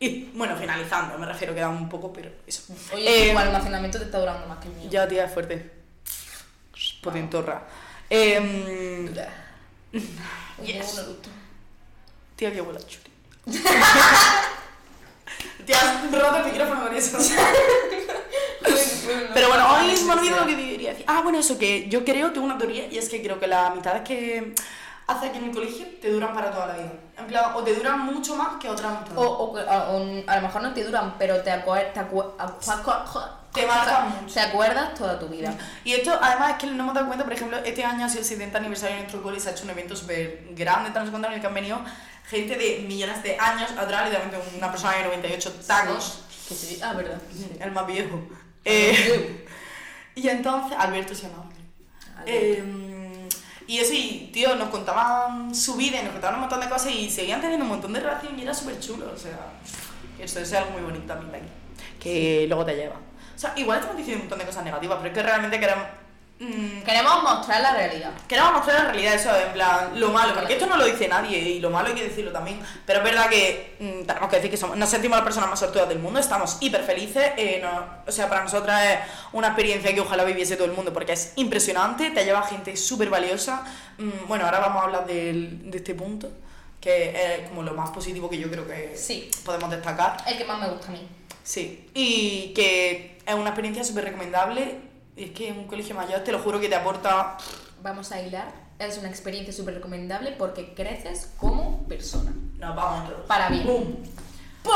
ir, 0.00 0.30
bueno, 0.34 0.56
finalizando, 0.56 1.16
me 1.18 1.26
refiero, 1.26 1.54
queda 1.54 1.68
un 1.68 1.88
poco, 1.88 2.12
pero 2.12 2.30
eso. 2.46 2.74
Oye, 2.92 3.08
Eh, 3.08 3.28
igual 3.30 3.48
el 3.48 3.54
almacenamiento 3.54 3.98
te 3.98 4.04
está 4.04 4.18
durando 4.18 4.46
más 4.46 4.58
que 4.58 4.68
el 4.68 4.74
mío. 4.74 4.90
Ya, 4.90 5.06
tía, 5.08 5.24
es 5.26 5.32
fuerte. 5.32 5.70
Potentorra. 7.02 7.62
Em, 8.10 9.08
Oye, 10.60 10.72
yes. 10.74 10.94
un 10.94 11.04
eructo. 11.04 11.28
tía, 12.36 12.52
que 12.52 12.60
huele 12.60 12.80
churi. 12.86 13.10
Tía, 15.66 15.76
has 15.78 16.10
roto 16.12 16.36
el 16.38 16.44
micrófono 16.52 16.82
con 16.84 16.94
eso. 16.96 17.18
Pero 19.34 19.48
bueno, 19.48 19.66
hoy 19.74 19.94
me 20.06 20.12
olvido 20.14 20.36
lo 20.40 20.46
que 20.46 20.56
quería 20.56 20.90
decir. 20.90 21.04
Ah, 21.08 21.20
bueno, 21.22 21.38
eso 21.38 21.58
que 21.58 21.88
yo 21.88 22.04
creo, 22.04 22.32
tengo 22.32 22.46
una 22.46 22.58
teoría 22.58 22.86
y 22.86 22.98
es 22.98 23.08
que 23.08 23.22
creo 23.22 23.38
que 23.40 23.46
las 23.46 23.70
amistades 23.70 24.02
que 24.02 24.54
haces 25.06 25.28
aquí 25.30 25.38
en 25.38 25.44
el 25.44 25.52
colegio 25.52 25.86
te 26.00 26.10
duran 26.10 26.32
para 26.34 26.50
toda 26.50 26.68
la 26.68 26.74
vida. 26.74 26.92
En 27.18 27.26
plan, 27.26 27.52
o 27.54 27.62
te 27.62 27.74
duran 27.74 28.00
mucho 28.00 28.36
más 28.36 28.56
que 28.60 28.68
otras 28.68 28.92
amistades. 28.96 29.18
O, 29.18 29.22
o- 29.24 29.58
a, 29.58 29.88
o- 29.90 30.22
a 30.26 30.36
lo 30.36 30.42
mejor 30.42 30.62
no 30.62 30.72
te 30.72 30.84
duran, 30.84 31.14
pero 31.18 31.40
te, 31.42 31.50
acuer- 31.50 31.92
te, 31.92 32.00
acu- 32.00 32.32
Te 33.52 33.66
marcan 33.66 34.22
mucho. 34.22 34.32
Te 34.34 34.40
acuerdas 34.40 34.94
toda 34.94 35.18
tu 35.18 35.26
vida. 35.28 35.52
Y 35.84 35.92
esto, 35.92 36.16
además, 36.20 36.52
es 36.52 36.56
que 36.58 36.66
no 36.68 36.82
hemos 36.84 36.94
dado 36.94 37.06
cuenta, 37.06 37.24
por 37.24 37.32
ejemplo, 37.34 37.58
este 37.58 37.84
año 37.84 38.06
ha 38.06 38.08
sido 38.08 38.20
el 38.22 38.26
70 38.26 38.58
aniversario 38.58 38.96
de 38.96 39.02
nuestro 39.02 39.22
cole 39.22 39.36
y 39.36 39.40
se 39.40 39.48
ha 39.50 39.52
hecho 39.52 39.64
un 39.64 39.70
evento 39.70 39.94
súper 39.96 40.44
grande, 40.52 40.88
no 40.90 41.10
cuánto, 41.10 41.28
en 41.28 41.34
el 41.34 41.40
que 41.40 41.46
han 41.46 41.54
venido 41.54 41.78
gente 42.26 42.56
de 42.56 42.84
millones 42.86 43.22
de 43.22 43.36
años 43.38 43.70
atrás, 43.72 44.04
literalmente 44.04 44.56
una 44.56 44.70
persona 44.70 44.96
de 44.96 45.04
98 45.04 45.52
tacos, 45.66 46.24
Que 46.48 46.54
sí. 46.54 46.80
Ah, 46.82 46.94
verdad. 46.94 47.20
el 47.60 47.70
más 47.70 47.86
viejo. 47.86 48.20
Eh, 48.64 49.46
y 50.14 50.28
entonces, 50.28 50.76
Alberto 50.78 51.14
se 51.14 51.22
llamaba. 51.22 51.50
Eh, 52.26 52.62
y 53.66 53.78
eso, 53.78 53.92
y 53.94 54.30
tío, 54.32 54.54
nos 54.56 54.68
contaban 54.68 55.54
su 55.54 55.76
vida 55.76 56.00
y 56.00 56.04
nos 56.04 56.12
contaban 56.12 56.34
un 56.36 56.40
montón 56.42 56.60
de 56.60 56.68
cosas 56.68 56.92
y 56.92 57.08
seguían 57.08 57.40
teniendo 57.40 57.64
un 57.64 57.70
montón 57.70 57.92
de 57.92 58.00
relación 58.00 58.38
y 58.38 58.42
era 58.42 58.52
súper 58.52 58.78
chulo, 58.80 59.10
o 59.14 59.16
sea, 59.16 59.38
eso 60.18 60.40
es 60.40 60.52
algo 60.52 60.72
muy 60.72 60.82
bonito 60.82 61.06
también 61.06 61.32
de 61.32 61.38
aquí, 61.38 61.46
que 62.00 62.44
luego 62.48 62.64
te 62.64 62.74
lleva. 62.74 62.96
O 62.96 63.38
sea, 63.38 63.54
igual 63.56 63.78
estamos 63.78 63.96
diciendo 63.96 64.24
un 64.24 64.28
montón 64.28 64.38
de 64.40 64.46
cosas 64.46 64.64
negativas, 64.64 64.98
pero 64.98 65.08
es 65.08 65.14
que 65.14 65.22
realmente 65.22 65.58
queremos... 65.58 65.86
mm, 66.42 66.82
Queremos 66.82 67.22
mostrar 67.22 67.60
la 67.60 67.72
realidad. 67.74 68.10
Queremos 68.28 68.52
mostrar 68.54 68.78
la 68.84 68.90
realidad, 68.92 69.14
eso, 69.14 69.30
en 69.34 69.52
plan, 69.52 69.98
lo 70.00 70.10
malo, 70.10 70.34
porque 70.34 70.54
esto 70.54 70.66
no 70.66 70.76
lo 70.76 70.84
dice 70.84 71.06
nadie 71.08 71.38
y 71.38 71.60
lo 71.60 71.70
malo 71.70 71.88
hay 71.88 71.94
que 71.94 72.04
decirlo 72.04 72.32
también, 72.32 72.60
pero 72.84 72.98
es 72.98 73.04
verdad 73.04 73.28
que 73.28 73.76
mm, 73.78 74.06
tenemos 74.06 74.28
que 74.28 74.36
decir 74.36 74.50
que 74.50 74.56
somos, 74.56 74.76
nos 74.76 74.88
sentimos 74.88 75.16
las 75.16 75.24
personas 75.24 75.48
más 75.50 75.58
sortudas 75.60 75.88
del 75.88 75.98
mundo, 76.00 76.18
estamos 76.18 76.56
hiper 76.60 76.82
felices, 76.82 77.32
eh, 77.36 77.60
no- 77.62 77.86
o 78.06 78.12
sea, 78.12 78.28
para 78.28 78.42
nosotras 78.44 78.84
es 78.84 78.98
una 79.32 79.48
experiencia 79.48 79.94
que 79.94 80.00
ojalá 80.00 80.24
viviese 80.24 80.56
todo 80.56 80.66
el 80.66 80.72
mundo 80.72 80.92
porque 80.92 81.12
es 81.12 81.32
impresionante, 81.36 82.10
te 82.10 82.24
lleva 82.24 82.42
gente 82.42 82.76
súper 82.76 83.08
valiosa, 83.10 83.64
Mm, 83.98 84.26
bueno, 84.26 84.46
ahora 84.46 84.58
vamos 84.58 84.80
a 84.82 84.84
hablar 84.86 85.06
del- 85.06 85.70
de 85.70 85.76
este 85.78 85.94
punto, 85.94 86.28
que 86.80 87.10
es 87.42 87.48
como 87.50 87.62
lo 87.62 87.74
más 87.74 87.90
positivo 87.90 88.28
que 88.30 88.38
yo 88.38 88.50
creo 88.50 88.66
que 88.66 88.94
Sí. 88.96 89.30
podemos 89.44 89.70
destacar. 89.70 90.16
El 90.26 90.38
que 90.38 90.44
más 90.44 90.58
me 90.58 90.68
gusta 90.70 90.88
a 90.88 90.90
mí. 90.92 91.06
Sí, 91.44 91.88
y 91.94 92.52
que 92.54 93.18
es 93.24 93.34
una 93.34 93.50
experiencia 93.50 93.84
súper 93.84 94.04
recomendable, 94.06 94.78
es 95.16 95.30
que 95.32 95.52
un 95.52 95.66
colegio 95.66 95.94
mayor 95.94 96.20
te 96.20 96.32
lo 96.32 96.38
juro 96.38 96.60
que 96.60 96.68
te 96.68 96.74
aporta 96.74 97.36
Vamos 97.82 98.12
a 98.12 98.20
hilar. 98.20 98.52
Es 98.78 98.96
una 98.98 99.08
experiencia 99.08 99.52
súper 99.52 99.74
recomendable 99.74 100.32
porque 100.32 100.72
creces 100.72 101.32
como 101.36 101.86
persona. 101.88 102.32
Nos 102.58 102.76
vamos. 102.76 103.10
Para 103.26 103.48
bien. 103.48 103.66
¡Bum! 103.66 103.96
¡Pum! 104.62 104.72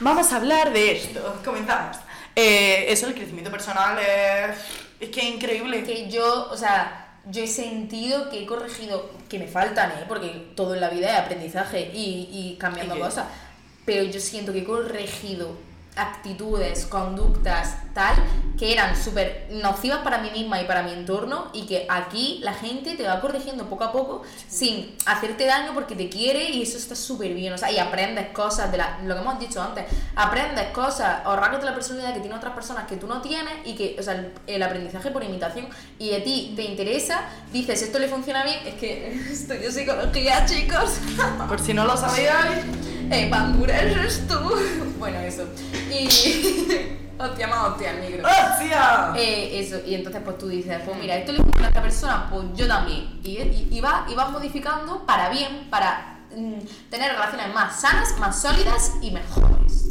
Vamos 0.00 0.32
a 0.32 0.36
hablar 0.36 0.72
de 0.72 0.92
esto. 0.92 1.40
Comenzamos. 1.44 1.96
Eh, 2.36 2.86
eso, 2.88 3.08
el 3.08 3.14
crecimiento 3.14 3.50
personal 3.50 3.98
es, 3.98 4.56
es 5.00 5.08
que 5.10 5.20
es 5.20 5.34
increíble. 5.34 5.82
Que 5.82 6.08
yo, 6.08 6.48
o 6.50 6.56
sea, 6.56 7.20
yo 7.26 7.42
he 7.42 7.48
sentido 7.48 8.30
que 8.30 8.44
he 8.44 8.46
corregido, 8.46 9.10
que 9.28 9.40
me 9.40 9.48
faltan, 9.48 9.90
¿eh? 9.90 10.04
Porque 10.06 10.52
todo 10.54 10.74
en 10.74 10.80
la 10.80 10.90
vida 10.90 11.12
es 11.12 11.18
aprendizaje 11.18 11.90
y, 11.92 12.28
y 12.30 12.56
cambiando 12.58 12.96
cosas. 12.98 13.26
Pero 13.84 14.04
yo 14.04 14.20
siento 14.20 14.52
que 14.52 14.60
he 14.60 14.64
corregido 14.64 15.56
actitudes, 15.96 16.86
conductas, 16.86 17.76
tal, 17.94 18.14
que 18.58 18.72
eran 18.72 18.94
súper 18.96 19.48
nocivas 19.50 20.00
para 20.00 20.18
mí 20.18 20.30
misma 20.30 20.60
y 20.60 20.66
para 20.66 20.82
mi 20.82 20.92
entorno 20.92 21.48
y 21.52 21.66
que 21.66 21.86
aquí 21.88 22.38
la 22.42 22.52
gente 22.54 22.94
te 22.94 23.04
va 23.04 23.20
corrigiendo 23.20 23.68
poco 23.68 23.84
a 23.84 23.92
poco 23.92 24.22
sin 24.48 24.94
hacerte 25.06 25.46
daño 25.46 25.72
porque 25.74 25.94
te 25.94 26.08
quiere 26.08 26.50
y 26.50 26.62
eso 26.62 26.76
está 26.76 26.94
súper 26.94 27.34
bien, 27.34 27.52
o 27.52 27.58
sea, 27.58 27.70
y 27.70 27.78
aprendes 27.78 28.28
cosas 28.28 28.70
de 28.70 28.78
la, 28.78 28.98
lo 29.04 29.14
que 29.14 29.20
hemos 29.20 29.38
dicho 29.40 29.62
antes, 29.62 29.84
aprendes 30.14 30.66
cosas, 30.72 31.22
ahorrándote 31.24 31.64
la 31.64 31.74
personalidad 31.74 32.14
que 32.14 32.20
tienen 32.20 32.38
otras 32.38 32.54
personas 32.54 32.86
que 32.86 32.96
tú 32.96 33.06
no 33.06 33.22
tienes 33.22 33.54
y 33.64 33.74
que, 33.74 33.96
o 33.98 34.02
sea, 34.02 34.14
el, 34.14 34.32
el 34.46 34.62
aprendizaje 34.62 35.10
por 35.10 35.24
imitación 35.24 35.68
y 35.98 36.12
a 36.12 36.22
ti 36.22 36.52
te 36.54 36.62
interesa, 36.62 37.22
dices, 37.52 37.80
esto 37.82 37.98
le 37.98 38.08
funciona 38.08 38.44
bien, 38.44 38.58
es 38.66 38.74
que 38.74 39.14
estudio 39.32 39.72
psicología, 39.72 40.44
chicos. 40.46 40.98
Por 41.48 41.60
si 41.60 41.72
no 41.74 41.84
lo 41.84 41.96
sabíais. 41.96 42.64
Eh, 43.10 43.28
Pandura 43.30 43.80
eres 43.80 44.26
tú. 44.26 44.34
Bueno, 44.98 45.18
eso. 45.20 45.46
Y. 45.90 46.08
hostia, 47.18 47.46
más 47.46 47.68
hostia 47.68 47.90
el 47.90 48.00
micro. 48.00 48.26
¡Hostia! 48.26 49.12
Eh, 49.14 49.60
eso, 49.60 49.76
y 49.86 49.94
entonces 49.94 50.22
pues 50.24 50.38
tú 50.38 50.48
dices, 50.48 50.80
pues 50.84 50.98
mira, 50.98 51.16
esto 51.16 51.32
le 51.32 51.38
funciona 51.38 51.66
a 51.66 51.68
esta 51.68 51.82
persona, 51.82 52.28
pues 52.30 52.46
yo 52.54 52.66
también. 52.66 53.20
Y, 53.22 53.38
y, 53.38 53.68
y 53.70 53.80
vas 53.80 54.10
y 54.10 54.14
vas 54.14 54.30
modificando 54.30 55.04
para 55.04 55.28
bien, 55.28 55.68
para 55.70 56.20
mm, 56.34 56.88
tener 56.90 57.12
relaciones 57.12 57.52
más 57.52 57.80
sanas, 57.80 58.18
más 58.18 58.40
sólidas 58.40 58.92
y 59.02 59.10
mejores. 59.10 59.90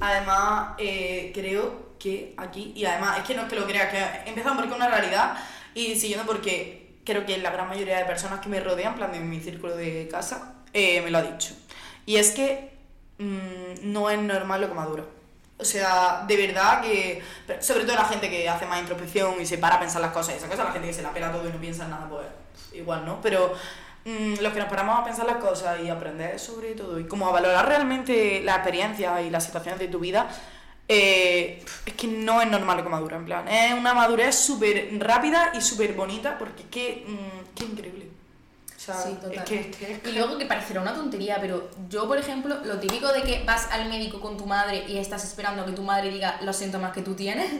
Además, 0.00 0.74
eh, 0.78 1.30
creo 1.34 1.88
que 1.98 2.34
aquí, 2.38 2.72
y 2.74 2.84
además 2.84 3.18
es 3.18 3.24
que 3.24 3.34
no 3.34 3.42
es 3.42 3.48
que 3.48 3.56
lo 3.56 3.66
crea, 3.66 3.90
que 3.90 4.30
empezamos 4.30 4.56
porque 4.56 4.70
es 4.70 4.76
una 4.76 4.88
realidad 4.88 5.34
y 5.74 5.96
siguiendo 5.96 6.24
porque 6.24 7.00
creo 7.04 7.26
que 7.26 7.36
la 7.38 7.50
gran 7.50 7.68
mayoría 7.68 7.98
de 7.98 8.04
personas 8.04 8.40
que 8.40 8.48
me 8.48 8.60
rodean, 8.60 8.92
en 8.92 8.98
plan 8.98 9.12
de 9.12 9.20
mi 9.20 9.40
círculo 9.40 9.76
de 9.76 10.08
casa, 10.10 10.54
eh, 10.72 11.00
me 11.02 11.10
lo 11.10 11.18
ha 11.18 11.22
dicho. 11.22 11.54
Y 12.08 12.16
es 12.16 12.30
que 12.30 12.70
mm, 13.18 13.92
no 13.92 14.08
es 14.08 14.18
normal 14.18 14.62
lo 14.62 14.68
que 14.68 14.74
madura. 14.74 15.04
O 15.58 15.64
sea, 15.64 16.24
de 16.26 16.38
verdad 16.38 16.80
que, 16.80 17.22
sobre 17.60 17.84
todo 17.84 17.96
la 17.96 18.06
gente 18.06 18.30
que 18.30 18.48
hace 18.48 18.64
más 18.64 18.80
introspección 18.80 19.38
y 19.38 19.44
se 19.44 19.58
para 19.58 19.74
a 19.74 19.80
pensar 19.80 20.00
las 20.00 20.12
cosas, 20.12 20.32
y 20.32 20.38
esa 20.38 20.48
cosa, 20.48 20.64
la 20.64 20.72
gente 20.72 20.88
que 20.88 20.94
se 20.94 21.02
la 21.02 21.12
pela 21.12 21.30
todo 21.30 21.46
y 21.46 21.52
no 21.52 21.60
piensa 21.60 21.84
en 21.84 21.90
nada, 21.90 22.08
pues 22.08 22.24
igual, 22.72 23.04
¿no? 23.04 23.20
Pero 23.20 23.52
mm, 24.06 24.36
los 24.40 24.54
que 24.54 24.58
nos 24.58 24.70
paramos 24.70 24.98
a 24.98 25.04
pensar 25.04 25.26
las 25.26 25.36
cosas 25.36 25.80
y 25.84 25.90
aprender 25.90 26.40
sobre 26.40 26.72
todo 26.72 26.98
y 26.98 27.06
como 27.06 27.28
a 27.28 27.32
valorar 27.32 27.68
realmente 27.68 28.40
la 28.42 28.54
experiencia 28.54 29.20
y 29.20 29.28
las 29.28 29.44
situaciones 29.44 29.78
de 29.78 29.88
tu 29.88 29.98
vida, 29.98 30.30
eh, 30.88 31.62
es 31.84 31.92
que 31.92 32.06
no 32.06 32.40
es 32.40 32.50
normal 32.50 32.78
lo 32.78 32.84
que 32.84 32.88
madura, 32.88 33.18
en 33.18 33.26
plan, 33.26 33.46
es 33.48 33.74
una 33.74 33.92
madurez 33.92 34.34
súper 34.34 34.88
rápida 34.98 35.52
y 35.52 35.60
súper 35.60 35.92
bonita 35.92 36.38
porque 36.38 36.62
es 36.62 36.68
que, 36.70 37.04
mm, 37.06 37.54
qué 37.54 37.64
increíble. 37.64 38.07
Sea, 38.94 39.02
Sí, 39.02 39.14
total. 39.20 39.34
es 39.34 39.42
que, 39.44 39.60
es 39.60 39.76
que- 39.76 39.92
es 39.92 39.98
que- 40.00 40.10
Y 40.10 40.12
luego 40.14 40.38
que 40.38 40.46
parecerá 40.46 40.80
una 40.80 40.94
tontería, 40.94 41.36
pero 41.40 41.68
yo, 41.90 42.08
por 42.08 42.16
ejemplo, 42.18 42.56
lo 42.64 42.78
típico 42.78 43.12
de 43.12 43.22
que 43.22 43.44
vas 43.44 43.68
al 43.70 43.88
médico 43.88 44.18
con 44.20 44.36
tu 44.38 44.46
madre 44.46 44.84
y 44.88 44.96
estás 44.96 45.24
esperando 45.24 45.62
a 45.62 45.66
que 45.66 45.72
tu 45.72 45.82
madre 45.82 46.10
diga 46.10 46.38
los 46.42 46.56
síntomas 46.56 46.92
que 46.92 47.02
tú 47.02 47.14
tienes, 47.14 47.50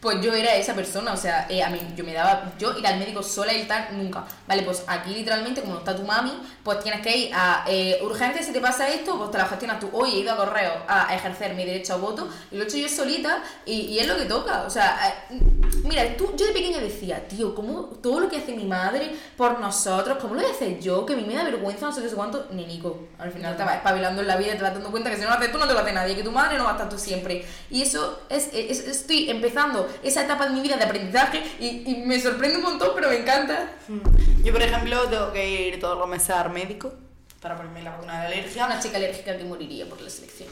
pues 0.00 0.20
yo 0.20 0.32
era 0.32 0.54
esa 0.54 0.74
persona, 0.74 1.12
o 1.12 1.16
sea, 1.16 1.46
eh, 1.50 1.62
a 1.62 1.70
mí 1.70 1.80
yo 1.96 2.04
me 2.04 2.12
daba, 2.12 2.52
yo 2.58 2.78
ir 2.78 2.86
al 2.86 2.98
médico 2.98 3.22
sola 3.22 3.52
y 3.52 3.64
tal, 3.64 3.88
nunca. 3.92 4.24
Vale, 4.46 4.62
pues 4.62 4.84
aquí 4.86 5.10
literalmente, 5.14 5.60
como 5.60 5.72
no 5.74 5.78
está 5.80 5.96
tu 5.96 6.02
mami, 6.04 6.32
pues 6.62 6.80
tienes 6.80 7.00
que 7.00 7.16
ir 7.16 7.30
a 7.34 7.64
eh, 7.66 7.98
urgente, 8.02 8.42
si 8.42 8.52
te 8.52 8.60
pasa 8.60 8.88
esto, 8.88 9.18
pues 9.18 9.30
te 9.32 9.38
la 9.38 9.46
gestionas 9.46 9.80
tú. 9.80 9.88
Hoy 9.92 10.10
he 10.12 10.18
ido 10.20 10.32
a 10.32 10.36
correo 10.36 10.72
a 10.86 11.12
ejercer 11.14 11.54
mi 11.54 11.64
derecho 11.64 11.94
a 11.94 11.96
voto 11.96 12.28
y 12.52 12.56
lo 12.56 12.62
he 12.62 12.66
hecho 12.66 12.76
yo 12.76 12.88
solita 12.88 13.42
y, 13.66 13.72
y 13.72 13.98
es 13.98 14.06
lo 14.06 14.16
que 14.16 14.24
toca. 14.26 14.62
O 14.62 14.70
sea, 14.70 15.18
eh, 15.30 15.40
mira, 15.84 16.16
tú, 16.16 16.32
yo 16.36 16.46
de 16.46 16.52
pequeña 16.52 16.78
decía, 16.78 17.26
tío, 17.26 17.54
¿cómo 17.54 17.84
todo 18.02 18.20
lo 18.20 18.28
que 18.28 18.36
hace 18.36 18.52
mi 18.54 18.64
madre 18.64 19.10
por 19.36 19.58
nosotros, 19.58 20.18
cómo 20.20 20.34
lo 20.34 20.42
voy 20.42 20.50
a 20.50 20.54
hacer 20.54 20.78
yo? 20.80 21.04
Que 21.06 21.14
a 21.14 21.16
mí 21.16 21.24
me 21.26 21.34
da 21.34 21.42
vergüenza, 21.44 21.86
no 21.86 21.92
sé 21.92 22.02
qué, 22.02 22.08
sé 22.08 22.14
cuánto, 22.14 22.46
ni 22.52 22.66
Nico. 22.66 23.08
Al 23.18 23.32
final 23.32 23.56
te 23.56 23.64
vas 23.64 23.76
espabilando 23.76 24.20
en 24.22 24.28
la 24.28 24.36
vida 24.36 24.54
y 24.54 24.56
te 24.56 24.62
vas 24.62 24.74
dando 24.74 24.90
cuenta 24.92 25.10
que 25.10 25.16
si 25.16 25.22
no 25.22 25.28
lo 25.30 25.34
haces 25.34 25.50
tú, 25.50 25.58
no 25.58 25.66
te 25.66 25.72
lo 25.74 25.80
hace 25.80 25.92
nadie, 25.92 26.14
que 26.14 26.22
tu 26.22 26.30
madre 26.30 26.56
no 26.56 26.64
va 26.64 26.70
a 26.70 26.72
estar 26.74 26.88
tú 26.88 26.98
siempre. 26.98 27.44
Y 27.70 27.82
eso 27.82 28.20
es, 28.28 28.48
es- 28.52 28.86
estoy 28.86 29.28
empezando 29.30 29.87
esa 30.02 30.24
etapa 30.24 30.46
de 30.46 30.54
mi 30.54 30.60
vida 30.60 30.76
de 30.76 30.84
aprendizaje 30.84 31.42
y, 31.60 31.90
y 31.90 32.02
me 32.06 32.20
sorprende 32.20 32.56
un 32.58 32.64
montón, 32.64 32.90
pero 32.94 33.08
me 33.08 33.16
encanta. 33.16 33.72
Mm. 33.88 34.44
Yo, 34.44 34.52
por 34.52 34.62
ejemplo, 34.62 35.08
tengo 35.08 35.32
que 35.32 35.68
ir 35.68 35.80
todos 35.80 35.98
los 35.98 36.08
meses 36.08 36.30
al 36.30 36.50
médico 36.50 36.92
para 37.40 37.56
ponerme 37.56 37.82
la 37.82 37.92
vacuna 37.92 38.20
de 38.20 38.26
alergia. 38.26 38.66
Una 38.66 38.80
chica 38.80 38.96
alérgica 38.96 39.36
que 39.36 39.44
moriría 39.44 39.86
por 39.86 40.00
la 40.00 40.10
selección. 40.10 40.48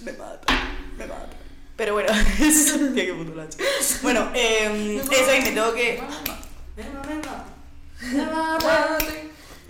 Me 0.00 0.12
mata, 0.12 0.54
me 0.96 1.06
mata. 1.06 1.28
Pero 1.76 1.94
bueno, 1.94 2.12
Tía, 2.36 3.06
qué 3.06 3.14
puto 3.14 3.34
lacho. 3.34 3.58
Bueno, 4.02 4.30
eh, 4.34 5.00
eso 5.00 5.34
y 5.34 5.40
me 5.40 5.52
tengo 5.52 5.72
que. 5.72 6.00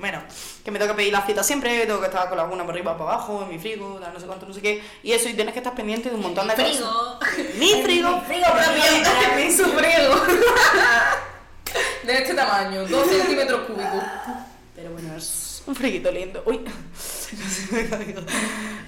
Bueno, 0.01 0.22
que 0.64 0.70
me 0.70 0.78
tengo 0.78 0.92
que 0.92 0.96
pedir 0.96 1.12
la 1.12 1.20
cita 1.26 1.42
siempre, 1.42 1.86
tengo 1.86 2.01
que 2.01 2.07
estar 2.07 2.26
con 2.28 2.38
la 2.38 2.44
vacuna 2.44 2.64
por 2.64 2.72
arriba, 2.72 2.96
para 2.96 3.12
abajo, 3.12 3.42
en 3.42 3.51
mi 3.51 3.59
frigo, 3.59 3.98
tal, 4.01 4.14
no 4.14 4.18
sé 4.18 4.26
cuánto, 4.26 4.46
no 4.46 4.55
sé 4.55 4.62
qué. 4.62 4.82
Y 5.03 5.12
eso, 5.12 5.28
y 5.28 5.34
tienes 5.34 5.53
que 5.53 5.61
estar 5.61 5.74
pendiente 5.74 6.09
de 6.09 6.14
un 6.16 6.22
montón 6.22 6.48
de 6.48 6.55
cosas. 6.55 6.68
frigo. 6.70 7.18
Mi 7.59 7.82
frigo. 7.82 8.11
Mi 8.16 8.20
frigo 8.22 8.46
propio. 8.46 9.36
Mi 9.36 9.53
su 9.53 9.64
frigo. 9.64 10.14
De 12.03 12.18
este 12.18 12.34
tamaño, 12.34 12.86
2 12.86 13.07
centímetros 13.09 13.61
cúbicos. 13.66 14.03
Es 15.62 15.66
un 15.68 15.74
friguito 15.76 16.11
lindo. 16.11 16.42
Uy. 16.46 16.61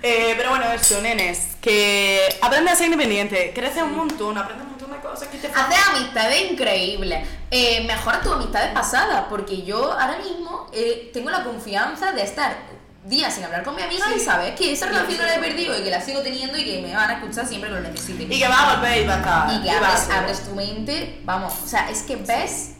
eh, 0.02 0.34
pero 0.36 0.50
bueno, 0.50 0.64
eso, 0.72 1.00
nenes. 1.00 1.48
Que 1.60 2.20
aprende 2.40 2.70
a 2.70 2.76
ser 2.76 2.86
independiente. 2.86 3.52
Crece 3.54 3.82
un 3.82 3.96
montón, 3.96 4.36
aprende 4.38 4.64
un 4.64 4.70
montón 4.70 4.90
de 4.92 4.98
cosas 4.98 5.28
que 5.28 5.38
te 5.38 5.46
Hacer 5.48 5.78
amistades 5.94 6.50
increíbles. 6.50 7.26
eh, 7.50 7.84
mejora 7.86 8.20
tus 8.20 8.32
amistades 8.32 8.72
pasadas, 8.72 9.26
porque 9.28 9.62
yo 9.62 9.92
ahora 9.92 10.18
mismo 10.18 10.68
eh, 10.72 11.10
tengo 11.12 11.30
la 11.30 11.44
confianza 11.44 12.12
de 12.12 12.22
estar 12.22 12.56
días 13.04 13.34
sin 13.34 13.42
hablar 13.44 13.64
con 13.64 13.74
mi 13.74 13.82
amiga 13.82 14.06
Sí. 14.08 14.14
y 14.16 14.20
saber 14.20 14.54
que 14.54 14.72
esa 14.72 14.86
relación 14.86 15.18
no 15.18 15.24
la 15.26 15.34
he 15.34 15.38
perdido 15.40 15.76
y 15.78 15.82
que 15.82 15.90
la 15.90 16.00
sigo 16.00 16.20
teniendo 16.20 16.56
y 16.56 16.64
que 16.64 16.80
me 16.82 16.94
van 16.94 17.10
a 17.10 17.14
escuchar 17.14 17.46
siempre 17.46 17.68
que 17.68 17.74
lo 17.76 17.80
necesite. 17.82 18.22
Y 18.32 18.38
que 18.38 18.48
va 18.48 18.70
a 18.72 18.74
volver 18.76 19.02
y 19.02 19.06
va 19.06 19.14
a 19.14 19.18
estar. 19.18 19.52
Y 19.54 19.62
que 19.62 19.70
abres, 19.70 20.08
abres 20.10 20.40
tu 20.44 20.54
mente, 20.54 21.20
vamos, 21.24 21.52
o 21.64 21.66
sea, 21.66 21.90
es 21.90 22.02
que 22.02 22.14
ves, 22.16 22.74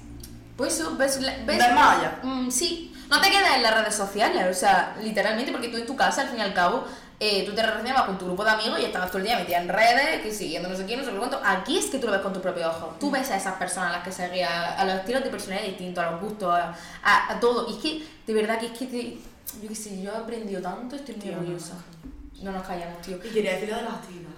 pues 0.57 0.75
eso, 0.75 0.97
ves, 0.97 1.21
la- 1.21 1.37
ves, 1.45 1.59
Ves 1.59 1.75
más 1.75 1.99
allá. 1.99 2.19
Mm, 2.23 2.51
sí, 2.53 2.92
no 3.13 3.21
te 3.21 3.31
quedas 3.31 3.57
en 3.57 3.63
las 3.63 3.75
redes 3.75 3.95
sociales, 3.95 4.45
o 4.51 4.59
sea, 4.59 4.97
literalmente, 5.03 5.53
porque 5.53 5.69
tú 5.69 5.77
en 5.77 5.87
tu 5.87 5.95
casa, 5.95 6.23
al 6.23 6.29
fin 6.29 6.39
y 6.39 6.43
al 6.43 6.55
cabo, 6.55 6.85
eh, 7.21 7.45
tú 7.47 7.55
te 7.55 7.63
relacionabas 7.63 8.03
con 8.05 8.19
tu 8.19 8.25
grupo 8.25 8.45
de 8.45 8.51
amigos 8.51 8.81
y 8.81 8.85
estabas 8.87 9.09
todo 9.11 9.19
el 9.19 9.25
día 9.25 9.37
metida 9.39 9.59
en 9.59 9.69
redes, 9.69 10.23
que 10.23 10.33
siguiendo 10.33 10.69
no 10.69 10.75
sé 10.77 10.85
quién, 10.87 10.99
no 10.99 11.05
sé 11.07 11.13
cuánto. 11.13 11.41
Aquí 11.45 11.79
es 11.79 11.87
que 11.87 11.99
tú 11.99 12.07
lo 12.07 12.13
ves 12.13 12.21
con 12.23 12.33
tus 12.33 12.43
propios 12.43 12.67
ojos. 12.75 12.99
Tú 12.99 13.11
ves 13.13 13.31
a 13.31 13.37
esas 13.37 13.55
personas 13.55 13.91
a 13.91 13.93
las 13.99 14.05
que 14.05 14.11
seguías, 14.11 14.51
a, 14.51 14.85
los 14.85 14.95
estilos 14.97 15.23
de 15.23 15.31
personalidad 15.31 15.69
distintos, 15.69 16.03
a 16.03 16.11
los 16.11 16.21
gustos, 16.21 16.53
a, 16.53 16.75
a- 17.05 17.33
a 17.33 17.39
todo. 17.39 17.69
Y 17.71 17.75
es 17.77 17.79
que, 17.83 18.09
de 18.27 18.35
verdad, 18.35 18.59
que 18.59 18.67
es 18.67 18.73
que 18.73 18.87
te, 18.87 19.03
yo 19.63 19.69
qué 19.69 19.75
sé, 19.75 20.03
yo 20.03 20.11
he 20.13 20.17
aprendido 20.17 20.61
tanto, 20.61 20.97
estoy 20.97 21.15
muy 21.15 21.25
Tío, 21.25 21.33
orgullosa. 21.39 21.75
No 22.43 22.51
nos 22.51 22.67
callamos, 22.67 23.01
tío. 23.03 23.19
Y 23.19 23.29
quería 23.29 23.53
decir 23.53 23.69
lo 23.69 23.77
de 23.77 23.83
las 23.83 23.93
actividades. 23.95 24.33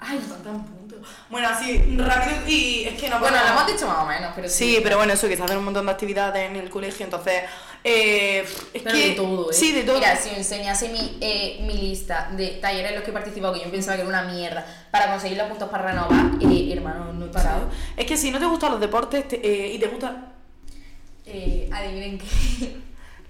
Ay. 0.00 0.18
faltan 0.28 0.64
puntos. 0.64 0.98
Bueno, 1.30 1.48
así, 1.48 1.96
rápido 1.98 2.48
y 2.48 2.84
es 2.84 3.00
que 3.00 3.08
no 3.08 3.20
Bueno, 3.20 3.36
lo 3.40 3.46
hemos 3.52 3.66
dicho 3.68 3.86
más 3.86 3.98
o 3.98 4.06
menos, 4.06 4.32
pero 4.34 4.48
Sí, 4.48 4.80
pero 4.82 4.96
bueno, 4.96 5.12
eso, 5.12 5.28
que 5.28 5.36
se 5.36 5.42
hacen 5.44 5.58
un 5.58 5.64
montón 5.66 5.86
de 5.86 5.92
actividades 5.92 6.50
en 6.50 6.56
el 6.56 6.68
colegio, 6.68 7.04
entonces. 7.04 7.44
Eh, 7.86 8.38
es 8.72 8.82
Pero 8.82 8.96
que. 8.96 9.08
de 9.10 9.14
todo, 9.14 9.50
¿eh? 9.50 9.54
Sí, 9.54 9.72
de 9.72 9.82
todo. 9.82 9.98
Mira, 9.98 10.16
si 10.16 10.30
os 10.30 10.36
enseñase 10.38 10.88
mi, 10.88 11.18
eh, 11.20 11.58
mi 11.66 11.74
lista 11.74 12.30
de 12.32 12.48
talleres 12.52 12.90
en 12.92 12.94
los 12.96 13.04
que 13.04 13.10
he 13.10 13.12
participado, 13.14 13.52
que 13.52 13.60
yo 13.60 13.70
pensaba 13.70 13.96
que 13.96 14.00
era 14.02 14.08
una 14.08 14.22
mierda, 14.22 14.66
para 14.90 15.10
conseguir 15.10 15.36
los 15.36 15.48
puntos 15.48 15.68
para 15.68 15.88
renovar, 15.92 16.30
eh, 16.40 16.72
hermano, 16.72 17.12
no 17.12 17.26
he 17.26 17.28
parado. 17.28 17.68
Es 17.96 18.06
que 18.06 18.16
si 18.16 18.30
no 18.30 18.38
te 18.38 18.46
gustan 18.46 18.70
los 18.72 18.80
deportes 18.80 19.28
te- 19.28 19.36
eh, 19.46 19.74
y 19.74 19.78
te 19.78 19.86
gusta. 19.88 20.32
Eh, 21.26 21.68
adivinen 21.72 22.18
qué. 22.18 22.76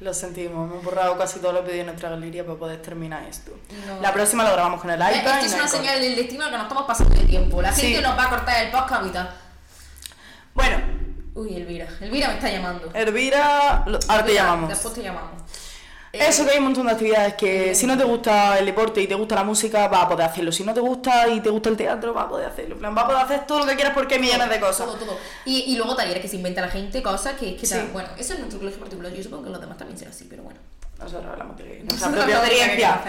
Lo 0.01 0.13
sentimos, 0.13 0.71
hemos 0.71 0.85
borrado 0.85 1.17
casi 1.17 1.39
todos 1.41 1.55
los 1.55 1.63
vídeos 1.65 1.79
de 1.79 1.85
nuestra 1.85 2.11
galería 2.11 2.45
para 2.45 2.59
poder 2.59 2.83
terminar 2.83 3.25
esto. 3.29 3.53
No. 3.87 4.01
La 4.01 4.13
próxima 4.13 4.45
lo 4.45 4.53
grabamos 4.53 4.81
con 4.81 4.91
el 4.91 4.99
iPad. 5.01 5.15
Esto 5.15 5.47
es 5.47 5.51
no 5.53 5.59
una 5.59 5.69
señal 5.69 6.01
del 6.01 6.15
destino 6.17 6.45
que 6.47 6.51
nos 6.53 6.63
estamos 6.63 6.85
pasando 6.85 7.15
de 7.15 7.25
tiempo. 7.25 7.63
La 7.63 7.73
Sí. 7.73 7.83
gente 7.83 8.03
nos 8.03 8.17
va 8.19 8.25
a 8.25 8.31
cortar 8.31 8.65
el 8.67 8.71
podcast 8.73 8.93
ahorita. 9.03 9.37
Bueno, 10.53 10.77
Uy, 11.35 11.57
Elvira. 11.57 11.89
Elvira 12.01 12.29
me 12.29 12.35
está 12.35 12.51
llamando. 12.51 12.91
Elvira, 12.95 13.85
ahora 14.09 14.25
te 14.25 14.35
llamamos. 14.35 14.69
Después 14.69 14.95
te 14.95 15.03
llamamos. 15.03 15.43
Eh, 16.13 16.27
Eso 16.29 16.45
que 16.45 16.53
hay 16.53 16.59
un 16.59 16.65
montón 16.65 16.87
de 16.87 16.93
actividades 16.93 17.35
que 17.35 17.75
si 17.75 17.87
no 17.89 17.99
te 17.99 18.05
gusta 18.05 18.57
el 18.61 18.67
deporte 18.67 19.03
y 19.03 19.09
te 19.09 19.17
gusta 19.17 19.35
la 19.35 19.43
música, 19.43 19.89
vas 19.89 20.05
a 20.05 20.09
poder 20.09 20.27
hacerlo. 20.27 20.53
Si 20.53 20.63
no 20.63 20.73
te 20.73 20.79
gusta 20.79 21.27
y 21.27 21.41
te 21.41 21.51
gusta 21.51 21.71
el 21.71 21.77
teatro, 21.77 22.15
vas 22.15 22.27
a 22.27 22.29
poder 22.29 22.47
hacerlo. 22.49 22.75
En 22.77 22.79
plan, 22.81 22.95
vas 22.95 23.05
a 23.05 23.09
poder 23.09 23.23
hacer 23.23 23.47
todo 23.49 23.59
lo 23.61 23.67
que 23.67 23.75
quieras 23.75 23.95
porque 23.95 24.15
hay 24.15 24.21
millones 24.21 24.49
de 24.49 24.61
cosas. 24.61 24.87
Todo, 24.87 24.95
todo. 24.97 25.19
Y, 25.45 25.73
y 25.73 25.77
luego 25.77 25.97
talleres 25.97 26.23
que 26.23 26.29
se 26.29 26.37
inventa 26.37 26.61
la 26.61 26.69
gente, 26.69 27.03
cosas 27.03 27.35
que, 27.35 27.57
que 27.57 27.67
Sí. 27.67 27.75
Bueno, 27.93 28.11
eso 28.17 28.33
es 28.35 28.39
nuestro 28.39 28.61
colegio 28.61 28.79
particular. 28.79 29.13
Yo 29.13 29.25
supongo 29.25 29.43
que 29.43 29.51
los 29.51 29.61
demás 29.61 29.77
también 29.77 29.99
será 29.99 30.13
así, 30.13 30.27
pero 30.31 30.45
bueno. 30.45 30.61
Nosotros 31.01 31.27
hablamos 31.33 31.57
de 31.59 31.83
nuestra 31.89 32.11
propia 32.13 32.37
no 32.37 32.41
experiencia. 32.45 33.03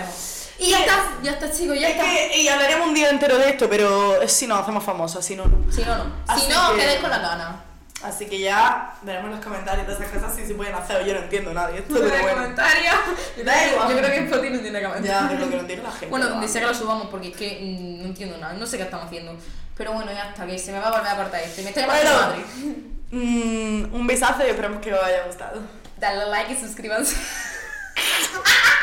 Y 0.57 0.69
ya 0.71 0.79
está, 0.79 1.03
ya 1.21 1.31
está, 1.33 1.51
chicos, 1.51 1.79
ya 1.79 1.89
Es 1.89 1.95
está. 1.97 2.05
que 2.09 2.41
y 2.41 2.47
hablaremos 2.47 2.87
un 2.87 2.95
día 2.95 3.09
entero 3.11 3.37
de 3.37 3.49
esto, 3.49 3.69
pero 3.69 4.19
es 4.21 4.31
si 4.31 4.47
nos 4.47 4.61
hacemos 4.61 4.83
famosas, 4.83 5.23
si 5.23 5.35
no, 5.35 5.45
no. 5.45 5.71
Si 5.71 5.83
no, 5.83 5.95
no. 5.95 6.05
Así 6.25 6.47
si 6.47 6.51
no, 6.51 6.73
que- 6.73 6.79
quedéis 6.81 7.01
con 7.01 7.09
la 7.11 7.19
gana. 7.19 7.64
Así 8.05 8.25
que 8.27 8.39
ya 8.39 8.93
veremos 9.01 9.29
en 9.31 9.35
los 9.37 9.43
comentarios 9.45 9.87
de 9.87 9.93
esas 9.93 10.07
cosas 10.07 10.35
si 10.35 10.45
se 10.45 10.53
pueden 10.53 10.75
hacer 10.75 11.01
o 11.01 11.05
yo 11.05 11.13
no 11.13 11.19
entiendo 11.21 11.53
nada 11.53 11.69
de 11.69 11.79
esto, 11.79 11.93
pero 11.95 12.09
bueno. 12.09 12.33
comentarios. 12.33 12.95
Yo, 13.37 13.43
Da 13.43 13.53
creo- 13.53 13.71
igual. 13.73 13.89
yo 13.89 13.97
creo 13.97 14.09
que 14.11 14.17
Spotify 14.25 14.53
no 14.53 14.59
tiene 14.61 14.83
comentarios. 14.83 15.07
Ya, 15.21 15.27
pero 15.27 15.39
lo 15.41 15.49
que 15.49 15.55
no 15.55 15.61
entiende 15.61 15.83
la 15.83 15.91
gente. 15.91 16.05
Bueno, 16.07 16.27
donde 16.29 16.47
sea 16.47 16.61
que 16.61 16.67
lo 16.67 16.73
subamos, 16.73 17.07
porque 17.07 17.27
es 17.29 17.35
que 17.37 17.59
mm, 17.61 17.99
no 18.01 18.05
entiendo 18.05 18.37
nada, 18.37 18.53
no 18.53 18.65
sé 18.65 18.77
qué 18.77 18.83
estamos 18.83 19.07
haciendo. 19.07 19.35
Pero 19.77 19.91
bueno, 19.93 20.11
ya 20.13 20.29
está, 20.29 20.45
que 20.45 20.57
se 20.57 20.71
me 20.71 20.79
va 20.79 20.87
a 20.87 20.91
volver 20.91 21.07
a 21.07 21.15
cortar 21.17 21.41
este. 21.41 21.61
Me 21.63 21.69
está 21.69 21.81
llamando 21.81 22.03
Bueno. 22.11 22.27
madre. 22.27 22.45
Mm, 23.11 23.93
un 23.93 24.07
besazo 24.07 24.45
y 24.45 24.49
esperamos 24.49 24.81
que 24.81 24.93
os 24.93 25.03
haya 25.03 25.23
gustado. 25.25 25.61
Dale 25.97 26.25
like 26.27 26.53
y 26.53 26.57
suscríbanse. 26.57 27.15